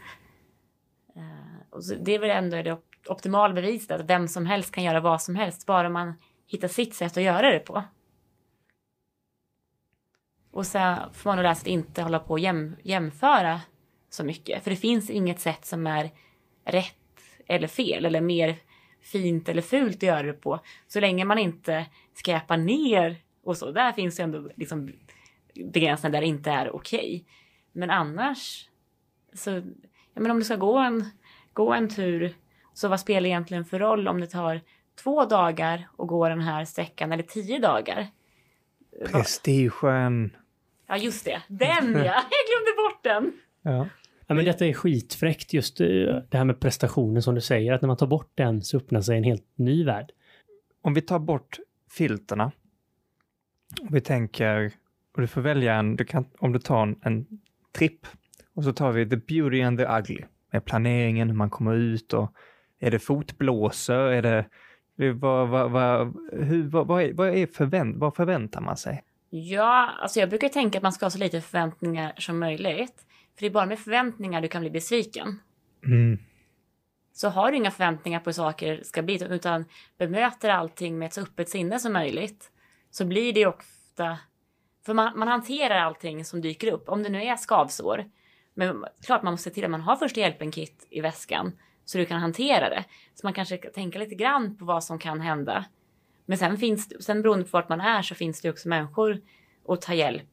Eh, 1.16 1.66
och 1.70 1.82
det 2.00 2.14
är 2.14 2.18
väl 2.18 2.30
ändå 2.30 2.62
det 2.62 2.78
optimala 3.08 3.54
beviset 3.54 4.00
att 4.00 4.10
vem 4.10 4.28
som 4.28 4.46
helst 4.46 4.74
kan 4.74 4.84
göra 4.84 5.00
vad 5.00 5.22
som 5.22 5.36
helst 5.36 5.66
bara 5.66 5.88
man 5.88 6.14
hittar 6.46 6.68
sitt 6.68 6.94
sätt 6.94 7.16
att 7.16 7.22
göra 7.22 7.50
det 7.50 7.58
på. 7.58 7.82
Och 10.50 10.66
så 10.66 10.96
får 11.12 11.30
man 11.30 11.36
nog 11.36 11.42
lära 11.42 11.54
sig 11.54 11.62
att 11.62 11.66
inte 11.66 12.02
hålla 12.02 12.18
på 12.18 12.30
och 12.30 12.38
jäm, 12.38 12.76
jämföra 12.82 13.60
så 14.10 14.24
mycket. 14.24 14.64
För 14.64 14.70
det 14.70 14.76
finns 14.76 15.10
inget 15.10 15.40
sätt 15.40 15.64
som 15.64 15.86
är 15.86 16.10
rätt 16.64 16.96
eller 17.46 17.68
fel 17.68 18.04
eller 18.04 18.20
mer 18.20 18.56
fint 19.00 19.48
eller 19.48 19.62
fult 19.62 19.96
att 19.96 20.02
göra 20.02 20.22
det 20.22 20.32
på. 20.32 20.60
Så 20.88 21.00
länge 21.00 21.24
man 21.24 21.38
inte 21.38 21.86
skräpar 22.14 22.56
ner 22.56 23.16
och 23.44 23.56
så. 23.56 23.70
Där 23.70 23.92
finns 23.92 24.20
ju 24.20 24.24
ändå 24.24 24.50
liksom 24.56 24.92
begränsningar 25.54 26.12
där 26.12 26.20
det 26.20 26.26
inte 26.26 26.50
är 26.50 26.76
okej. 26.76 26.98
Okay. 26.98 27.24
Men 27.72 27.90
annars 27.90 28.68
så, 29.32 29.50
ja 30.14 30.20
men 30.20 30.30
om 30.30 30.38
du 30.38 30.44
ska 30.44 30.56
gå 30.56 30.78
en, 30.78 31.04
gå 31.52 31.72
en 31.72 31.88
tur 31.88 32.34
så 32.74 32.88
vad 32.88 33.00
spelar 33.00 33.20
det 33.20 33.28
egentligen 33.28 33.64
för 33.64 33.78
roll 33.78 34.08
om 34.08 34.20
det 34.20 34.26
tar 34.26 34.60
två 35.02 35.24
dagar 35.24 35.88
att 35.98 36.08
gå 36.08 36.28
den 36.28 36.40
här 36.40 36.64
sträckan 36.64 37.12
eller 37.12 37.22
tio 37.22 37.58
dagar? 37.58 38.06
Prestigen. 39.12 40.36
Ja, 40.86 40.96
just 40.96 41.24
det. 41.24 41.42
Den 41.48 41.92
ja! 41.92 42.04
Jag 42.04 42.44
glömde 42.48 42.72
bort 42.76 43.02
den. 43.02 43.32
Ja. 43.62 43.88
Ja, 44.26 44.34
men 44.34 44.44
detta 44.44 44.66
är 44.66 44.72
skitfräckt 44.72 45.52
just 45.52 45.80
eh, 45.80 45.86
det 46.28 46.36
här 46.36 46.44
med 46.44 46.60
prestationen 46.60 47.22
som 47.22 47.34
du 47.34 47.40
säger, 47.40 47.72
att 47.72 47.82
när 47.82 47.86
man 47.86 47.96
tar 47.96 48.06
bort 48.06 48.32
den 48.34 48.62
så 48.62 48.76
öppnar 48.76 49.00
sig 49.00 49.18
en 49.18 49.24
helt 49.24 49.46
ny 49.54 49.84
värld. 49.84 50.12
Om 50.82 50.94
vi 50.94 51.00
tar 51.00 51.18
bort 51.18 51.58
filterna. 51.90 52.52
Och 53.80 53.94
vi 53.96 54.00
tänker, 54.00 54.72
och 55.14 55.20
du 55.20 55.26
får 55.26 55.40
välja 55.40 55.74
en, 55.74 55.96
du 55.96 56.04
kan, 56.04 56.24
om 56.38 56.52
du 56.52 56.58
tar 56.58 56.82
en, 56.82 56.98
en 57.02 57.26
tripp 57.72 58.06
och 58.54 58.64
så 58.64 58.72
tar 58.72 58.92
vi 58.92 59.08
the 59.08 59.16
beauty 59.16 59.62
and 59.62 59.78
the 59.78 59.84
ugly 59.84 60.24
med 60.52 60.64
planeringen, 60.64 61.28
hur 61.28 61.36
man 61.36 61.50
kommer 61.50 61.74
ut 61.74 62.12
och 62.12 62.32
är 62.80 62.90
det 62.90 62.98
fotblåsor, 62.98 64.12
är 64.12 64.22
det 64.22 64.46
vad, 65.12 65.48
vad, 65.48 65.70
vad, 65.70 66.16
hur, 66.32 66.68
vad, 66.68 66.86
vad, 66.86 67.02
är, 67.02 67.12
vad, 67.12 67.28
är 67.28 67.46
förvänt, 67.46 67.96
vad 67.96 68.16
förväntar 68.16 68.60
man 68.60 68.76
sig? 68.76 69.02
Ja, 69.30 69.90
alltså 70.00 70.20
jag 70.20 70.28
brukar 70.28 70.48
tänka 70.48 70.78
att 70.78 70.82
man 70.82 70.92
ska 70.92 71.06
ha 71.06 71.10
så 71.10 71.18
lite 71.18 71.40
förväntningar 71.40 72.12
som 72.18 72.38
möjligt. 72.38 73.06
För 73.34 73.40
det 73.40 73.46
är 73.46 73.50
bara 73.50 73.66
med 73.66 73.78
förväntningar 73.78 74.40
du 74.40 74.48
kan 74.48 74.60
bli 74.60 74.70
besviken. 74.70 75.38
Mm. 75.84 76.18
Så 77.12 77.28
har 77.28 77.50
du 77.50 77.56
inga 77.56 77.70
förväntningar 77.70 78.20
på 78.20 78.24
hur 78.24 78.32
saker 78.32 78.80
ska 78.82 79.02
bli, 79.02 79.24
utan 79.30 79.64
bemöter 79.98 80.48
allting 80.48 80.98
med 80.98 81.06
ett 81.06 81.12
så 81.12 81.20
öppet 81.20 81.48
sinne 81.48 81.78
som 81.78 81.92
möjligt, 81.92 82.50
så 82.90 83.04
blir 83.04 83.32
det 83.32 83.46
ofta... 83.46 84.18
För 84.86 84.94
man, 84.94 85.18
man 85.18 85.28
hanterar 85.28 85.78
allting 85.78 86.24
som 86.24 86.40
dyker 86.40 86.72
upp, 86.72 86.88
om 86.88 87.02
det 87.02 87.08
nu 87.08 87.22
är 87.22 87.36
skavsår. 87.36 88.04
Men 88.54 88.84
klart 89.06 89.22
man 89.22 89.32
måste 89.32 89.50
se 89.50 89.54
till 89.54 89.64
att 89.64 89.70
man 89.70 89.80
har 89.80 89.96
första 89.96 90.20
hjälpen-kit 90.20 90.86
i 90.90 91.00
väskan, 91.00 91.52
så 91.84 91.98
du 91.98 92.06
kan 92.06 92.20
hantera 92.20 92.68
det. 92.68 92.84
Så 93.14 93.26
man 93.26 93.32
kanske 93.32 93.56
kan 93.56 93.72
tänka 93.72 93.98
lite 93.98 94.14
grann 94.14 94.56
på 94.56 94.64
vad 94.64 94.84
som 94.84 94.98
kan 94.98 95.20
hända. 95.20 95.64
Men 96.26 96.38
sen 96.38 96.56
finns 96.56 97.04
sen 97.04 97.22
beroende 97.22 97.44
på 97.44 97.50
vart 97.52 97.68
man 97.68 97.80
är 97.80 98.02
så 98.02 98.14
finns 98.14 98.40
det 98.40 98.50
också 98.50 98.68
människor 98.68 99.20
att 99.68 99.80
ta 99.80 99.94
hjälp, 99.94 100.28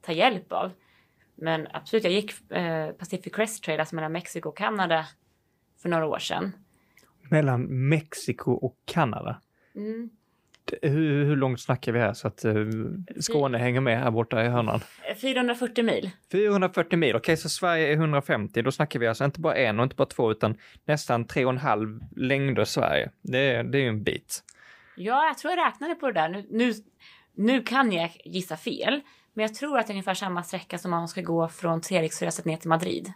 ta 0.00 0.12
hjälp 0.12 0.52
av. 0.52 0.72
Men 1.34 1.68
absolut, 1.72 2.04
jag 2.04 2.12
gick 2.12 2.50
eh, 2.50 2.90
Pacific 2.90 3.34
Crest 3.34 3.64
Trail, 3.64 3.80
alltså 3.80 3.94
mellan 3.94 4.12
Mexiko 4.12 4.48
och 4.48 4.56
Kanada 4.56 5.06
för 5.82 5.88
några 5.88 6.06
år 6.06 6.18
sedan. 6.18 6.52
Mellan 7.30 7.88
Mexiko 7.88 8.52
och 8.52 8.76
Kanada? 8.84 9.40
Mm. 9.74 10.10
Hur, 10.82 11.24
hur, 11.24 11.36
långt 11.36 11.60
snackar 11.60 11.92
vi 11.92 11.98
här 11.98 12.12
så 12.12 12.28
att 12.28 12.44
uh, 12.44 12.70
Skåne 13.20 13.58
Fy 13.58 13.62
hänger 13.62 13.80
med 13.80 13.98
här 13.98 14.10
borta 14.10 14.44
i 14.44 14.48
hörnan? 14.48 14.80
440 15.20 15.84
mil. 15.84 16.10
440 16.32 16.98
mil, 16.98 17.10
okej 17.10 17.18
okay, 17.18 17.36
så 17.36 17.48
Sverige 17.48 17.88
är 17.88 17.92
150, 17.92 18.62
då 18.62 18.72
snackar 18.72 19.00
vi 19.00 19.06
alltså 19.06 19.24
inte 19.24 19.40
bara 19.40 19.54
en 19.54 19.78
och 19.78 19.84
inte 19.84 19.96
bara 19.96 20.08
två 20.08 20.30
utan 20.30 20.56
nästan 20.84 21.26
tre 21.26 21.44
och 21.44 21.50
en 21.50 21.58
halv 21.58 22.00
längder 22.16 22.64
Sverige. 22.64 23.10
Det 23.22 23.38
är, 23.38 23.64
det 23.64 23.78
är 23.78 23.82
ju 23.82 23.88
en 23.88 24.02
bit. 24.02 24.44
Ja, 24.96 25.26
jag 25.26 25.38
tror 25.38 25.54
jag 25.54 25.66
räknade 25.66 25.94
på 25.94 26.06
det 26.06 26.12
där. 26.12 26.28
Nu, 26.28 26.46
nu, 26.50 26.72
nu 27.34 27.62
kan 27.62 27.92
jag 27.92 28.10
gissa 28.24 28.56
fel, 28.56 29.00
men 29.34 29.42
jag 29.42 29.54
tror 29.54 29.78
att 29.78 29.86
det 29.86 29.90
är 29.90 29.94
ungefär 29.94 30.14
samma 30.14 30.42
sträcka 30.42 30.78
som 30.78 30.90
man 30.90 31.08
ska 31.08 31.20
gå 31.20 31.48
från 31.48 31.80
Treriksröset 31.80 32.44
ner 32.44 32.56
till 32.56 32.68
Madrid. 32.68 33.12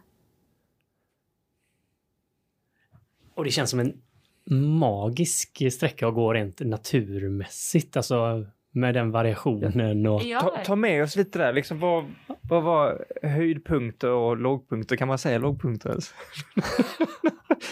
Och 3.34 3.44
det 3.44 3.50
känns 3.50 3.70
som 3.70 3.80
en 3.80 4.02
magisk 4.50 5.72
sträcka 5.72 6.08
att 6.08 6.14
gå 6.14 6.32
rent 6.32 6.60
naturmässigt, 6.60 7.96
alltså 7.96 8.46
med 8.74 8.94
den 8.94 9.10
variationen. 9.10 10.06
Och... 10.06 10.22
Ta, 10.40 10.58
ta 10.64 10.76
med 10.76 11.02
oss 11.02 11.16
lite 11.16 11.38
där, 11.38 11.52
liksom 11.52 11.78
vad, 11.80 12.04
vad 12.42 12.62
var 12.62 13.04
höjdpunkter 13.22 14.10
och 14.10 14.36
lågpunkter? 14.36 14.96
Kan 14.96 15.08
man 15.08 15.18
säga 15.18 15.38
lågpunkter 15.38 15.90
ens? 15.90 16.14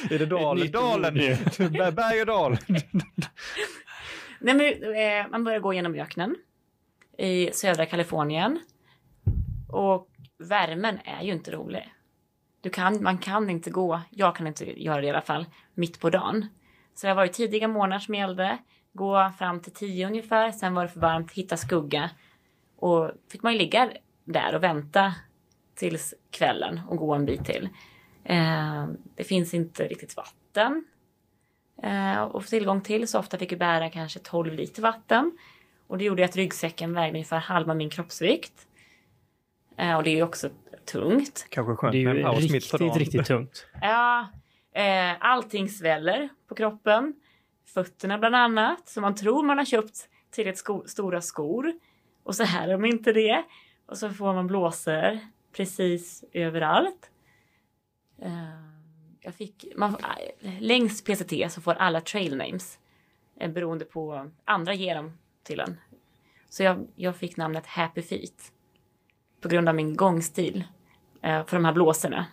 är 0.11 0.19
det 0.19 0.27
dalen? 0.27 0.71
Dalen! 0.71 1.15
Berg 1.95 2.21
och 2.21 2.27
dal! 2.27 2.57
Nej, 4.41 4.55
men, 4.55 4.61
eh, 4.95 5.31
man 5.31 5.45
börjar 5.45 5.61
gå 5.61 5.75
genom 5.75 5.95
öknen 5.95 6.37
i 7.19 7.51
södra 7.53 7.87
Kalifornien. 7.87 8.61
Och 9.69 10.09
värmen 10.39 10.99
är 11.05 11.23
ju 11.23 11.33
inte 11.33 11.51
rolig. 11.51 11.93
Du 12.61 12.71
kan, 12.71 13.03
man 13.03 13.19
kan 13.19 13.51
inte 13.51 13.71
gå, 13.71 14.01
jag 14.11 14.37
kan 14.37 14.47
inte 14.47 14.83
göra 14.83 15.01
det 15.01 15.07
i 15.07 15.11
alla 15.11 15.23
fall, 15.23 15.47
mitt 15.75 16.01
på 16.01 16.11
dagen. 16.11 16.47
Så 16.95 17.07
det 17.07 17.11
har 17.11 17.17
varit 17.17 17.33
tidiga 17.33 17.69
morgnar 17.69 17.99
som 17.99 18.15
gällde. 18.15 18.59
Gå 18.93 19.31
fram 19.39 19.61
till 19.61 19.73
tio 19.73 20.07
ungefär, 20.07 20.51
sen 20.51 20.75
var 20.75 20.83
det 20.83 20.89
för 20.89 21.01
varmt, 21.01 21.33
hitta 21.33 21.57
skugga. 21.57 22.11
Och 22.77 23.11
fick 23.31 23.43
man 23.43 23.53
ju 23.53 23.59
ligga 23.59 23.91
där 24.25 24.55
och 24.55 24.63
vänta 24.63 25.15
tills 25.75 26.15
kvällen 26.31 26.81
och 26.89 26.97
gå 26.97 27.15
en 27.15 27.25
bit 27.25 27.45
till. 27.45 27.69
Eh, 28.25 28.87
det 29.15 29.25
finns 29.25 29.55
inte 29.55 29.89
riktigt 29.89 30.17
vatten 30.17 30.85
eh, 31.83 32.23
att 32.23 32.33
få 32.33 32.49
tillgång 32.49 32.81
till, 32.81 33.09
så 33.09 33.19
ofta 33.19 33.39
fick 33.39 33.53
vi 33.53 33.57
bära 33.57 33.91
kanske 33.91 34.19
12 34.19 34.55
liter 34.55 34.83
vatten. 34.83 35.39
Och 35.87 35.99
det 35.99 36.05
gjorde 36.05 36.25
att 36.25 36.37
ryggsäcken 36.37 36.95
vägde 36.95 37.17
ungefär 37.17 37.39
halva 37.39 37.75
min 37.75 37.91
kroppsvikt. 37.91 38.67
Eh, 39.77 39.97
och 39.97 40.03
det 40.03 40.11
är 40.11 40.17
ju 40.17 40.23
också 40.23 40.51
tungt. 40.93 41.47
Kanske 41.49 41.77
skönt 41.77 41.93
det 41.93 41.99
är 41.99 42.01
ju 42.01 42.23
riktigt, 42.23 42.97
riktigt 42.97 43.27
tungt. 43.27 43.67
Ja, 43.81 44.29
eh, 44.73 45.17
allting 45.21 45.69
sväller 45.69 46.29
på 46.49 46.55
kroppen. 46.55 47.15
Fötterna 47.75 48.19
bland 48.19 48.37
annat. 48.37 48.89
Så 48.89 49.01
man 49.01 49.15
tror 49.15 49.43
man 49.43 49.59
har 49.59 49.65
köpt 49.65 50.09
tillräckligt 50.31 50.59
sko 50.59 50.83
stora 50.87 51.21
skor. 51.21 51.73
Och 52.23 52.35
så 52.35 52.45
här 52.45 52.69
är 52.69 52.73
de 52.73 52.85
inte 52.85 53.13
det. 53.13 53.45
Och 53.87 53.99
så 53.99 54.11
får 54.11 54.35
man 54.35 54.47
blåsor 54.47 55.19
precis 55.53 56.25
överallt. 56.33 57.11
Eh, 58.23 58.73
jag 59.21 59.35
fick, 59.35 59.65
man, 59.77 59.97
eh, 60.41 60.61
längs 60.61 61.05
PCT 61.05 61.53
så 61.53 61.61
får 61.61 61.75
alla 61.75 62.01
trail 62.01 62.37
names. 62.37 62.79
Eh, 63.37 63.51
beroende 63.51 63.85
på, 63.85 64.31
andra 64.45 64.75
ger 64.75 64.95
dem 64.95 65.19
till 65.43 65.61
en. 65.61 65.77
Så 66.49 66.63
jag, 66.63 66.87
jag 66.95 67.17
fick 67.17 67.37
namnet 67.37 67.67
Happy 67.67 68.03
Feet. 68.03 68.53
På 69.41 69.49
grund 69.49 69.69
av 69.69 69.75
min 69.75 69.97
gångstil. 69.97 70.65
Eh, 71.23 71.45
för 71.47 71.57
de 71.57 71.65
här 71.65 71.73
blåsorna. 71.73 72.27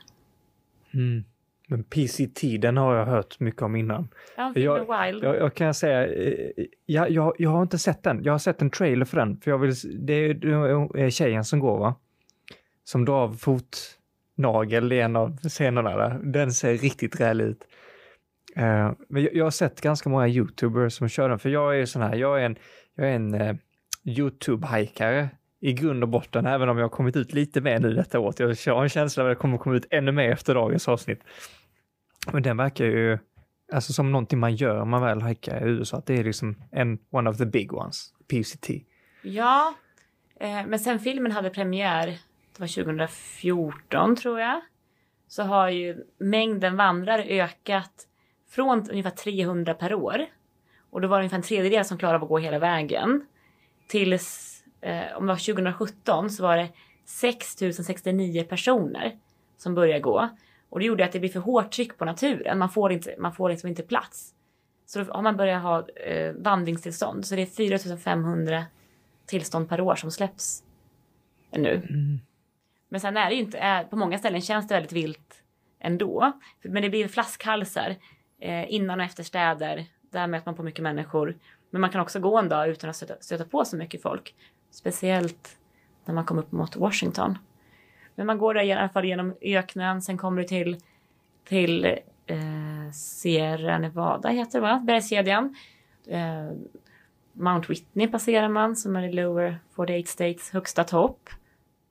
Mm. 0.93 1.25
Men 1.71 1.83
PCT, 1.83 2.57
den 2.61 2.77
har 2.77 2.95
jag 2.95 3.05
hört 3.05 3.39
mycket 3.39 3.61
om 3.61 3.75
innan. 3.75 4.07
Ja, 4.37 4.53
jag, 4.55 4.79
wild. 4.79 5.23
Jag, 5.23 5.35
jag, 5.35 5.53
kan 5.53 5.73
säga, 5.73 6.07
eh, 6.07 6.65
jag, 6.85 7.09
jag, 7.09 7.33
jag 7.37 7.49
har 7.49 7.61
inte 7.61 7.77
sett 7.77 8.03
den. 8.03 8.23
Jag 8.23 8.33
har 8.33 8.39
sett 8.39 8.61
en 8.61 8.69
trailer 8.69 9.05
för 9.05 9.17
den. 9.17 9.37
För 9.41 9.51
jag 9.51 9.57
vill, 9.57 9.73
det 10.05 10.13
är 10.13 11.09
tjejen 11.09 11.45
som 11.45 11.59
går 11.59 11.79
va? 11.79 11.95
Som 12.83 13.05
drar 13.05 13.15
av 13.15 13.33
fotnagel 13.33 14.93
i 14.93 14.99
en 14.99 15.15
av 15.15 15.37
scenerna 15.37 15.97
där. 15.97 16.19
Den 16.23 16.51
ser 16.51 16.77
riktigt 16.77 17.19
rälig 17.19 17.45
ut. 17.45 17.67
Uh, 18.57 18.91
men 19.09 19.23
jag, 19.23 19.35
jag, 19.35 19.43
har 19.43 19.51
sett 19.51 19.81
ganska 19.81 20.09
många 20.09 20.27
YouTubers 20.27 20.93
som 20.93 21.09
kör 21.09 21.29
den, 21.29 21.39
för 21.39 21.49
jag 21.49 21.79
är 21.79 21.85
sån 21.85 22.01
här, 22.01 22.15
jag 22.15 22.41
är 22.41 22.45
en, 22.45 22.55
jag 22.95 23.09
är 23.09 23.15
en 23.15 23.41
uh, 23.41 23.55
YouTube-hajkare 24.03 25.29
i 25.61 25.73
grund 25.73 26.03
och 26.03 26.09
botten, 26.09 26.45
även 26.45 26.69
om 26.69 26.77
jag 26.77 26.83
har 26.85 26.89
kommit 26.89 27.15
ut 27.15 27.33
lite 27.33 27.61
mer 27.61 27.79
nu 27.79 27.93
detta 27.93 28.19
året. 28.19 28.65
Jag 28.65 28.75
har 28.75 28.83
en 28.83 28.89
känsla 28.89 29.23
av 29.23 29.29
att 29.29 29.37
det 29.37 29.41
kommer 29.41 29.57
komma 29.57 29.75
ut 29.75 29.87
ännu 29.89 30.11
mer 30.11 30.31
efter 30.31 30.55
dagens 30.55 30.87
avsnitt. 30.87 31.23
Men 32.31 32.43
den 32.43 32.57
verkar 32.57 32.85
ju 32.85 33.17
alltså 33.71 33.93
som 33.93 34.11
någonting 34.11 34.39
man 34.39 34.55
gör 34.55 34.81
om 34.81 34.89
man 34.89 35.01
väl 35.01 35.21
hajkar 35.21 35.67
i 35.67 35.69
USA, 35.69 35.97
att 35.97 36.05
det 36.05 36.19
är 36.19 36.23
liksom 36.23 36.55
en 36.71 36.99
one 37.11 37.29
of 37.29 37.37
the 37.37 37.45
big 37.45 37.73
ones, 37.73 38.13
PCT. 38.27 38.69
Ja, 39.21 39.73
eh, 40.39 40.65
men 40.67 40.79
sen 40.79 40.99
filmen 40.99 41.31
hade 41.31 41.49
premiär, 41.49 42.07
det 42.53 42.59
var 42.59 42.67
2014 42.67 44.15
tror 44.15 44.39
jag, 44.39 44.61
så 45.27 45.43
har 45.43 45.69
ju 45.69 46.03
mängden 46.17 46.75
vandrare 46.75 47.23
ökat 47.23 48.07
från 48.49 48.89
ungefär 48.89 49.09
300 49.09 49.73
per 49.73 49.93
år. 49.93 50.25
Och 50.89 51.01
då 51.01 51.07
var 51.07 51.17
det 51.17 51.21
ungefär 51.21 51.37
en 51.37 51.43
tredjedel 51.43 51.85
som 51.85 51.97
klarade 51.97 52.17
av 52.17 52.23
att 52.23 52.29
gå 52.29 52.37
hela 52.37 52.59
vägen. 52.59 53.25
Tills 53.87 54.59
eh, 54.81 55.17
om 55.17 55.25
det 55.25 55.33
var 55.33 55.53
2017 55.53 56.29
så 56.29 56.43
var 56.43 56.57
det 56.57 56.69
6069 57.05 58.43
personer 58.43 59.15
som 59.57 59.75
började 59.75 59.99
gå. 59.99 60.29
Och 60.69 60.79
det 60.79 60.85
gjorde 60.85 61.05
att 61.05 61.11
det 61.11 61.19
blir 61.19 61.29
för 61.29 61.39
hårt 61.39 61.71
tryck 61.71 61.97
på 61.97 62.05
naturen. 62.05 62.57
Man 62.57 62.69
får 62.69 62.91
inte, 62.91 63.15
man 63.19 63.33
får 63.33 63.49
liksom 63.49 63.69
inte 63.69 63.83
plats. 63.83 64.33
Så 64.85 64.99
då 64.99 65.13
har 65.13 65.21
man 65.21 65.37
börjat 65.37 65.63
ha 65.63 65.87
eh, 65.89 66.33
vandringstillstånd. 66.33 67.25
Så 67.25 67.35
det 67.35 67.41
är 67.41 67.45
4500 67.45 68.65
tillstånd 69.25 69.69
per 69.69 69.81
år 69.81 69.95
som 69.95 70.11
släpps 70.11 70.63
nu. 71.51 71.75
Mm. 71.89 72.19
Men 72.89 72.99
sen 72.99 73.17
är 73.17 73.29
det 73.29 73.35
ju 73.35 73.41
inte, 73.41 73.57
är, 73.57 73.83
på 73.83 73.95
många 73.95 74.17
ställen 74.17 74.41
känns 74.41 74.67
det 74.67 74.73
väldigt 74.73 74.91
vilt 74.91 75.43
ändå. 75.79 76.31
Men 76.61 76.83
det 76.83 76.89
blir 76.89 77.07
flaskhalsar 77.07 77.95
eh, 78.41 78.73
innan 78.73 78.99
och 78.99 79.05
efter 79.05 79.23
städer. 79.23 79.85
Där 80.11 80.27
möter 80.27 80.45
man 80.45 80.55
på 80.55 80.63
mycket 80.63 80.83
människor. 80.83 81.37
Men 81.69 81.81
man 81.81 81.89
kan 81.89 82.01
också 82.01 82.19
gå 82.19 82.37
en 82.37 82.49
dag 82.49 82.69
utan 82.69 82.89
att 82.89 82.95
stöta, 82.95 83.13
stöta 83.19 83.45
på 83.45 83.65
så 83.65 83.77
mycket 83.77 84.01
folk. 84.01 84.35
Speciellt 84.71 85.57
när 86.05 86.13
man 86.13 86.25
kommer 86.25 86.41
upp 86.41 86.51
mot 86.51 86.75
Washington. 86.75 87.37
Men 88.19 88.27
man 88.27 88.37
går 88.37 88.53
där 88.53 88.63
i 88.63 88.71
alla 88.71 88.89
fall 88.89 89.05
genom 89.05 89.33
öknen. 89.41 90.01
Sen 90.01 90.17
kommer 90.17 90.41
du 90.41 90.47
till, 90.47 90.77
till 91.47 91.85
eh, 92.25 92.91
Sierra 92.93 93.77
Nevada 93.77 94.29
heter 94.29 94.59
det 94.59 94.61
va? 94.61 94.83
Bergskedjan. 94.87 95.55
Eh, 96.07 96.51
Mount 97.33 97.67
Whitney 97.69 98.07
passerar 98.07 98.49
man 98.49 98.75
som 98.75 98.95
är 98.95 99.03
i 99.03 99.11
Lower 99.13 99.59
48 99.75 100.07
States 100.07 100.51
högsta 100.51 100.83
topp. 100.83 101.29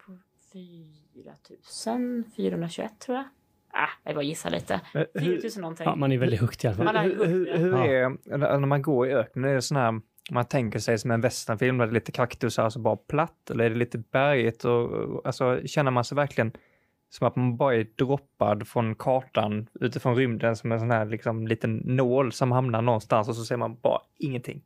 På 0.06 0.12
4421 0.52 2.90
tror 2.98 3.16
jag. 3.16 3.24
Ah, 3.72 3.88
jag 4.04 4.14
bara 4.14 4.22
gissar 4.24 4.50
lite. 4.50 4.80
Men 4.94 5.06
hur- 5.14 5.36
4000 5.36 5.60
någonting. 5.60 5.84
Ja, 5.86 5.96
man 5.96 6.12
är 6.12 6.18
väldigt 6.18 6.40
högt 6.40 6.64
i 6.64 6.68
alla 6.68 6.76
fall. 6.76 6.96
Hur, 6.98 7.24
hur, 7.26 7.56
hur 7.58 7.72
Ja. 7.72 7.86
är, 7.86 8.36
när 8.38 8.58
man 8.66 8.82
går 8.82 9.08
i 9.08 9.12
öknen, 9.12 9.50
är 9.50 9.54
det 9.54 9.62
sån 9.62 9.76
här, 9.76 10.00
man 10.30 10.44
tänker 10.44 10.78
sig 10.78 10.98
som 10.98 11.10
en 11.10 11.20
westernfilm 11.20 11.78
där 11.78 11.86
det 11.86 11.90
är 11.90 11.94
lite 11.94 12.12
kaktusar, 12.12 12.64
alltså 12.64 12.78
bara 12.78 12.96
platt, 12.96 13.50
eller 13.50 13.64
är 13.64 13.70
det 13.70 13.76
lite 13.76 13.98
bergigt 13.98 14.64
och, 14.64 15.26
alltså 15.26 15.60
känner 15.66 15.90
man 15.90 16.04
sig 16.04 16.16
verkligen 16.16 16.52
som 17.10 17.26
att 17.26 17.36
man 17.36 17.56
bara 17.56 17.76
är 17.76 17.86
droppad 17.96 18.68
från 18.68 18.94
kartan 18.94 19.68
utifrån 19.80 20.16
rymden 20.16 20.56
som 20.56 20.72
en 20.72 20.80
sån 20.80 20.90
här 20.90 21.06
liksom 21.06 21.46
liten 21.46 21.76
nål 21.76 22.32
som 22.32 22.52
hamnar 22.52 22.82
någonstans 22.82 23.28
och 23.28 23.36
så 23.36 23.44
ser 23.44 23.56
man 23.56 23.76
bara 23.82 24.00
ingenting. 24.18 24.62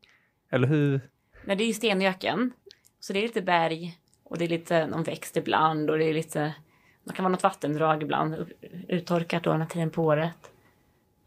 Eller 0.51 0.69
hur? 0.69 1.01
Nej, 1.45 1.57
det 1.57 1.65
är 1.65 1.67
ju 1.67 1.73
stenöken. 1.73 2.53
Så 3.01 3.13
det 3.13 3.19
är 3.19 3.23
lite 3.23 3.43
berg 3.43 3.99
och 4.25 4.39
det 4.39 4.45
är 4.45 4.49
lite 4.49 4.87
någon 4.87 5.03
växt 5.03 5.37
ibland 5.37 5.91
och 5.91 5.99
det 5.99 6.05
är 6.05 6.15
lite, 6.15 6.55
det 7.05 7.13
kan 7.13 7.25
vara 7.25 7.33
något 7.33 7.43
vattendrag 7.43 8.03
ibland, 8.03 8.53
uttorkat 8.89 9.43
då 9.43 9.51
den 9.51 9.61
här 9.61 9.69
tiden 9.69 9.91
på 9.91 10.03
året. 10.03 10.53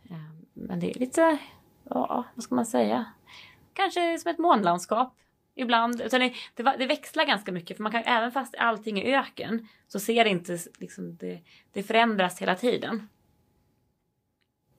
Ehm, 0.09 0.45
men 0.53 0.79
det 0.79 0.89
är 0.89 0.99
lite, 0.99 1.37
ja, 1.89 2.23
vad 2.35 2.43
ska 2.43 2.55
man 2.55 2.65
säga? 2.65 3.05
Kanske 3.75 4.19
som 4.19 4.31
ett 4.31 4.37
månlandskap 4.37 5.17
ibland. 5.55 6.01
Utan 6.01 6.19
det, 6.19 6.33
det, 6.53 6.75
det 6.79 6.85
växlar 6.85 7.25
ganska 7.25 7.51
mycket 7.51 7.77
för 7.77 7.83
man 7.83 7.91
kan 7.91 8.03
även 8.03 8.31
fast 8.31 8.55
allting 8.55 8.99
är 8.99 9.19
öken 9.19 9.67
så 9.87 9.99
ser 9.99 10.23
det 10.23 10.29
inte, 10.29 10.57
liksom, 10.79 11.15
det, 11.17 11.41
det 11.73 11.83
förändras 11.83 12.41
hela 12.41 12.55
tiden. 12.55 13.09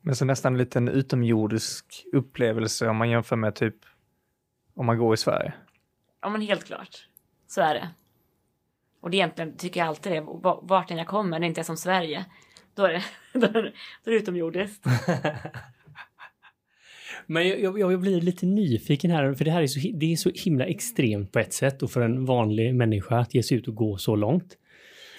Men 0.01 0.17
så 0.17 0.25
nästan 0.25 0.53
en 0.53 0.59
liten 0.59 0.89
utomjordisk 0.89 2.05
upplevelse 2.13 2.89
om 2.89 2.97
man 2.97 3.11
jämför 3.11 3.37
med 3.37 3.55
typ 3.55 3.77
om 4.75 4.87
man 4.87 4.99
går 4.99 5.15
i 5.15 5.17
Sverige. 5.17 5.53
Ja 6.21 6.29
men 6.29 6.41
helt 6.41 6.65
klart. 6.65 7.09
Så 7.47 7.61
är 7.61 7.75
det. 7.75 7.89
Och 9.01 9.11
det 9.11 9.17
egentligen 9.17 9.57
tycker 9.57 9.81
jag 9.81 9.87
alltid 9.89 10.13
det. 10.13 10.21
Va- 10.21 10.61
Vart 10.63 10.91
än 10.91 10.97
jag 10.99 11.07
kommer, 11.07 11.41
det 11.41 11.47
inte 11.47 11.61
är 11.61 11.65
som 11.65 11.77
Sverige. 11.77 12.25
Då 12.75 12.85
är 12.85 12.93
det, 12.93 13.05
då 13.39 13.47
är 13.47 13.63
det, 13.63 13.73
då 14.05 14.11
är 14.11 14.15
det 14.15 14.17
utomjordiskt. 14.17 14.85
Men 17.27 17.49
jag, 17.49 17.61
jag, 17.61 17.93
jag 17.93 18.01
blir 18.01 18.21
lite 18.21 18.47
nyfiken 18.47 19.11
här, 19.11 19.35
för 19.35 19.45
det 19.45 19.51
här 19.51 19.63
är 19.63 19.67
så, 19.67 19.81
det 19.95 20.13
är 20.13 20.17
så 20.17 20.31
himla 20.35 20.65
extremt 20.65 21.33
på 21.33 21.39
ett 21.39 21.53
sätt 21.53 21.83
och 21.83 21.91
för 21.91 22.01
en 22.01 22.25
vanlig 22.25 22.75
människa 22.75 23.19
att 23.19 23.35
ge 23.35 23.43
sig 23.43 23.57
ut 23.57 23.69
och 23.69 23.75
gå 23.75 23.97
så 23.97 24.17
långt. 24.17 24.57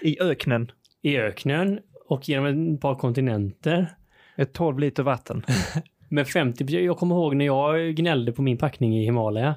I 0.01 0.21
öknen, 0.21 0.71
I 1.01 1.17
öknen 1.17 1.79
och 2.05 2.29
genom 2.29 2.73
ett 2.73 2.81
par 2.81 2.95
kontinenter. 2.95 3.87
ett 4.35 4.53
12 4.53 4.79
liter 4.79 5.03
vatten. 5.03 5.43
Med 6.09 6.27
50, 6.27 6.83
jag 6.83 6.97
kommer 6.97 7.15
ihåg 7.15 7.35
när 7.35 7.45
jag 7.45 7.95
gnällde 7.95 8.31
på 8.31 8.41
min 8.41 8.57
packning 8.57 8.97
i 8.97 9.05
Himalaya. 9.05 9.55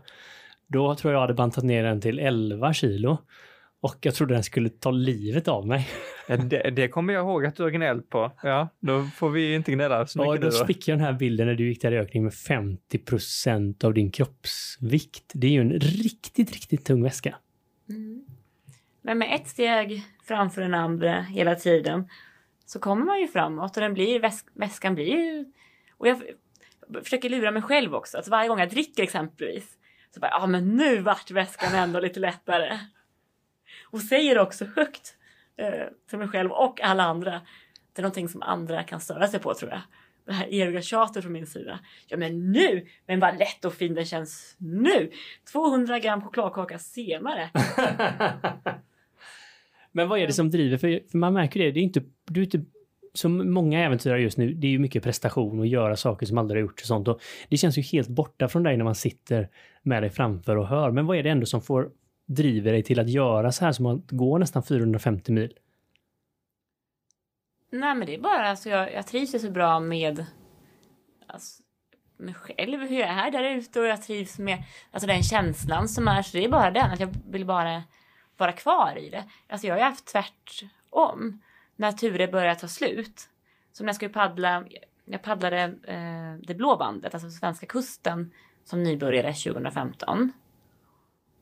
Då 0.67 0.95
tror 0.95 1.13
jag 1.13 1.17
jag 1.19 1.21
hade 1.21 1.35
bantat 1.35 1.65
ner 1.65 1.85
den 1.85 2.01
till 2.01 2.19
11 2.19 2.73
kilo. 2.73 3.19
Och 3.81 3.97
jag 4.01 4.15
trodde 4.15 4.35
den 4.35 4.43
skulle 4.43 4.69
ta 4.69 4.91
livet 4.91 5.49
av 5.49 5.67
mig. 5.67 5.89
Ja, 6.27 6.37
det, 6.37 6.71
det 6.71 6.89
kommer 6.89 7.13
jag 7.13 7.25
ihåg 7.25 7.47
att 7.47 7.57
du 7.57 7.63
har 7.63 7.71
gnällt 7.71 8.11
på. 8.11 8.33
Ja, 8.43 8.69
då 8.81 9.05
får 9.05 9.31
vi 9.31 9.55
inte 9.55 9.73
gnälla 9.73 10.07
så 10.07 10.19
mycket 10.19 10.41
då 10.41 10.49
nu 10.49 10.59
då. 10.59 10.67
fick 10.67 10.89
jag 10.89 10.99
den 10.99 11.05
här 11.05 11.13
bilden 11.13 11.47
när 11.47 11.55
du 11.55 11.69
gick 11.69 11.83
där 11.83 11.93
i 11.93 11.99
ökning 11.99 12.25
med 12.25 12.35
50 12.35 12.99
procent 12.99 13.85
av 13.85 13.95
din 13.95 14.11
kroppsvikt. 14.11 15.33
Det 15.35 15.47
är 15.47 15.51
ju 15.51 15.61
en 15.61 15.73
riktigt, 15.81 16.53
riktigt 16.53 16.85
tung 16.85 17.03
väska. 17.03 17.37
Mm. 17.89 18.25
Men 19.03 19.19
med 19.19 19.35
ett 19.35 19.49
steg 19.49 20.03
framför 20.25 20.63
den 20.63 20.75
andra 20.75 21.21
hela 21.21 21.55
tiden 21.55 22.09
så 22.67 22.79
kommer 22.79 23.05
man 23.05 23.21
ju 23.21 23.29
framåt 23.29 23.77
och 23.77 23.83
den 23.83 23.95
blir, 23.95 24.21
väs 24.21 24.45
väskan 24.55 24.95
blir 24.95 25.07
ju... 25.07 25.45
Och 25.97 26.09
jag 26.09 26.23
försöker 27.03 27.29
lura 27.29 27.51
mig 27.51 27.63
själv 27.63 27.95
också. 27.95 28.19
Att 28.19 28.29
varje 28.29 28.49
gång 28.49 28.59
jag 28.59 28.71
dricker 28.71 29.03
exempelvis 29.03 29.79
så 30.15 30.21
bara, 30.21 30.31
ja 30.31 30.43
ah, 30.43 30.47
men 30.47 30.77
nu 30.77 30.99
vart 30.99 31.31
väskan 31.31 31.75
ändå 31.75 32.01
lite 32.01 32.21
lättare. 32.21 32.79
Och 33.91 34.01
säger 34.01 34.39
också 34.39 34.65
högt 34.77 35.15
eh, 35.57 35.87
till 36.09 36.19
mig 36.19 36.29
själv 36.29 36.51
och 36.53 36.81
alla 36.81 37.03
andra. 37.03 37.41
Det 37.93 38.01
är 38.01 38.03
någonting 38.03 38.29
som 38.29 38.43
andra 38.43 38.83
kan 38.83 39.01
störa 39.01 39.27
sig 39.27 39.41
på 39.41 39.55
tror 39.55 39.71
jag. 39.71 39.81
Det 40.27 40.33
här 40.33 40.49
eviga 40.51 40.83
tjatet 40.83 41.23
från 41.23 41.33
min 41.33 41.47
sida. 41.47 41.81
Ja 42.09 42.17
men 42.17 42.53
nu! 42.53 42.87
Men 43.07 43.21
vad 43.21 43.39
lätt 43.39 43.65
och 43.65 43.75
fin 43.75 43.95
den 43.95 44.05
känns 44.05 44.57
nu! 44.59 45.11
200 45.53 45.99
gram 45.99 46.23
chokladkaka 46.23 46.79
senare. 46.79 47.51
Men 49.93 50.09
vad 50.09 50.19
är 50.19 50.27
det 50.27 50.33
som 50.33 50.51
driver? 50.51 50.77
För, 50.77 51.01
för 51.11 51.19
man 51.19 51.33
märker 51.33 51.61
det, 51.61 51.71
det 51.71 51.81
är 51.81 51.83
inte, 51.83 52.03
du 52.27 52.41
är 52.41 52.45
inte 52.45 52.65
som 53.15 53.53
många 53.53 53.85
äventyrare 53.85 54.23
just 54.23 54.39
nu, 54.39 54.55
det 54.55 54.67
är 54.67 54.71
ju 54.71 54.79
mycket 54.79 55.03
prestation 55.03 55.59
och 55.59 55.67
göra 55.67 55.97
saker 55.97 56.27
som 56.27 56.39
aldrig 56.39 56.63
har 56.63 56.69
gjorts 56.69 56.83
och 56.83 56.87
sånt. 56.87 57.09
Och 57.09 57.21
det 57.49 57.57
känns 57.57 57.79
ju 57.79 57.83
helt 57.83 58.09
borta 58.09 58.49
från 58.49 58.63
dig 58.63 58.77
när 58.77 58.85
man 58.85 58.95
sitter 58.95 59.49
med 59.83 60.03
dig 60.03 60.11
framför 60.11 60.57
och 60.57 60.67
hör. 60.67 60.91
Men 60.91 61.07
vad 61.07 61.17
är 61.17 61.23
det 61.23 61.31
ändå 61.31 61.47
som 61.47 61.63
får 61.63 61.91
driver 62.35 62.73
dig 62.73 62.83
till 62.83 63.01
att 63.01 63.09
göra 63.09 63.53
så 63.53 63.65
här 63.65 63.73
som 63.73 63.87
att 63.87 64.11
gå 64.11 64.39
nästan 64.39 64.63
450 64.63 65.33
mil? 65.33 65.55
Nej 67.71 67.95
men 67.95 68.07
det 68.07 68.15
är 68.15 68.21
bara 68.21 68.49
alltså 68.49 68.69
jag, 68.69 68.93
jag 68.93 69.07
trivs 69.07 69.35
ju 69.35 69.39
så 69.39 69.51
bra 69.51 69.81
med 69.81 70.25
alltså, 71.27 71.63
mig 72.17 72.35
själv, 72.35 72.81
hur 72.81 73.01
jag 73.01 73.09
är 73.09 73.31
där 73.31 73.45
ute 73.45 73.81
och 73.81 73.87
jag 73.87 74.03
trivs 74.03 74.39
med 74.39 74.65
alltså 74.91 75.07
den 75.07 75.23
känslan 75.23 75.89
som 75.89 76.09
är. 76.09 76.23
Så 76.23 76.37
det 76.37 76.45
är 76.45 76.49
bara 76.49 76.71
den, 76.71 76.91
att 76.91 77.01
jag 77.01 77.15
vill 77.27 77.47
bara 77.47 77.83
vara 78.37 78.53
kvar 78.53 78.99
i 78.99 79.11
det. 79.11 79.25
Alltså 79.49 79.67
jag 79.67 79.75
har 79.75 79.79
ju 79.79 79.85
haft 79.85 80.07
tvärtom. 80.07 81.43
När 81.77 81.93
turer 81.93 82.33
börjar 82.33 82.55
ta 82.55 82.69
slut. 82.69 83.29
Som 83.73 83.87
när 83.87 83.89
jag 83.89 83.97
skulle 83.97 84.13
paddla, 84.13 84.65
jag 85.05 85.23
paddlade 85.23 85.63
eh, 85.65 86.47
det 86.47 86.55
blå 86.55 86.77
bandet, 86.77 87.15
alltså 87.15 87.31
svenska 87.31 87.67
kusten 87.67 88.33
som 88.65 88.83
nybörjare 88.83 89.33
2015. 89.33 90.33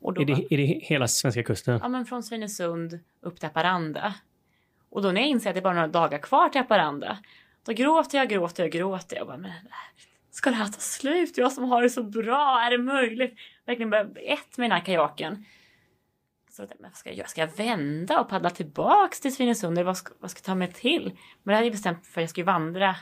Är 0.04 0.24
det, 0.24 0.54
är 0.54 0.56
det 0.56 0.64
hela 0.64 1.08
svenska 1.08 1.42
kusten? 1.42 1.78
Ja, 1.82 1.88
men 1.88 2.06
från 2.06 2.22
Svinesund 2.22 3.00
upp 3.20 3.40
till 3.40 3.48
Haparanda. 3.48 4.14
Och 4.90 5.02
då 5.02 5.12
när 5.12 5.20
jag 5.20 5.30
inser 5.30 5.50
att 5.50 5.54
det 5.54 5.60
är 5.60 5.62
bara 5.62 5.74
några 5.74 5.88
dagar 5.88 6.18
kvar 6.18 6.48
till 6.48 6.60
Haparanda, 6.60 7.18
då 7.66 7.72
gråter 7.72 8.18
jag, 8.18 8.28
gråter 8.28 8.62
jag, 8.62 8.72
gråter 8.72 9.16
jag. 9.16 9.22
och 9.22 9.28
Bara, 9.28 9.36
men, 9.36 9.52
ska 10.30 10.50
det 10.50 10.56
här 10.56 10.64
ta 10.64 10.80
slut? 10.80 11.38
Jag 11.38 11.52
som 11.52 11.64
har 11.64 11.82
det 11.82 11.90
så 11.90 12.02
bra, 12.02 12.60
är 12.66 12.70
det 12.70 12.78
möjligt? 12.78 13.34
Verkligen 13.66 13.90
bara 13.90 14.00
ett 14.00 14.58
med 14.58 14.70
den 14.70 14.72
här 14.78 14.84
kajaken. 14.84 15.44
Så 16.50 16.62
men 16.62 16.70
vad 16.90 16.96
ska 16.96 17.08
jag 17.08 17.16
göra? 17.18 17.28
Ska 17.28 17.40
jag 17.40 17.56
vända 17.56 18.20
och 18.20 18.28
paddla 18.28 18.50
tillbaks 18.50 19.20
till 19.20 19.34
Svinesund? 19.34 19.78
Eller 19.78 19.84
vad 19.86 19.96
ska, 19.96 20.14
vad 20.20 20.30
ska 20.30 20.38
jag 20.38 20.44
ta 20.44 20.54
mig 20.54 20.72
till? 20.72 21.04
Men 21.42 21.52
det 21.52 21.54
hade 21.54 21.66
jag 21.66 21.72
bestämt 21.72 22.06
för 22.06 22.20
att 22.20 22.22
jag 22.22 22.30
skulle 22.30 22.44
vandra 22.46 22.96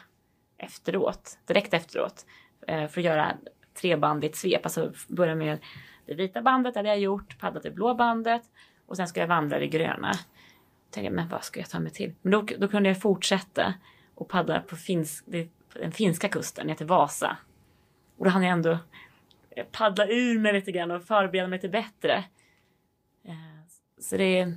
efteråt, 0.58 1.38
direkt 1.46 1.74
efteråt. 1.74 2.26
eh, 2.68 2.88
För 2.88 3.00
att 3.00 3.04
göra 3.04 3.36
trebandigt 3.80 4.36
svep, 4.36 4.60
alltså 4.64 4.92
börja 5.08 5.34
med 5.34 5.58
det 6.06 6.14
vita 6.14 6.42
bandet 6.42 6.76
hade 6.76 6.88
jag 6.88 6.98
gjort, 6.98 7.38
paddlat 7.38 7.62
det 7.62 7.70
blå 7.70 7.94
bandet 7.94 8.42
och 8.86 8.96
sen 8.96 9.08
ska 9.08 9.20
jag 9.20 9.26
vandra 9.26 9.58
det 9.58 9.66
gröna. 9.66 10.12
Då 10.12 10.90
tänkte, 10.90 11.10
men 11.10 11.28
vad 11.28 11.44
ska 11.44 11.60
jag 11.60 11.70
ta 11.70 11.80
mig 11.80 11.92
till? 11.92 12.14
Men 12.22 12.32
då, 12.32 12.46
då 12.58 12.68
kunde 12.68 12.88
jag 12.88 13.00
fortsätta 13.00 13.74
och 14.14 14.28
paddla 14.28 14.60
på 14.60 14.76
finsk, 14.76 15.24
det, 15.26 15.48
den 15.72 15.92
finska 15.92 16.28
kusten 16.28 16.66
ner 16.66 16.74
till 16.74 16.86
Vasa. 16.86 17.36
Och 18.16 18.24
då 18.24 18.30
hann 18.30 18.42
jag 18.42 18.52
ändå 18.52 18.78
eh, 19.50 19.66
paddla 19.72 20.06
ur 20.06 20.38
mig 20.38 20.52
lite 20.52 20.72
grann 20.72 20.90
och 20.90 21.02
förbereda 21.02 21.48
mig 21.48 21.56
lite 21.56 21.68
bättre. 21.68 22.24
Eh, 23.24 23.34
så 24.00 24.16
det, 24.16 24.54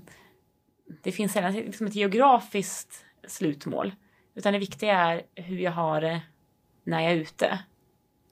det 1.02 1.12
finns 1.12 1.32
sällan 1.32 1.54
liksom 1.54 1.88
ett 1.88 1.95
geografiskt 1.95 3.06
slutmål. 3.28 3.95
Utan 4.36 4.54
det 4.54 4.60
viktiga 4.60 4.97
är 4.97 5.22
hur 5.36 5.60
jag 5.60 5.72
har 5.72 6.02
det 6.02 6.22
när 6.84 7.02
jag 7.02 7.12
är 7.12 7.16
ute. 7.16 7.60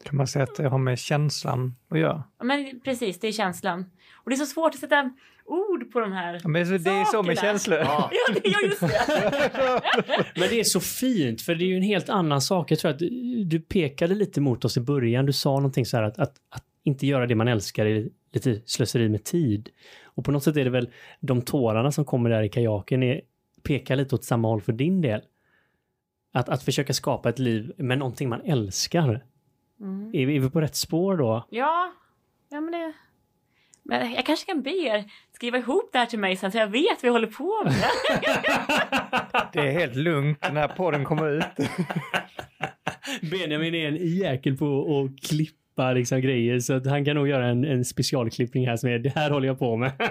Kan 0.03 0.17
man 0.17 0.27
säga 0.27 0.43
att 0.43 0.55
det 0.55 0.67
har 0.67 0.77
med 0.77 0.99
känslan 0.99 1.75
att 1.89 1.99
göra? 1.99 2.23
Ja, 2.39 2.45
men 2.45 2.79
precis, 2.79 3.19
det 3.19 3.27
är 3.27 3.31
känslan. 3.31 3.85
Och 4.13 4.29
det 4.29 4.35
är 4.35 4.37
så 4.37 4.45
svårt 4.45 4.73
att 4.73 4.79
sätta 4.79 5.11
ord 5.45 5.91
på 5.91 5.99
de 5.99 6.11
här. 6.11 6.39
Ja, 6.43 6.49
Men 6.49 6.65
så 6.65 6.71
det 6.77 6.89
är 6.89 7.05
så 7.05 7.23
med 7.23 7.39
känslor. 7.39 7.77
Ja. 7.79 8.11
Ja, 8.27 8.33
det, 8.33 8.49
ja 8.49 8.59
just 8.63 8.79
det. 8.79 9.81
Men 10.39 10.49
det 10.49 10.59
är 10.59 10.63
så 10.63 10.79
fint, 10.79 11.41
för 11.41 11.55
det 11.55 11.63
är 11.63 11.67
ju 11.67 11.75
en 11.75 11.83
helt 11.83 12.09
annan 12.09 12.41
sak. 12.41 12.71
Jag 12.71 12.79
tror 12.79 12.91
att 12.91 12.99
du, 12.99 13.43
du 13.43 13.59
pekade 13.59 14.15
lite 14.15 14.41
mot 14.41 14.65
oss 14.65 14.77
i 14.77 14.79
början. 14.79 15.25
Du 15.25 15.33
sa 15.33 15.49
någonting 15.49 15.85
så 15.85 15.97
här 15.97 16.03
att, 16.03 16.19
att, 16.19 16.33
att 16.49 16.63
inte 16.83 17.07
göra 17.07 17.27
det 17.27 17.35
man 17.35 17.47
älskar 17.47 17.85
är 17.85 18.09
lite 18.33 18.61
slöseri 18.65 19.09
med 19.09 19.23
tid. 19.23 19.69
Och 20.03 20.25
på 20.25 20.31
något 20.31 20.43
sätt 20.43 20.57
är 20.57 20.63
det 20.63 20.69
väl 20.69 20.89
de 21.19 21.41
tårarna 21.41 21.91
som 21.91 22.05
kommer 22.05 22.29
där 22.29 22.43
i 22.43 22.49
kajaken 22.49 23.03
är, 23.03 23.21
pekar 23.63 23.95
lite 23.95 24.15
åt 24.15 24.23
samma 24.23 24.47
håll 24.47 24.61
för 24.61 24.73
din 24.73 25.01
del. 25.01 25.21
Att, 26.33 26.49
att 26.49 26.63
försöka 26.63 26.93
skapa 26.93 27.29
ett 27.29 27.39
liv 27.39 27.71
med 27.77 27.97
någonting 27.97 28.29
man 28.29 28.41
älskar. 28.41 29.23
Mm. 29.81 30.09
Är, 30.13 30.25
vi- 30.25 30.35
är 30.35 30.39
vi 30.39 30.49
på 30.49 30.61
rätt 30.61 30.75
spår 30.75 31.17
då? 31.17 31.45
Ja, 31.49 31.91
ja 32.49 32.61
men 32.61 32.71
det... 32.71 32.93
Men 33.83 34.13
jag 34.13 34.25
kanske 34.25 34.45
kan 34.45 34.61
be 34.61 34.69
er 34.71 35.03
skriva 35.33 35.57
ihop 35.57 35.89
det 35.93 35.99
här 35.99 36.05
till 36.05 36.19
mig 36.19 36.35
sen 36.35 36.51
så 36.51 36.57
jag 36.57 36.67
vet 36.67 37.03
vad 37.03 37.07
jag 37.07 37.11
håller 37.13 37.27
på 37.27 37.63
med. 37.63 37.73
Det 39.53 39.59
är 39.59 39.71
helt 39.71 39.95
lugnt 39.95 40.39
när 40.53 40.67
podden 40.67 41.05
kommer 41.05 41.29
ut. 41.29 41.69
Benjamin 43.31 43.75
är 43.75 43.87
en 43.87 43.95
jäkel 44.17 44.57
på 44.57 44.65
att 45.05 45.27
klippa 45.27 45.93
liksom 45.93 46.21
grejer 46.21 46.59
så 46.59 46.73
att 46.73 46.85
han 46.87 47.05
kan 47.05 47.15
nog 47.15 47.27
göra 47.27 47.47
en, 47.47 47.65
en 47.65 47.85
specialklippning 47.85 48.67
här 48.67 48.77
som 48.77 48.89
är 48.89 48.99
det 48.99 49.09
här 49.09 49.31
håller 49.31 49.47
jag 49.47 49.59
på 49.59 49.77
med. 49.77 49.91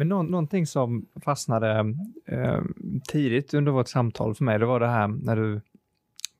Men 0.00 0.08
nå- 0.08 0.22
någonting 0.22 0.66
som 0.66 1.06
fastnade 1.24 1.94
eh, 2.26 2.62
tidigt 3.08 3.54
under 3.54 3.72
vårt 3.72 3.88
samtal 3.88 4.34
för 4.34 4.44
mig, 4.44 4.58
det 4.58 4.66
var 4.66 4.80
det 4.80 4.88
här 4.88 5.08
när 5.08 5.36
du 5.36 5.60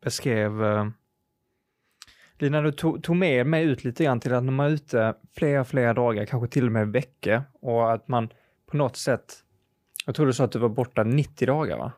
beskrev 0.03 0.65
eh, 0.65 0.89
Lina, 2.39 2.61
du 2.61 2.73
tog, 2.73 3.03
tog 3.03 3.17
med 3.17 3.47
mig 3.47 3.65
ut 3.65 3.85
lite 3.85 4.05
grann 4.05 4.21
till 4.21 4.35
att 4.35 4.45
när 4.45 4.53
man 4.53 4.67
är 4.67 4.71
ute 4.71 5.15
flera, 5.37 5.65
flera 5.65 5.95
dagar, 5.95 6.25
kanske 6.25 6.49
till 6.49 6.67
och 6.67 6.73
med 6.73 6.89
veckor 6.89 7.43
och 7.61 7.93
att 7.93 8.09
man 8.09 8.29
på 8.67 8.77
något 8.77 8.97
sätt, 8.97 9.35
jag 10.07 10.15
tror 10.15 10.27
du 10.27 10.33
sa 10.33 10.45
att 10.45 10.53
du 10.53 10.59
var 10.59 10.69
borta 10.69 11.03
90 11.03 11.47
dagar 11.47 11.79
va? 11.79 11.93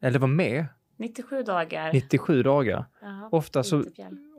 Eller 0.00 0.18
var 0.18 0.28
med? 0.28 0.66
97 1.02 1.42
dagar. 1.42 1.92
97 1.92 2.42
dagar. 2.42 2.84
Jaha, 3.00 3.28
Ofta 3.32 3.62
så, 3.62 3.84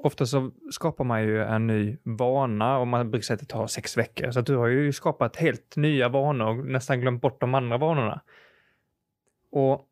ofta 0.04 0.26
så 0.26 0.52
skapar 0.72 1.04
man 1.04 1.24
ju 1.24 1.44
en 1.44 1.68
ny 1.68 1.98
vana 2.04 2.78
och 2.78 2.88
man 2.88 3.12
brukar 3.12 3.24
säga 3.24 3.36
att 3.36 3.40
det 3.40 3.46
tar 3.46 3.68
sex 3.68 3.98
veckor. 3.98 4.32
Så 4.32 4.42
du 4.42 4.56
har 4.56 4.68
ju 4.68 4.94
skapat 4.94 5.36
helt 5.36 5.76
nya 5.76 6.10
vanor 6.10 6.48
och 6.48 6.66
nästan 6.66 7.02
glömt 7.02 7.22
bort 7.22 7.42
de 7.42 7.56
andra 7.56 7.78
vanorna. 7.78 8.22
Och 9.52 9.88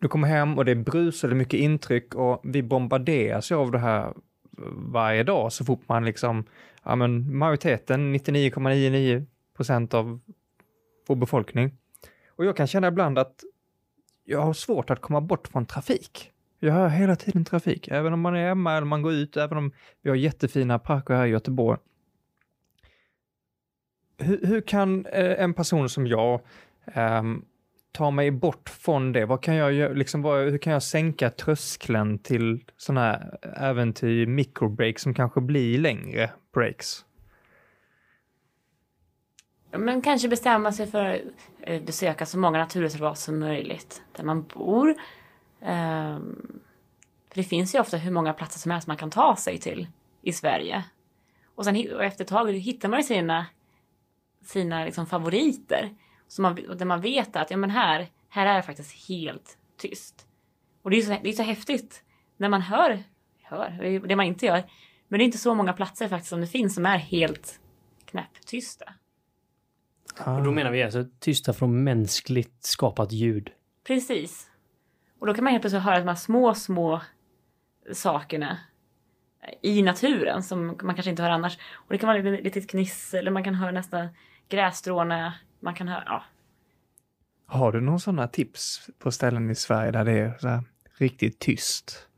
du 0.00 0.08
kommer 0.08 0.28
hem 0.28 0.58
och 0.58 0.64
det 0.64 0.70
är 0.70 0.76
brus 0.76 1.24
och 1.24 1.30
det 1.30 1.34
är 1.34 1.36
mycket 1.36 1.60
intryck 1.60 2.14
och 2.14 2.40
vi 2.44 2.62
bombarderas 2.62 3.50
ju 3.50 3.54
av 3.54 3.70
det 3.70 3.78
här 3.78 4.14
varje 4.92 5.22
dag 5.22 5.52
så 5.52 5.64
fort 5.64 5.88
man 5.88 6.04
liksom, 6.04 6.44
ja 6.82 6.96
men 6.96 7.36
majoriteten, 7.36 8.14
99,99 8.14 9.26
procent 9.56 9.94
av 9.94 10.20
vår 11.06 11.16
befolkning. 11.16 11.76
Och 12.28 12.44
jag 12.44 12.56
kan 12.56 12.66
känna 12.66 12.88
ibland 12.88 13.18
att 13.18 13.44
jag 14.24 14.40
har 14.40 14.52
svårt 14.52 14.90
att 14.90 15.00
komma 15.00 15.20
bort 15.20 15.48
från 15.48 15.66
trafik. 15.66 16.30
Jag 16.58 16.72
hör 16.72 16.88
hela 16.88 17.16
tiden 17.16 17.44
trafik, 17.44 17.88
även 17.88 18.12
om 18.12 18.20
man 18.20 18.36
är 18.36 18.48
hemma 18.48 18.76
eller 18.76 18.86
man 18.86 19.02
går 19.02 19.12
ut, 19.12 19.36
även 19.36 19.58
om 19.58 19.72
vi 20.02 20.10
har 20.10 20.16
jättefina 20.16 20.78
parker 20.78 21.14
här 21.14 21.26
i 21.26 21.30
Göteborg. 21.30 21.78
Hur, 24.18 24.46
hur 24.46 24.60
kan 24.60 25.06
eh, 25.06 25.42
en 25.42 25.54
person 25.54 25.88
som 25.88 26.06
jag 26.06 26.40
um, 26.96 27.44
ta 27.92 28.10
mig 28.10 28.30
bort 28.30 28.68
från 28.68 29.12
det? 29.12 29.26
Vad 29.26 29.42
kan 29.42 29.54
jag 29.54 29.72
göra, 29.72 29.92
liksom, 29.92 30.22
vad, 30.22 30.50
hur 30.50 30.58
kan 30.58 30.72
jag 30.72 30.82
sänka 30.82 31.30
tröskeln 31.30 32.18
till 32.18 32.64
sådana 32.76 33.00
här 33.00 33.38
äventyr, 33.56 34.26
microbreaks 34.26 35.02
som 35.02 35.14
kanske 35.14 35.40
blir 35.40 35.78
längre 35.78 36.30
breaks? 36.54 37.04
Men 39.72 40.02
kanske 40.02 40.28
bestämma 40.28 40.72
sig 40.72 40.86
för 40.86 41.22
att 41.66 41.82
besöka 41.82 42.26
så 42.26 42.38
många 42.38 42.58
naturreservat 42.58 43.18
som 43.18 43.38
möjligt 43.38 44.02
där 44.16 44.24
man 44.24 44.42
bor. 44.42 44.94
Ehm, 45.60 46.60
för 47.28 47.36
det 47.36 47.44
finns 47.44 47.74
ju 47.74 47.80
ofta 47.80 47.96
hur 47.96 48.10
många 48.10 48.32
platser 48.32 48.58
som 48.58 48.70
helst 48.70 48.88
man 48.88 48.96
kan 48.96 49.10
ta 49.10 49.36
sig 49.36 49.58
till 49.58 49.86
i 50.22 50.32
Sverige. 50.32 50.84
Och 51.54 51.64
sen 51.64 51.92
och 51.94 52.04
efter 52.04 52.24
ett 52.24 52.30
tag 52.30 52.52
hittar 52.52 52.88
man 52.88 52.98
ju 52.98 53.04
sina, 53.04 53.46
sina 54.44 54.84
liksom 54.84 55.06
favoriter. 55.06 55.94
Som 56.28 56.42
man, 56.42 56.54
där 56.54 56.84
man 56.84 57.00
vet 57.00 57.36
att 57.36 57.50
ja, 57.50 57.56
men 57.56 57.70
här, 57.70 58.08
här 58.28 58.46
är 58.46 58.56
det 58.56 58.62
faktiskt 58.62 59.08
helt 59.08 59.58
tyst. 59.76 60.26
Och 60.82 60.90
det 60.90 60.96
är, 60.96 61.02
så, 61.02 61.16
det 61.22 61.28
är 61.28 61.32
så 61.32 61.42
häftigt 61.42 62.04
när 62.36 62.48
man 62.48 62.62
hör, 62.62 63.02
hör, 63.42 63.78
det 63.80 63.98
det 63.98 64.16
man 64.16 64.26
inte 64.26 64.46
gör. 64.46 64.62
Men 65.08 65.18
det 65.18 65.24
är 65.24 65.26
inte 65.26 65.38
så 65.38 65.54
många 65.54 65.72
platser 65.72 66.08
faktiskt 66.08 66.30
som 66.30 66.40
det 66.40 66.46
finns 66.46 66.74
som 66.74 66.86
är 66.86 66.98
helt 66.98 67.60
knäpptysta. 68.04 68.92
Och 70.18 70.42
då 70.42 70.50
menar 70.50 70.70
vi 70.70 70.82
alltså 70.82 71.04
tysta 71.18 71.52
från 71.52 71.84
mänskligt 71.84 72.64
skapat 72.64 73.12
ljud. 73.12 73.50
Precis. 73.86 74.50
Och 75.18 75.26
då 75.26 75.34
kan 75.34 75.44
man 75.44 75.50
helt 75.50 75.62
plötsligt 75.62 75.82
höra 75.82 75.98
de 75.98 76.08
här 76.08 76.14
små, 76.14 76.54
små 76.54 77.00
sakerna 77.92 78.58
i 79.62 79.82
naturen 79.82 80.42
som 80.42 80.66
man 80.66 80.94
kanske 80.94 81.10
inte 81.10 81.22
hör 81.22 81.30
annars. 81.30 81.58
Och 81.72 81.92
det 81.92 81.98
kan 81.98 82.06
vara 82.06 82.18
lite, 82.18 82.42
lite 82.42 82.60
kniss 82.60 83.14
eller 83.14 83.30
man 83.30 83.44
kan 83.44 83.54
höra 83.54 83.70
nästan 83.70 84.08
grässtråna. 84.48 85.34
Man 85.60 85.74
kan 85.74 85.88
höra, 85.88 86.02
ja. 86.06 86.24
Har 87.46 87.72
du 87.72 87.80
någon 87.80 88.00
sådana 88.00 88.28
tips 88.28 88.90
på 88.98 89.12
ställen 89.12 89.50
i 89.50 89.54
Sverige 89.54 89.90
där 89.90 90.04
det 90.04 90.12
är 90.12 90.38
så 90.38 90.48
här 90.48 90.62
riktigt 90.98 91.38
tyst? 91.38 92.08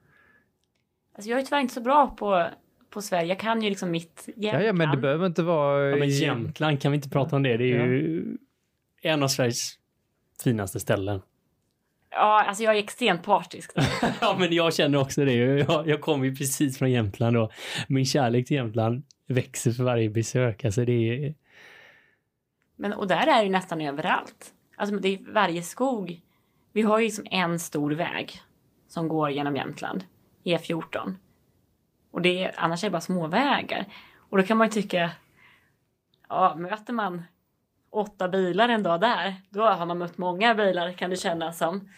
Alltså 1.14 1.30
jag 1.30 1.40
är 1.40 1.44
tyvärr 1.44 1.60
inte 1.60 1.74
så 1.74 1.80
bra 1.80 2.06
på, 2.06 2.50
på 2.94 3.02
Sverige. 3.02 3.28
Jag 3.28 3.38
kan 3.38 3.62
ju 3.62 3.68
liksom 3.68 3.90
mitt 3.90 4.28
Ja, 4.36 4.60
ja, 4.60 4.72
men 4.72 4.90
det 4.90 4.96
behöver 4.96 5.26
inte 5.26 5.42
vara... 5.42 5.90
Ja, 5.90 5.96
men 5.96 6.08
Jämtland, 6.08 6.82
kan 6.82 6.92
vi 6.92 6.96
inte 6.96 7.08
prata 7.08 7.36
om 7.36 7.42
det? 7.42 7.56
Det 7.56 7.64
är 7.64 7.86
ju 7.86 8.36
en 9.02 9.22
av 9.22 9.28
Sveriges 9.28 9.78
finaste 10.44 10.80
ställen. 10.80 11.22
Ja, 12.10 12.44
alltså 12.44 12.62
jag 12.62 12.74
är 12.74 12.78
extremt 12.78 13.22
partisk. 13.22 13.74
där. 13.74 13.86
ja, 14.20 14.36
men 14.38 14.52
jag 14.52 14.74
känner 14.74 14.98
också 14.98 15.24
det. 15.24 15.34
Jag, 15.34 15.88
jag 15.88 16.00
kommer 16.00 16.24
ju 16.24 16.34
precis 16.34 16.78
från 16.78 16.90
Jämtland 16.90 17.36
och 17.36 17.52
min 17.88 18.04
kärlek 18.04 18.46
till 18.46 18.56
Jämtland 18.56 19.02
växer 19.26 19.70
för 19.70 19.84
varje 19.84 20.10
besök. 20.10 20.64
Alltså 20.64 20.84
det 20.84 20.92
är... 20.92 21.34
Men, 22.76 22.92
och 22.92 23.08
där 23.08 23.26
är 23.26 23.38
det 23.38 23.44
ju 23.44 23.50
nästan 23.50 23.80
överallt. 23.80 24.52
Alltså 24.76 24.96
det 24.96 25.08
är 25.08 25.32
varje 25.32 25.62
skog. 25.62 26.20
Vi 26.72 26.82
har 26.82 26.98
ju 26.98 27.04
liksom 27.04 27.26
en 27.30 27.58
stor 27.58 27.90
väg 27.90 28.32
som 28.88 29.08
går 29.08 29.30
genom 29.30 29.56
Jämtland, 29.56 30.04
E14. 30.44 31.14
Och 32.14 32.22
det 32.22 32.44
är, 32.44 32.54
annars 32.56 32.84
är 32.84 32.88
det 32.88 32.92
bara 32.92 33.00
småvägar. 33.00 33.86
Och 34.16 34.38
då 34.38 34.44
kan 34.44 34.56
man 34.56 34.66
ju 34.66 34.72
tycka, 34.72 35.10
ja, 36.28 36.54
möter 36.54 36.92
man 36.92 37.22
åtta 37.90 38.28
bilar 38.28 38.68
en 38.68 38.82
dag 38.82 39.00
där, 39.00 39.34
då 39.50 39.62
har 39.62 39.86
man 39.86 39.98
mött 39.98 40.18
många 40.18 40.54
bilar 40.54 40.92
kan 40.92 41.10
det 41.10 41.16
kännas 41.16 41.58
som. 41.58 41.88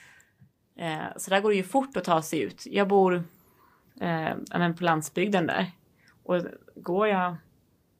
Eh, 0.78 1.04
så 1.16 1.30
där 1.30 1.40
går 1.40 1.50
det 1.50 1.56
ju 1.56 1.62
fort 1.62 1.96
att 1.96 2.04
ta 2.04 2.22
sig 2.22 2.40
ut. 2.40 2.62
Jag 2.66 2.88
bor 2.88 3.24
eh, 4.00 4.72
på 4.78 4.84
landsbygden 4.84 5.46
där. 5.46 5.70
Och 6.22 6.42
går 6.74 7.08
jag 7.08 7.36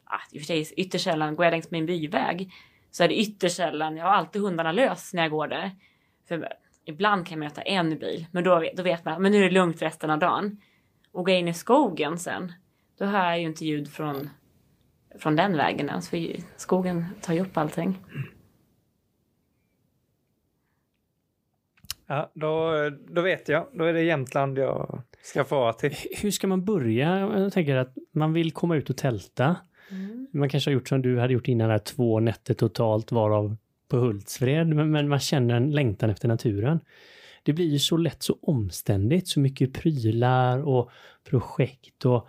ah, 0.05 0.21
i 0.33 0.39
och 0.39 0.41
för 0.41 0.47
sig 0.47 0.73
ytterst 0.77 1.05
sällan 1.05 1.37
går 1.37 1.45
jag 1.47 1.53
längs 1.53 1.71
min 1.71 1.87
byväg 1.87 2.53
så 2.91 3.05
är 3.05 3.09
det 3.09 3.21
ytterst 3.21 3.57
sällan, 3.57 3.97
jag 3.97 4.05
har 4.05 4.13
alltid 4.13 4.43
hundarna 4.43 4.73
lös 4.73 5.15
när 5.15 5.23
jag 5.23 5.31
går 5.31 5.49
där. 5.49 5.71
För 6.29 6.49
ibland 6.85 7.27
kan 7.27 7.39
jag 7.39 7.45
möta 7.45 7.63
en 7.63 7.99
bil, 7.99 8.27
men 8.31 8.45
då, 8.45 8.71
då 8.75 8.83
vet 8.83 9.05
man 9.05 9.15
ah, 9.15 9.19
men 9.19 9.33
nu 9.33 9.39
är 9.39 9.43
det 9.43 9.51
lugnt 9.55 9.83
resten 9.83 10.11
av 10.11 10.19
dagen. 10.19 10.61
Och 11.17 11.25
går 11.25 11.33
jag 11.33 11.41
in 11.41 11.49
i 11.49 11.55
skogen 11.55 12.19
sen, 12.19 12.53
då 12.99 13.05
hör 13.05 13.25
jag 13.25 13.41
ju 13.41 13.47
inte 13.47 13.65
ljud 13.65 13.89
från, 13.89 14.31
från 15.19 15.37
den 15.37 15.57
vägen 15.57 15.89
ens, 15.89 16.09
för 16.09 16.37
skogen 16.57 17.05
tar 17.21 17.35
ju 17.35 17.41
upp 17.41 17.57
allting. 17.57 17.99
Ja, 22.07 22.31
då, 22.35 22.73
då 23.09 23.21
vet 23.21 23.49
jag. 23.49 23.67
Då 23.73 23.85
är 23.85 23.93
det 23.93 24.03
Jämtland 24.03 24.59
jag 24.59 25.03
ska 25.23 25.45
få 25.45 25.73
till. 25.73 25.95
Hur 26.23 26.31
ska 26.31 26.47
man 26.47 26.65
börja? 26.65 27.19
Jag 27.19 27.53
tänker 27.53 27.77
att 27.77 27.95
man 28.13 28.33
vill 28.33 28.53
komma 28.53 28.77
ut 28.77 28.91
och 28.91 28.97
tälta. 28.97 29.57
Man 30.33 30.49
kanske 30.49 30.71
har 30.71 30.75
gjort 30.75 30.89
som 30.89 31.03
du 31.03 31.19
hade 31.19 31.33
gjort 31.33 31.49
innan, 31.49 31.69
där, 31.69 31.79
två 31.79 32.21
nätter 32.21 32.55
totalt 32.55 33.13
varav 33.13 33.57
på 33.89 33.97
Hultsfred, 33.97 34.69
men, 34.69 34.91
men 34.91 35.09
man 35.09 35.21
känner 35.21 35.55
en 35.55 35.71
längtan 35.71 36.11
efter 36.11 36.29
naturen. 36.29 36.81
Det 37.47 37.53
blir 37.53 37.71
ju 37.71 37.79
så 37.79 37.97
lätt 37.97 38.23
så 38.23 38.39
omständigt, 38.43 39.29
så 39.29 39.41
mycket 39.41 39.73
prylar 39.73 40.59
och 40.59 40.91
projekt 41.25 42.05
och 42.05 42.29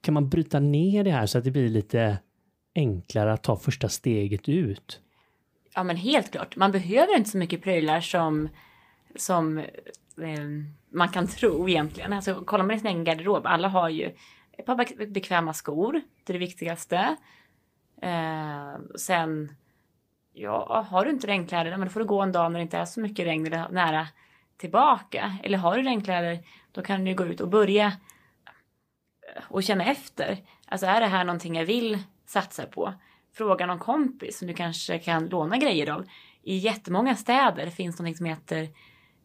kan 0.00 0.14
man 0.14 0.28
bryta 0.28 0.60
ner 0.60 1.04
det 1.04 1.10
här 1.10 1.26
så 1.26 1.38
att 1.38 1.44
det 1.44 1.50
blir 1.50 1.68
lite 1.68 2.18
enklare 2.74 3.32
att 3.32 3.42
ta 3.42 3.56
första 3.56 3.88
steget 3.88 4.48
ut? 4.48 5.00
Ja 5.74 5.82
men 5.82 5.96
helt 5.96 6.32
klart, 6.32 6.56
man 6.56 6.72
behöver 6.72 7.16
inte 7.16 7.30
så 7.30 7.38
mycket 7.38 7.62
prylar 7.62 8.00
som, 8.00 8.48
som 9.16 9.58
eh, 9.58 9.64
man 10.90 11.08
kan 11.08 11.26
tro 11.26 11.68
egentligen. 11.68 12.12
Alltså 12.12 12.44
kollar 12.44 12.64
man 12.64 12.76
i 12.76 12.78
sin 12.78 12.88
egen 12.88 13.04
garderob, 13.04 13.46
alla 13.46 13.68
har 13.68 13.88
ju 13.88 14.14
ett 14.52 14.66
par 14.66 15.06
bekväma 15.06 15.52
skor, 15.52 15.92
det 16.24 16.32
är 16.32 16.34
det 16.34 16.38
viktigaste. 16.38 17.16
Eh, 18.02 18.96
sen, 18.96 19.52
ja, 20.32 20.86
har 20.90 21.04
du 21.04 21.10
inte 21.10 21.26
regnkläder, 21.26 21.70
men 21.70 21.80
då 21.80 21.88
får 21.88 22.00
du 22.00 22.06
gå 22.06 22.20
en 22.20 22.32
dag 22.32 22.52
när 22.52 22.58
det 22.58 22.62
inte 22.62 22.78
är 22.78 22.84
så 22.84 23.00
mycket 23.00 23.26
regn 23.26 23.46
eller 23.46 23.68
nära 23.68 24.08
tillbaka. 24.56 25.38
Eller 25.42 25.58
har 25.58 25.76
du 25.76 25.82
regnkläder, 25.82 26.38
då 26.72 26.82
kan 26.82 27.04
du 27.04 27.14
gå 27.14 27.24
ut 27.24 27.40
och 27.40 27.48
börja 27.48 27.92
och 29.48 29.62
känna 29.62 29.84
efter. 29.84 30.38
Alltså 30.66 30.86
är 30.86 31.00
det 31.00 31.06
här 31.06 31.24
någonting 31.24 31.56
jag 31.56 31.64
vill 31.64 31.98
satsa 32.26 32.66
på? 32.66 32.94
Fråga 33.34 33.66
någon 33.66 33.78
kompis 33.78 34.38
som 34.38 34.48
du 34.48 34.54
kanske 34.54 34.98
kan 34.98 35.26
låna 35.26 35.56
grejer 35.56 35.90
av. 35.90 36.06
I 36.42 36.56
jättemånga 36.56 37.16
städer 37.16 37.66
finns 37.70 38.00
något 38.00 38.16
som 38.16 38.26
heter 38.26 38.68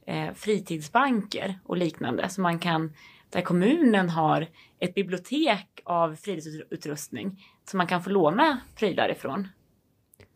eh, 0.08 0.34
fritidsbanker 0.34 1.60
och 1.64 1.78
liknande. 1.78 2.30
Så 2.30 2.41
man 2.41 2.60
kan 2.60 2.93
där 3.30 3.41
kommunen 3.41 4.10
har 4.10 4.47
ett 4.80 4.95
bibliotek 4.95 5.82
av 5.84 6.16
fritidsutrustning 6.16 7.45
som 7.66 7.78
man 7.78 7.88
kan 7.88 8.03
få 8.03 8.10
låna 8.10 8.60
prylar 8.76 9.12
ifrån. 9.12 9.47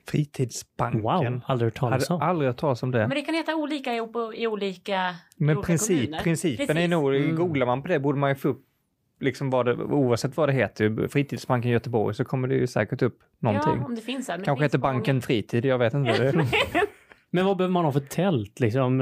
Fritidsbanken. 0.08 1.02
Wow, 1.02 1.42
aldrig 1.46 1.66
hört 1.68 1.76
talas 1.80 2.10
Hade 2.10 2.24
om. 2.24 2.30
aldrig 2.30 2.50
hört 2.50 2.58
talas 2.58 2.84
om 2.84 2.92
det. 2.92 3.00
Men 3.00 3.10
det 3.10 3.22
kan 3.22 3.36
heta 3.36 3.56
olika 3.56 3.94
i, 3.94 3.98
i 4.36 4.48
olika 4.48 5.10
i 5.10 5.14
Men 5.44 5.58
olika 5.58 5.66
princip, 5.68 5.98
kommuner. 6.06 6.24
principen 6.24 6.64
är 6.70 6.74
Precis. 6.82 6.90
nog, 6.92 7.16
Mm. 7.16 7.36
googlar 7.36 7.66
man 7.66 7.82
på 7.82 7.88
det 7.88 8.00
borde 8.00 8.20
man 8.20 8.30
ju 8.30 8.36
få 8.36 8.48
upp, 8.48 8.66
liksom 9.20 9.50
vad 9.50 9.66
det, 9.66 9.76
oavsett 9.76 10.38
vad 10.38 10.50
det 10.50 10.54
heter, 10.54 11.08
Fritidsbanken 11.08 11.72
Göteborg, 11.72 12.16
så 12.16 12.26
kommer 12.26 12.48
det 12.48 12.56
ju 12.56 12.68
säkert 12.68 13.02
upp 13.02 13.20
någonting. 13.40 13.74
Ja, 13.80 13.86
om 13.86 13.96
det 13.96 14.02
finns. 14.02 14.28
här. 14.28 14.36
Kanske 14.36 14.64
finns 14.64 14.64
heter 14.74 14.78
många. 14.80 14.94
Banken 14.94 15.22
Fritid, 15.22 15.66
jag 15.66 15.78
vet 15.78 15.94
inte. 15.94 16.12
Det, 16.32 16.46
Men 17.30 17.46
vad 17.46 17.58
behöver 17.58 17.74
man 17.74 17.86
ha 17.86 17.92
för 17.92 18.00
tält 18.00 18.60
liksom? 18.60 18.98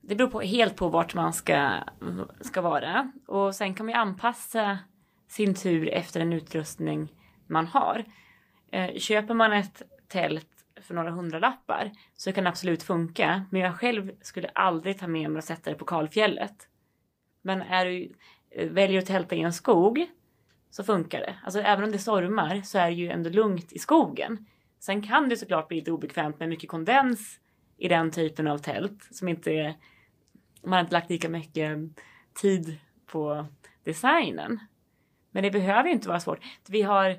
Det 0.00 0.14
beror 0.14 0.28
på, 0.28 0.40
helt 0.40 0.76
på 0.76 0.88
vart 0.88 1.14
man 1.14 1.32
ska, 1.32 1.70
ska 2.40 2.60
vara. 2.60 3.12
Och 3.26 3.54
sen 3.54 3.74
kan 3.74 3.86
man 3.86 3.92
ju 3.94 3.98
anpassa 4.00 4.78
sin 5.28 5.54
tur 5.54 5.88
efter 5.88 6.20
den 6.20 6.32
utrustning 6.32 7.12
man 7.46 7.66
har. 7.66 8.04
Eh, 8.70 8.94
köper 8.94 9.34
man 9.34 9.52
ett 9.52 9.82
tält 10.08 10.48
för 10.80 10.94
några 10.94 11.10
hundralappar 11.10 11.92
så 12.16 12.32
kan 12.32 12.44
det 12.44 12.50
absolut 12.50 12.82
funka. 12.82 13.44
Men 13.50 13.60
jag 13.60 13.76
själv 13.76 14.12
skulle 14.20 14.48
aldrig 14.48 14.98
ta 14.98 15.06
med 15.06 15.30
mig 15.30 15.38
och 15.38 15.44
sätta 15.44 15.70
det 15.70 15.76
på 15.76 15.84
kalfjället. 15.84 16.68
Men 17.42 17.62
är 17.62 17.84
du, 17.84 18.12
eh, 18.50 18.68
väljer 18.68 18.98
att 18.98 19.06
tälta 19.06 19.34
i 19.34 19.40
en 19.40 19.52
skog 19.52 20.06
så 20.70 20.84
funkar 20.84 21.20
det. 21.20 21.34
Alltså 21.44 21.60
även 21.60 21.84
om 21.84 21.92
det 21.92 21.98
stormar 21.98 22.62
så 22.64 22.78
är 22.78 22.86
det 22.86 22.96
ju 22.96 23.10
ändå 23.10 23.30
lugnt 23.30 23.72
i 23.72 23.78
skogen. 23.78 24.46
Sen 24.80 25.02
kan 25.02 25.28
det 25.28 25.36
såklart 25.36 25.68
bli 25.68 25.76
lite 25.76 25.92
obekvämt 25.92 26.38
med 26.38 26.48
mycket 26.48 26.70
kondens 26.70 27.40
i 27.76 27.88
den 27.88 28.10
typen 28.10 28.48
av 28.48 28.58
tält 28.58 29.08
som 29.10 29.28
inte 29.28 29.52
är 29.52 29.74
man 30.62 30.72
har 30.72 30.80
inte 30.80 30.92
lagt 30.92 31.10
lika 31.10 31.28
mycket 31.28 31.78
tid 32.40 32.78
på 33.06 33.46
designen. 33.84 34.60
Men 35.30 35.42
det 35.42 35.50
behöver 35.50 35.88
ju 35.88 35.94
inte 35.94 36.08
vara 36.08 36.20
svårt. 36.20 36.44
Vi 36.68 36.82
har 36.82 37.16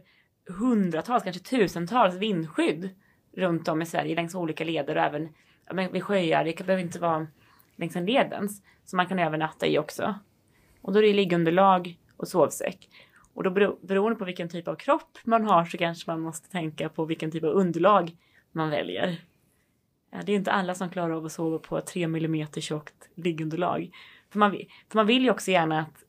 hundratals, 0.49 1.23
kanske 1.23 1.43
tusentals 1.43 2.15
vindskydd 2.15 2.89
runt 3.35 3.67
om 3.67 3.81
i 3.81 3.85
Sverige 3.85 4.15
längs 4.15 4.35
olika 4.35 4.63
leder 4.63 4.95
och 4.95 5.03
även 5.03 5.29
men 5.73 5.91
vid 5.91 6.03
sjöar. 6.03 6.43
Det 6.43 6.65
behöver 6.65 6.83
inte 6.83 6.99
vara 6.99 7.27
längs 7.75 7.95
en 7.95 8.05
ledens 8.05 8.63
som 8.85 8.97
man 8.97 9.07
kan 9.07 9.19
övernatta 9.19 9.67
i 9.67 9.79
också. 9.79 10.15
Och 10.81 10.93
då 10.93 10.99
är 10.99 11.03
det 11.03 11.13
liggunderlag 11.13 11.97
och 12.17 12.27
sovsäck. 12.27 12.89
Och 13.33 13.43
då 13.43 13.49
bero, 13.49 13.79
beroende 13.81 14.15
på 14.15 14.25
vilken 14.25 14.49
typ 14.49 14.67
av 14.67 14.75
kropp 14.75 15.17
man 15.23 15.45
har 15.45 15.65
så 15.65 15.77
kanske 15.77 16.11
man 16.11 16.21
måste 16.21 16.49
tänka 16.49 16.89
på 16.89 17.05
vilken 17.05 17.31
typ 17.31 17.43
av 17.43 17.49
underlag 17.49 18.15
man 18.51 18.69
väljer. 18.69 19.21
Det 20.25 20.31
är 20.31 20.35
inte 20.35 20.51
alla 20.51 20.75
som 20.75 20.89
klarar 20.89 21.13
av 21.13 21.25
att 21.25 21.31
sova 21.31 21.59
på 21.59 21.81
3 21.81 22.03
mm 22.03 22.47
tjockt 22.47 23.09
liggunderlag. 23.15 23.91
För 24.29 24.39
man, 24.39 24.51
för 24.89 24.95
man 24.95 25.07
vill 25.07 25.23
ju 25.23 25.31
också 25.31 25.51
gärna 25.51 25.79
att 25.79 26.03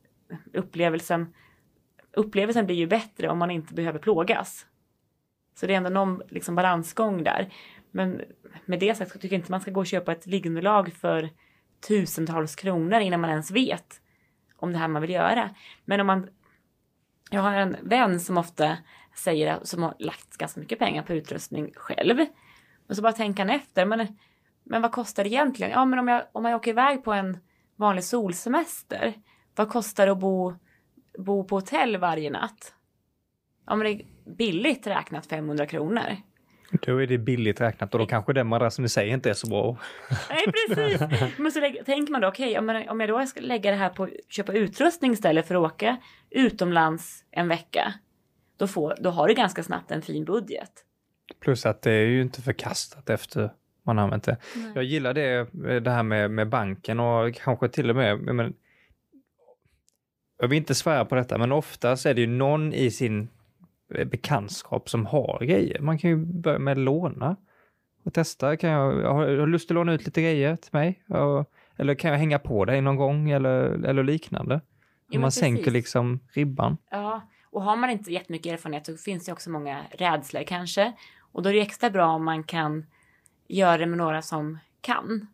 upplevelsen, 0.53 1.33
upplevelsen 2.13 2.65
blir 2.65 2.75
ju 2.75 2.87
bättre 2.87 3.29
om 3.29 3.37
man 3.37 3.51
inte 3.51 3.73
behöver 3.73 3.99
plågas. 3.99 4.65
Så 5.55 5.67
det 5.67 5.73
är 5.73 5.77
ändå 5.77 5.89
någon 5.89 6.21
liksom 6.29 6.55
balansgång 6.55 7.23
där. 7.23 7.53
Men 7.91 8.21
med 8.65 8.79
det 8.79 8.95
sagt 8.95 9.11
så 9.11 9.19
tycker 9.19 9.35
jag 9.35 9.39
inte 9.39 9.51
man 9.51 9.61
ska 9.61 9.71
gå 9.71 9.79
och 9.79 9.87
köpa 9.87 10.11
ett 10.11 10.25
liggunderlag 10.25 10.93
för 10.93 11.29
tusentals 11.87 12.55
kronor 12.55 12.99
innan 12.99 13.21
man 13.21 13.29
ens 13.29 13.51
vet 13.51 14.01
om 14.55 14.71
det 14.71 14.77
här 14.77 14.87
man 14.87 15.01
vill 15.01 15.11
göra. 15.11 15.49
Men 15.85 15.99
om 15.99 16.07
man... 16.07 16.29
Jag 17.33 17.41
har 17.41 17.53
en 17.53 17.77
vän 17.81 18.19
som 18.19 18.37
ofta 18.37 18.77
säger, 19.15 19.59
som 19.63 19.83
har 19.83 19.95
lagt 19.99 20.37
ganska 20.37 20.59
mycket 20.59 20.79
pengar 20.79 21.03
på 21.03 21.13
utrustning 21.13 21.71
själv. 21.75 22.25
Och 22.87 22.95
så 22.95 23.01
bara 23.01 23.13
tänker 23.13 23.43
han 23.43 23.55
efter, 23.55 23.85
men, 23.85 24.17
men 24.63 24.81
vad 24.81 24.91
kostar 24.91 25.23
det 25.23 25.29
egentligen? 25.29 25.71
Ja, 25.71 25.85
men 25.85 25.99
om 25.99 26.07
jag, 26.07 26.23
om 26.31 26.45
jag 26.45 26.55
åker 26.55 26.71
iväg 26.71 27.03
på 27.03 27.13
en 27.13 27.37
vanlig 27.75 28.03
solsemester, 28.03 29.13
vad 29.55 29.69
kostar 29.69 30.05
det 30.05 30.11
att 30.11 30.19
bo, 30.19 30.55
bo 31.17 31.43
på 31.43 31.55
hotell 31.55 31.97
varje 31.97 32.29
natt? 32.29 32.73
Ja, 33.67 33.75
men 33.75 33.85
det 33.85 33.91
är 33.91 34.05
billigt 34.37 34.87
räknat 34.87 35.25
500 35.25 35.65
kronor. 35.65 36.17
då 36.71 37.01
är 37.01 37.07
det 37.07 37.17
billigt 37.17 37.61
räknat 37.61 37.93
och 37.93 37.99
då 37.99 38.05
kanske 38.05 38.33
den 38.33 38.47
madrassen 38.47 38.85
i 38.85 38.89
sig 38.89 39.09
inte 39.09 39.29
är 39.29 39.33
så 39.33 39.47
bra. 39.49 39.77
Nej, 40.29 40.43
precis. 40.67 41.01
Men 41.37 41.51
så 41.51 41.59
lägger, 41.59 41.83
tänker 41.83 42.11
man 42.11 42.21
då, 42.21 42.27
okej, 42.27 42.57
om, 42.59 42.69
jag- 42.69 42.89
om 42.91 42.99
jag 42.99 43.09
då 43.09 43.25
ska 43.25 43.41
lägga 43.41 43.71
det 43.71 43.77
här 43.77 43.89
på 43.89 44.03
att 44.03 44.09
köpa 44.29 44.53
utrustning 44.53 45.11
istället 45.11 45.47
för 45.47 45.55
att 45.55 45.71
åka 45.73 45.97
utomlands 46.29 47.23
en 47.31 47.47
vecka, 47.47 47.93
då, 48.57 48.67
får, 48.67 48.95
då 48.99 49.09
har 49.09 49.27
du 49.27 49.33
ganska 49.33 49.63
snabbt 49.63 49.91
en 49.91 50.01
fin 50.01 50.25
budget. 50.25 50.71
Plus 51.39 51.65
att 51.65 51.81
det 51.81 51.91
är 51.91 52.05
ju 52.05 52.21
inte 52.21 52.41
förkastat 52.41 53.09
efter 53.09 53.51
man 53.85 53.97
har 53.97 54.03
använt 54.03 54.23
det. 54.23 54.37
Nej. 54.55 54.71
Jag 54.75 54.83
gillar 54.83 55.13
det, 55.13 55.47
det 55.79 55.91
här 55.91 56.03
med, 56.03 56.31
med 56.31 56.49
banken 56.49 56.99
och 56.99 57.35
kanske 57.35 57.69
till 57.69 57.89
och 57.89 57.95
med, 57.95 58.19
men, 58.19 58.53
jag 60.41 60.47
vill 60.47 60.57
inte 60.57 60.75
svära 60.75 61.05
på 61.05 61.15
detta, 61.15 61.37
men 61.37 61.51
oftast 61.51 62.05
är 62.05 62.13
det 62.13 62.21
ju 62.21 62.27
någon 62.27 62.73
i 62.73 62.91
sin 62.91 63.29
eh, 63.95 64.07
bekantskap 64.07 64.89
som 64.89 65.05
har 65.05 65.39
grejer. 65.45 65.79
Man 65.79 65.97
kan 65.97 66.09
ju 66.09 66.15
börja 66.15 66.59
med 66.59 66.71
att 66.71 66.77
låna 66.77 67.35
och 68.03 68.13
testa. 68.13 68.57
Kan 68.57 68.69
jag, 68.69 69.01
jag 69.01 69.13
har, 69.13 69.37
har 69.37 69.47
lust 69.47 69.71
att 69.71 69.75
låna 69.75 69.93
ut 69.93 70.05
lite 70.05 70.21
grejer 70.21 70.55
till 70.55 70.69
mig? 70.73 71.03
Och, 71.07 71.51
eller 71.75 71.95
kan 71.95 72.11
jag 72.11 72.17
hänga 72.17 72.39
på 72.39 72.65
dig 72.65 72.81
någon 72.81 72.95
gång 72.95 73.29
eller, 73.29 73.85
eller 73.85 74.03
liknande? 74.03 74.61
Jo, 75.09 75.21
man 75.21 75.31
sänker 75.31 75.63
precis. 75.63 75.73
liksom 75.73 76.19
ribban. 76.33 76.77
Ja, 76.91 77.21
och 77.49 77.63
har 77.63 77.75
man 77.75 77.89
inte 77.89 78.13
jättemycket 78.13 78.53
erfarenhet 78.53 78.85
så 78.85 78.97
finns 78.97 79.25
det 79.25 79.31
också 79.31 79.49
många 79.49 79.81
rädslor 79.91 80.43
kanske. 80.43 80.93
Och 81.31 81.43
då 81.43 81.49
är 81.49 81.53
det 81.53 81.61
extra 81.61 81.89
bra 81.89 82.07
om 82.07 82.25
man 82.25 82.43
kan 82.43 82.85
göra 83.47 83.77
det 83.77 83.85
med 83.85 83.97
några 83.97 84.21
som 84.21 84.57
kan. 84.81 85.27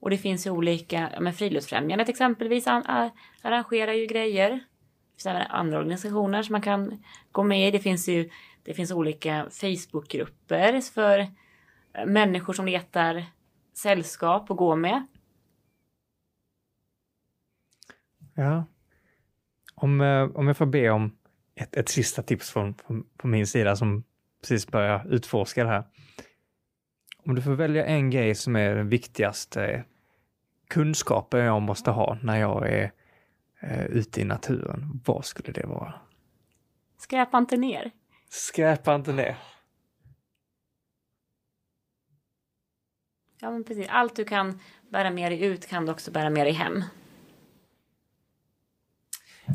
Och 0.00 0.10
det 0.10 0.18
finns 0.18 0.46
ju 0.46 0.50
olika, 0.50 1.10
ja, 1.14 1.20
men 1.20 1.32
Friluftsfrämjandet 1.32 2.08
exempelvis 2.08 2.66
an, 2.66 2.82
a, 2.86 3.10
arrangerar 3.42 3.92
ju 3.92 4.06
grejer. 4.06 4.50
Det 4.50 5.22
finns 5.22 5.26
även 5.26 5.42
andra 5.42 5.78
organisationer 5.78 6.42
som 6.42 6.52
man 6.52 6.62
kan 6.62 7.04
gå 7.32 7.42
med 7.42 7.68
i. 7.68 7.70
Det 7.70 7.78
finns 7.78 8.08
ju 8.08 8.30
det 8.66 8.74
finns 8.74 8.92
olika 8.92 9.46
Facebookgrupper 9.50 10.80
för 10.80 11.18
eh, 11.18 12.06
människor 12.06 12.52
som 12.52 12.66
letar 12.66 13.24
sällskap 13.74 14.50
att 14.50 14.56
gå 14.56 14.76
med. 14.76 15.06
Ja. 18.34 18.64
Om, 19.74 20.00
eh, 20.00 20.22
om 20.22 20.46
jag 20.46 20.56
får 20.56 20.66
be 20.66 20.90
om 20.90 21.16
ett, 21.54 21.76
ett 21.76 21.88
sista 21.88 22.22
tips 22.22 22.50
från, 22.50 22.74
från, 22.74 23.06
från 23.20 23.30
min 23.30 23.46
sida 23.46 23.76
som 23.76 24.04
precis 24.40 24.66
börjar 24.66 25.06
utforska 25.14 25.64
det 25.64 25.70
här. 25.70 25.84
Om 27.26 27.34
du 27.34 27.42
får 27.42 27.54
välja 27.54 27.86
en 27.86 28.10
grej 28.10 28.34
som 28.34 28.56
är 28.56 28.74
den 28.74 28.88
viktigaste 28.88 29.84
kunskapen 30.68 31.40
jag 31.40 31.62
måste 31.62 31.90
ha 31.90 32.18
när 32.22 32.40
jag 32.40 32.68
är 32.68 32.92
eh, 33.60 33.84
ute 33.84 34.20
i 34.20 34.24
naturen, 34.24 35.00
vad 35.04 35.24
skulle 35.24 35.52
det 35.52 35.66
vara? 35.66 35.94
Skräpa 36.98 37.38
inte 37.38 37.56
ner. 37.56 37.90
Skräpa 38.28 38.94
inte 38.94 39.12
ner. 39.12 39.36
Ja 43.40 43.50
men 43.50 43.64
precis. 43.64 43.86
Allt 43.90 44.16
du 44.16 44.24
kan 44.24 44.60
bära 44.90 45.10
med 45.10 45.32
dig 45.32 45.44
ut 45.44 45.66
kan 45.66 45.86
du 45.86 45.92
också 45.92 46.10
bära 46.10 46.30
med 46.30 46.46
dig 46.46 46.52
hem. 46.52 46.84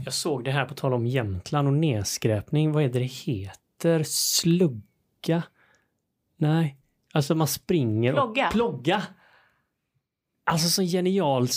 Jag 0.06 0.14
såg 0.14 0.44
det 0.44 0.52
här 0.52 0.66
på 0.66 0.74
tal 0.74 0.94
om 0.94 1.06
Jämtland 1.06 1.68
och 1.68 1.74
nedskräpning. 1.74 2.72
Vad 2.72 2.84
är 2.84 2.90
det 2.90 3.00
det 3.00 3.06
heter? 3.06 4.04
Slugga? 4.04 5.44
Nej. 6.38 6.81
Alltså 7.14 7.36
man 7.36 7.48
springer 7.48 8.14
Plogga. 8.14 8.48
och... 8.48 8.52
Plogga! 8.52 9.04
Alltså 10.44 10.70
så 10.70 10.82
genial 10.84 11.48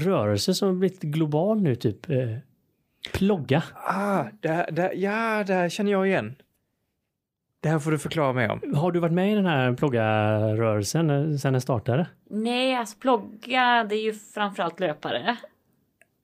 rörelse 0.00 0.54
som 0.54 0.68
har 0.68 0.74
blivit 0.74 1.00
global 1.00 1.62
nu 1.62 1.74
typ. 1.74 2.10
Eh, 2.10 2.36
plogga. 3.12 3.62
Ah, 3.74 4.24
det, 4.40 4.68
det, 4.72 4.92
ja, 4.94 5.44
det 5.44 5.54
här 5.54 5.68
känner 5.68 5.92
jag 5.92 6.06
igen. 6.06 6.36
Det 7.60 7.68
här 7.68 7.78
får 7.78 7.90
du 7.90 7.98
förklara 7.98 8.32
mig 8.32 8.48
om. 8.48 8.74
Har 8.74 8.92
du 8.92 9.00
varit 9.00 9.12
med 9.12 9.32
i 9.32 9.34
den 9.34 9.46
här 9.46 9.72
plogga-rörelsen 9.72 11.10
eh, 11.10 11.36
sedan 11.36 11.52
den 11.52 11.60
startade? 11.60 12.06
Nej, 12.30 12.74
alltså 12.74 12.98
plogga 12.98 13.86
det 13.88 13.94
är 13.94 14.02
ju 14.02 14.14
framförallt 14.14 14.80
löpare. 14.80 15.36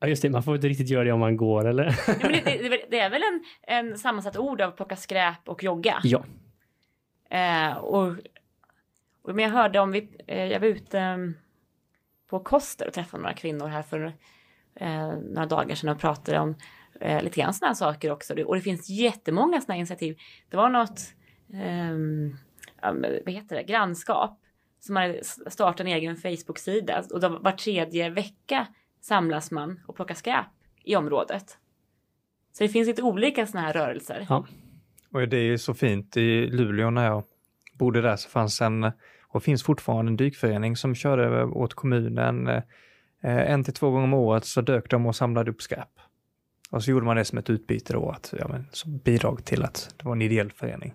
Ja 0.00 0.08
just 0.08 0.22
det, 0.22 0.30
man 0.30 0.42
får 0.42 0.54
inte 0.54 0.68
riktigt 0.68 0.88
göra 0.88 1.04
det 1.04 1.12
om 1.12 1.20
man 1.20 1.36
går 1.36 1.68
eller? 1.68 1.84
Nej, 2.08 2.18
men 2.22 2.32
det, 2.32 2.68
det, 2.68 2.84
det, 2.90 3.00
är 3.00 3.10
väl 3.10 3.22
en, 3.22 3.44
en 3.76 3.98
sammansatt 3.98 4.36
ord 4.36 4.60
av 4.60 4.70
plocka 4.70 4.96
skräp 4.96 5.48
och 5.48 5.64
jogga. 5.64 6.00
ja. 6.02 6.24
Eh, 7.30 7.76
och, 7.76 8.16
men 9.24 9.38
jag 9.38 9.50
hörde 9.50 9.80
om 9.80 9.92
vi, 9.92 10.08
eh, 10.26 10.46
jag 10.46 10.60
var 10.60 10.66
ute 10.66 10.98
mm, 10.98 11.34
på 12.26 12.40
Koster 12.40 12.86
och 12.86 12.92
träffade 12.92 13.22
några 13.22 13.34
kvinnor 13.34 13.66
här 13.66 13.82
för 13.82 14.12
eh, 14.74 15.08
några 15.08 15.46
dagar 15.46 15.74
sedan 15.74 15.88
och 15.88 15.98
pratade 15.98 16.38
om 16.38 16.54
eh, 17.00 17.22
lite 17.22 17.40
grann 17.40 17.54
sådana 17.54 17.68
här 17.68 17.74
saker 17.74 18.10
också. 18.10 18.42
Och 18.44 18.54
det 18.54 18.62
finns 18.62 18.90
jättemånga 18.90 19.60
sådana 19.60 19.76
initiativ. 19.76 20.18
Det 20.48 20.56
var 20.56 20.68
något, 20.68 21.00
ehm, 21.52 22.36
vad 23.24 23.30
heter 23.30 23.56
det, 23.56 23.62
grannskap 23.62 24.38
som 24.80 24.96
hade 24.96 25.24
startat 25.24 25.80
en 25.80 25.86
egen 25.86 26.16
Facebook-sida 26.16 27.02
och 27.10 27.20
då 27.20 27.28
var 27.28 27.52
tredje 27.52 28.10
vecka 28.10 28.66
samlas 29.00 29.50
man 29.50 29.80
och 29.86 29.96
plockar 29.96 30.14
skräp 30.14 30.46
i 30.84 30.96
området. 30.96 31.58
Så 32.52 32.64
det 32.64 32.68
finns 32.68 32.88
lite 32.88 33.02
olika 33.02 33.46
sådana 33.46 33.66
här 33.66 33.74
rörelser. 33.74 34.26
ja. 34.28 34.46
Och 35.12 35.28
det 35.28 35.36
är 35.36 35.44
ju 35.44 35.58
så 35.58 35.74
fint. 35.74 36.16
I 36.16 36.46
Luleå 36.46 36.90
när 36.90 37.04
jag 37.04 37.24
bodde 37.78 38.00
där 38.00 38.16
så 38.16 38.28
fanns 38.28 38.60
en, 38.60 38.90
och 39.28 39.42
finns 39.42 39.62
fortfarande 39.62 40.10
en 40.10 40.16
dykförening 40.16 40.76
som 40.76 40.94
körde 40.94 41.44
åt 41.44 41.74
kommunen 41.74 42.46
eh, 42.48 42.62
en 43.22 43.64
till 43.64 43.74
två 43.74 43.90
gånger 43.90 44.04
om 44.04 44.14
året 44.14 44.44
så 44.44 44.60
dök 44.60 44.90
de 44.90 45.06
och 45.06 45.16
samlade 45.16 45.50
upp 45.50 45.62
skräp. 45.62 45.88
Och 46.70 46.84
så 46.84 46.90
gjorde 46.90 47.06
man 47.06 47.16
det 47.16 47.24
som 47.24 47.38
ett 47.38 47.50
utbyte 47.50 47.92
då, 47.92 48.10
att, 48.10 48.34
ja, 48.38 48.48
men, 48.48 48.66
som 48.72 48.98
bidrag 48.98 49.44
till 49.44 49.62
att 49.62 49.94
det 49.96 50.04
var 50.04 50.12
en 50.12 50.22
ideell 50.22 50.52
förening. 50.52 50.94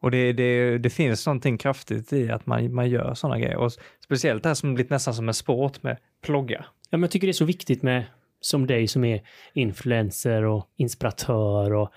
Och 0.00 0.10
det, 0.10 0.32
det, 0.32 0.78
det 0.78 0.90
finns 0.90 1.26
någonting 1.26 1.58
kraftigt 1.58 2.12
i 2.12 2.30
att 2.30 2.46
man, 2.46 2.74
man 2.74 2.88
gör 2.90 3.14
sådana 3.14 3.38
grejer. 3.38 3.56
Och 3.56 3.72
speciellt 4.04 4.42
det 4.42 4.48
här 4.48 4.54
som 4.54 4.74
blivit 4.74 4.90
nästan 4.90 5.14
som 5.14 5.28
en 5.28 5.34
sport 5.34 5.82
med 5.82 5.96
plogga. 6.22 6.64
Ja, 6.90 6.96
men 6.96 7.02
jag 7.02 7.10
tycker 7.10 7.26
det 7.26 7.30
är 7.30 7.32
så 7.32 7.44
viktigt 7.44 7.82
med 7.82 8.04
som 8.40 8.66
dig 8.66 8.88
som 8.88 9.04
är 9.04 9.22
influencer 9.52 10.42
och 10.42 10.68
inspiratör 10.76 11.72
och 11.72 11.92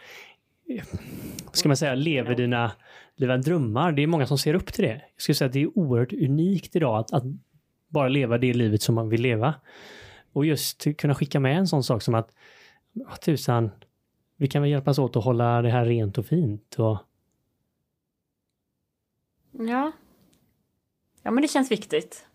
ska 1.52 1.70
man 1.70 1.78
säga, 1.78 1.96
lever 1.96 2.36
dina, 2.36 2.72
dina 3.16 3.38
drömmar. 3.38 3.92
Det 3.92 4.02
är 4.02 4.08
många 4.08 4.28
som 4.28 4.38
ser 4.38 4.54
upp 4.54 4.74
till 4.74 4.84
det. 4.84 5.02
Jag 5.14 5.22
skulle 5.22 5.36
säga 5.36 5.46
att 5.46 5.54
det 5.54 5.62
är 5.62 5.78
oerhört 5.78 6.14
unikt 6.14 6.76
idag 6.76 7.00
att, 7.00 7.14
att 7.14 7.24
bara 7.88 8.08
leva 8.08 8.38
det 8.38 8.54
livet 8.54 8.82
som 8.82 8.96
man 8.96 9.10
vill 9.10 9.22
leva. 9.22 9.56
Och 10.34 10.46
just 10.46 10.98
kunna 10.98 11.16
skicka 11.16 11.40
med 11.40 11.58
en 11.58 11.68
sån 11.68 11.84
sak 11.84 12.02
som 12.02 12.16
att, 12.16 12.36
oh, 12.94 13.16
tusan, 13.16 13.72
vi 14.36 14.48
kan 14.48 14.62
väl 14.62 14.72
hjälpas 14.72 15.00
åt 15.00 15.16
att 15.16 15.24
hålla 15.24 15.62
det 15.62 15.70
här 15.70 15.86
rent 15.86 16.18
och 16.18 16.26
fint. 16.26 16.76
Och... 16.76 16.98
Ja. 19.52 19.92
Ja, 21.24 21.32
men 21.32 21.42
det 21.42 21.48
känns 21.48 21.72
viktigt. 21.72 22.28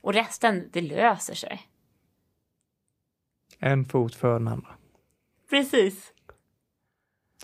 Och 0.00 0.14
resten, 0.14 0.70
det 0.72 0.80
löser 0.80 1.34
sig. 1.34 1.62
En 3.58 3.84
fot 3.84 4.14
för 4.14 4.32
den 4.32 4.48
andra. 4.48 4.68
Precis. 5.50 6.12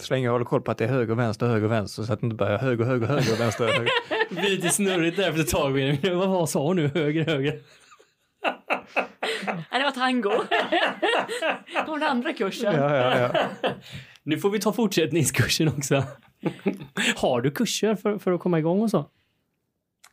Så 0.00 0.14
länge 0.14 0.24
jag 0.26 0.32
håller 0.32 0.44
koll 0.44 0.62
på 0.62 0.70
att 0.70 0.78
det 0.78 0.84
är 0.84 0.88
höger, 0.88 1.14
vänster, 1.14 1.46
höger, 1.46 1.68
vänster 1.68 2.02
så 2.02 2.12
att 2.12 2.20
det 2.20 2.26
inte 2.26 2.36
börjar 2.36 2.58
höger, 2.58 2.84
höger, 2.84 3.06
höger, 3.06 3.36
vänster, 3.38 3.64
höger. 3.66 3.88
Det 4.28 4.34
blir 4.34 4.50
lite 4.50 4.68
snurrigt 4.68 5.16
där 5.16 5.28
efter 5.28 5.40
ett 5.40 5.48
tag. 5.48 5.72
Benjamin. 5.72 5.98
Vad 6.18 6.28
vad 6.28 6.50
sa 6.50 6.66
hon 6.66 6.76
nu? 6.76 6.88
Höger, 6.94 7.24
höger? 7.24 7.60
Nej, 9.46 9.80
det 9.80 9.84
var 9.84 9.90
tango. 9.90 10.30
Det 11.84 11.90
var 11.90 11.98
den 11.98 12.08
andra 12.08 12.32
kursen. 12.32 12.74
Ja, 12.74 12.96
ja, 12.96 13.30
ja. 13.62 13.70
Nu 14.22 14.38
får 14.38 14.50
vi 14.50 14.60
ta 14.60 14.72
fortsättningskursen 14.72 15.68
också. 15.68 16.04
Har 17.16 17.40
du 17.40 17.50
kurser 17.50 17.94
för, 17.94 18.18
för 18.18 18.32
att 18.32 18.40
komma 18.40 18.58
igång 18.58 18.80
och 18.80 18.90
så? 18.90 19.06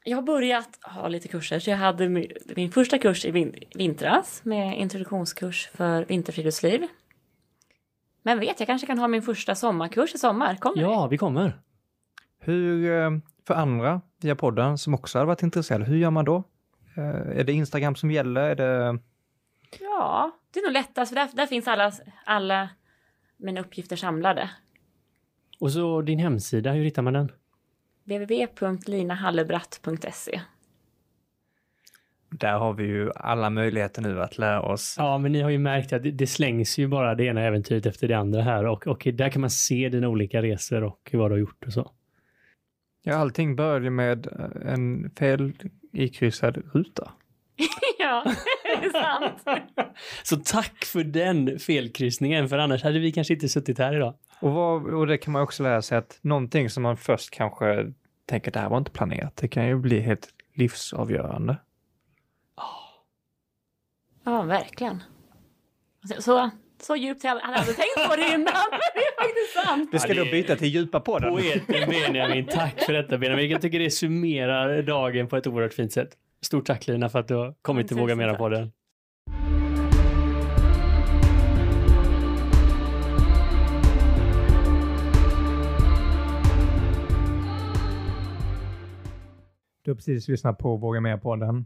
Jag 0.04 0.18
har 0.18 0.22
börjat 0.22 0.80
ha 0.82 1.08
lite 1.08 1.28
kurser. 1.28 1.60
Så 1.60 1.70
jag 1.70 1.78
hade 1.78 2.10
min, 2.10 2.72
första 2.72 2.98
kurs 2.98 3.26
i 3.26 3.32
vin, 3.32 3.56
vintras 3.74 4.42
med 4.44 4.80
introduktionskurs 4.80 5.70
för 5.74 6.06
vinterfriluftsliv. 6.06 6.88
Men 8.24 8.40
vet, 8.40 8.60
jag 8.60 8.68
kanske 8.68 8.88
kan 8.88 9.00
ha 9.00 9.08
min 9.08 9.22
första 9.22 9.56
sommarkurs 9.56 10.16
i 10.16 10.18
sommar. 10.18 10.56
Kommer 10.56 10.82
Ja, 10.82 11.08
vi 11.08 11.18
kommer. 11.18 11.62
Hur, 12.40 12.92
eh, 12.92 13.10
för 13.48 13.54
andra 13.54 14.02
via 14.22 14.36
podden 14.36 14.78
som 14.78 14.94
också 14.94 15.18
hade 15.18 15.28
varit 15.28 15.44
intresserade, 15.44 15.86
hur 15.86 15.98
gör 15.98 16.10
man 16.12 16.26
då? 16.26 16.44
Eh, 16.98 17.38
Är 17.40 17.44
det 17.44 17.54
Instagram 17.54 17.96
som 17.96 18.12
gäller? 18.12 18.42
Är 18.42 18.56
det... 18.56 19.00
Ja, 19.80 20.32
det 20.54 20.60
är 20.60 20.64
nog 20.64 20.74
lättast 20.74 21.10
för 21.10 21.16
där, 21.16 21.30
där 21.34 21.46
finns 21.46 21.68
alla, 21.68 21.92
alla 22.26 22.70
mina 23.38 23.62
uppgifter 23.62 23.96
samlade. 23.96 24.50
Och 25.60 25.72
så 25.72 26.02
din 26.02 26.20
hemsida, 26.20 26.72
hur 26.72 26.84
hittar 26.84 27.02
man 27.02 27.14
den? 27.14 27.32
www.linahallebratt.se 28.04 30.42
Där 32.32 32.58
har 32.58 32.74
vi 32.74 32.84
ju 32.84 33.12
alla 33.16 33.50
möjligheter 33.50 34.02
nu 34.02 34.22
att 34.22 34.38
lära 34.38 34.62
oss. 34.62 34.96
Ja, 34.98 35.18
men 35.18 35.32
ni 35.32 35.42
har 35.42 35.50
ju 35.50 35.60
märkt 35.60 35.94
att 35.94 36.02
det, 36.18 36.28
slängs 36.28 36.78
ju 36.78 36.88
bara 36.88 37.16
det 37.16 37.24
ena 37.24 37.42
äventyret 37.42 37.86
efter 37.86 38.08
det 38.08 38.14
andra 38.14 38.42
här 38.42 38.66
och, 38.66 38.88
och 38.88 39.08
där 39.14 39.30
kan 39.30 39.42
man 39.42 39.50
se 39.50 39.90
dina 39.90 40.08
olika 40.08 40.42
resor 40.42 40.84
och 40.84 41.10
vad 41.14 41.32
du 41.32 41.34
har 41.34 41.40
gjort 41.40 41.66
och 41.66 41.74
så. 41.74 41.92
Ja, 43.04 43.16
allting 43.16 43.56
började 43.56 43.90
med 43.90 44.28
eh, 44.28 44.74
en 44.74 45.12
fel 45.20 45.54
ikryssad 45.94 46.58
ruta. 46.74 47.12
Ja, 48.00 48.24
det 48.64 48.86
är 48.86 48.92
sant. 48.92 49.62
Så 50.24 50.36
tack 50.36 50.86
för 50.86 51.04
den 51.04 51.60
felkryssningen, 51.60 52.50
för 52.50 52.58
annars 52.58 52.84
hade 52.84 53.00
vi 53.00 53.12
kanske 53.12 53.34
inte 53.34 53.50
suttit 53.50 53.80
här 53.80 53.96
idag. 53.96 54.14
Och, 54.42 54.52
vad, 54.52 54.94
och 54.94 55.08
det 55.08 55.18
kan 55.18 55.34
man 55.34 55.42
också 55.42 55.64
lära 55.64 55.82
sig 55.82 55.98
att 55.98 56.20
någonting 56.22 56.70
som 56.70 56.84
man 56.84 56.98
först 56.98 57.32
kanske 57.32 57.94
tänker 58.26 58.52
det 58.52 58.60
här 58.60 58.70
var 58.70 58.78
inte 58.78 58.92
planerat, 58.92 59.36
det 59.36 59.48
kan 59.48 59.68
ju 59.68 59.76
bli 59.76 60.00
helt 60.00 60.28
livsavgörande. 60.54 61.58
Ja, 64.24 64.42
verkligen. 64.42 65.04
Så, 66.20 66.50
så, 66.82 66.96
djupt 66.96 67.24
hade 67.24 67.42
jag 67.42 67.54
aldrig 67.54 67.76
tänkt 67.76 68.10
på 68.10 68.16
det 68.16 68.28
innan, 68.28 68.44
men 68.72 68.80
det 68.94 69.00
är 69.00 69.24
faktiskt 69.24 69.68
sant. 69.68 69.90
Vi 69.92 70.00
ska 70.00 70.14
Ja, 70.14 70.24
då 70.24 70.32
byta 70.32 70.56
till 70.56 70.68
djupa 70.68 71.00
podden. 71.00 71.30
Poeten 71.30 71.90
Benjamin, 71.90 72.46
tack 72.46 72.84
för 72.84 72.94
detta 72.94 73.18
Benjamin. 73.18 73.50
Jag 73.50 73.62
tycker 73.62 73.80
det 73.80 73.92
summerar 73.92 74.82
dagen 74.82 75.28
på 75.28 75.38
ett 75.38 75.48
oerhört 75.48 75.74
fint 75.74 75.92
sätt. 75.94 76.10
Stort 76.42 76.66
tack 76.66 76.88
Lina 76.88 77.10
för 77.10 77.20
att 77.20 77.28
du 77.28 77.36
har 77.36 77.56
kommit 77.62 77.88
till 77.88 77.98
Våga 77.98 78.16
Mera 78.16 78.36
podden. 78.36 78.72
Du 89.82 89.92
har 89.92 89.96
precis 89.96 90.28
lyssnat 90.28 90.58
på 90.58 90.78
Våga 90.78 91.02
Mer 91.02 91.18
podden 91.18 91.66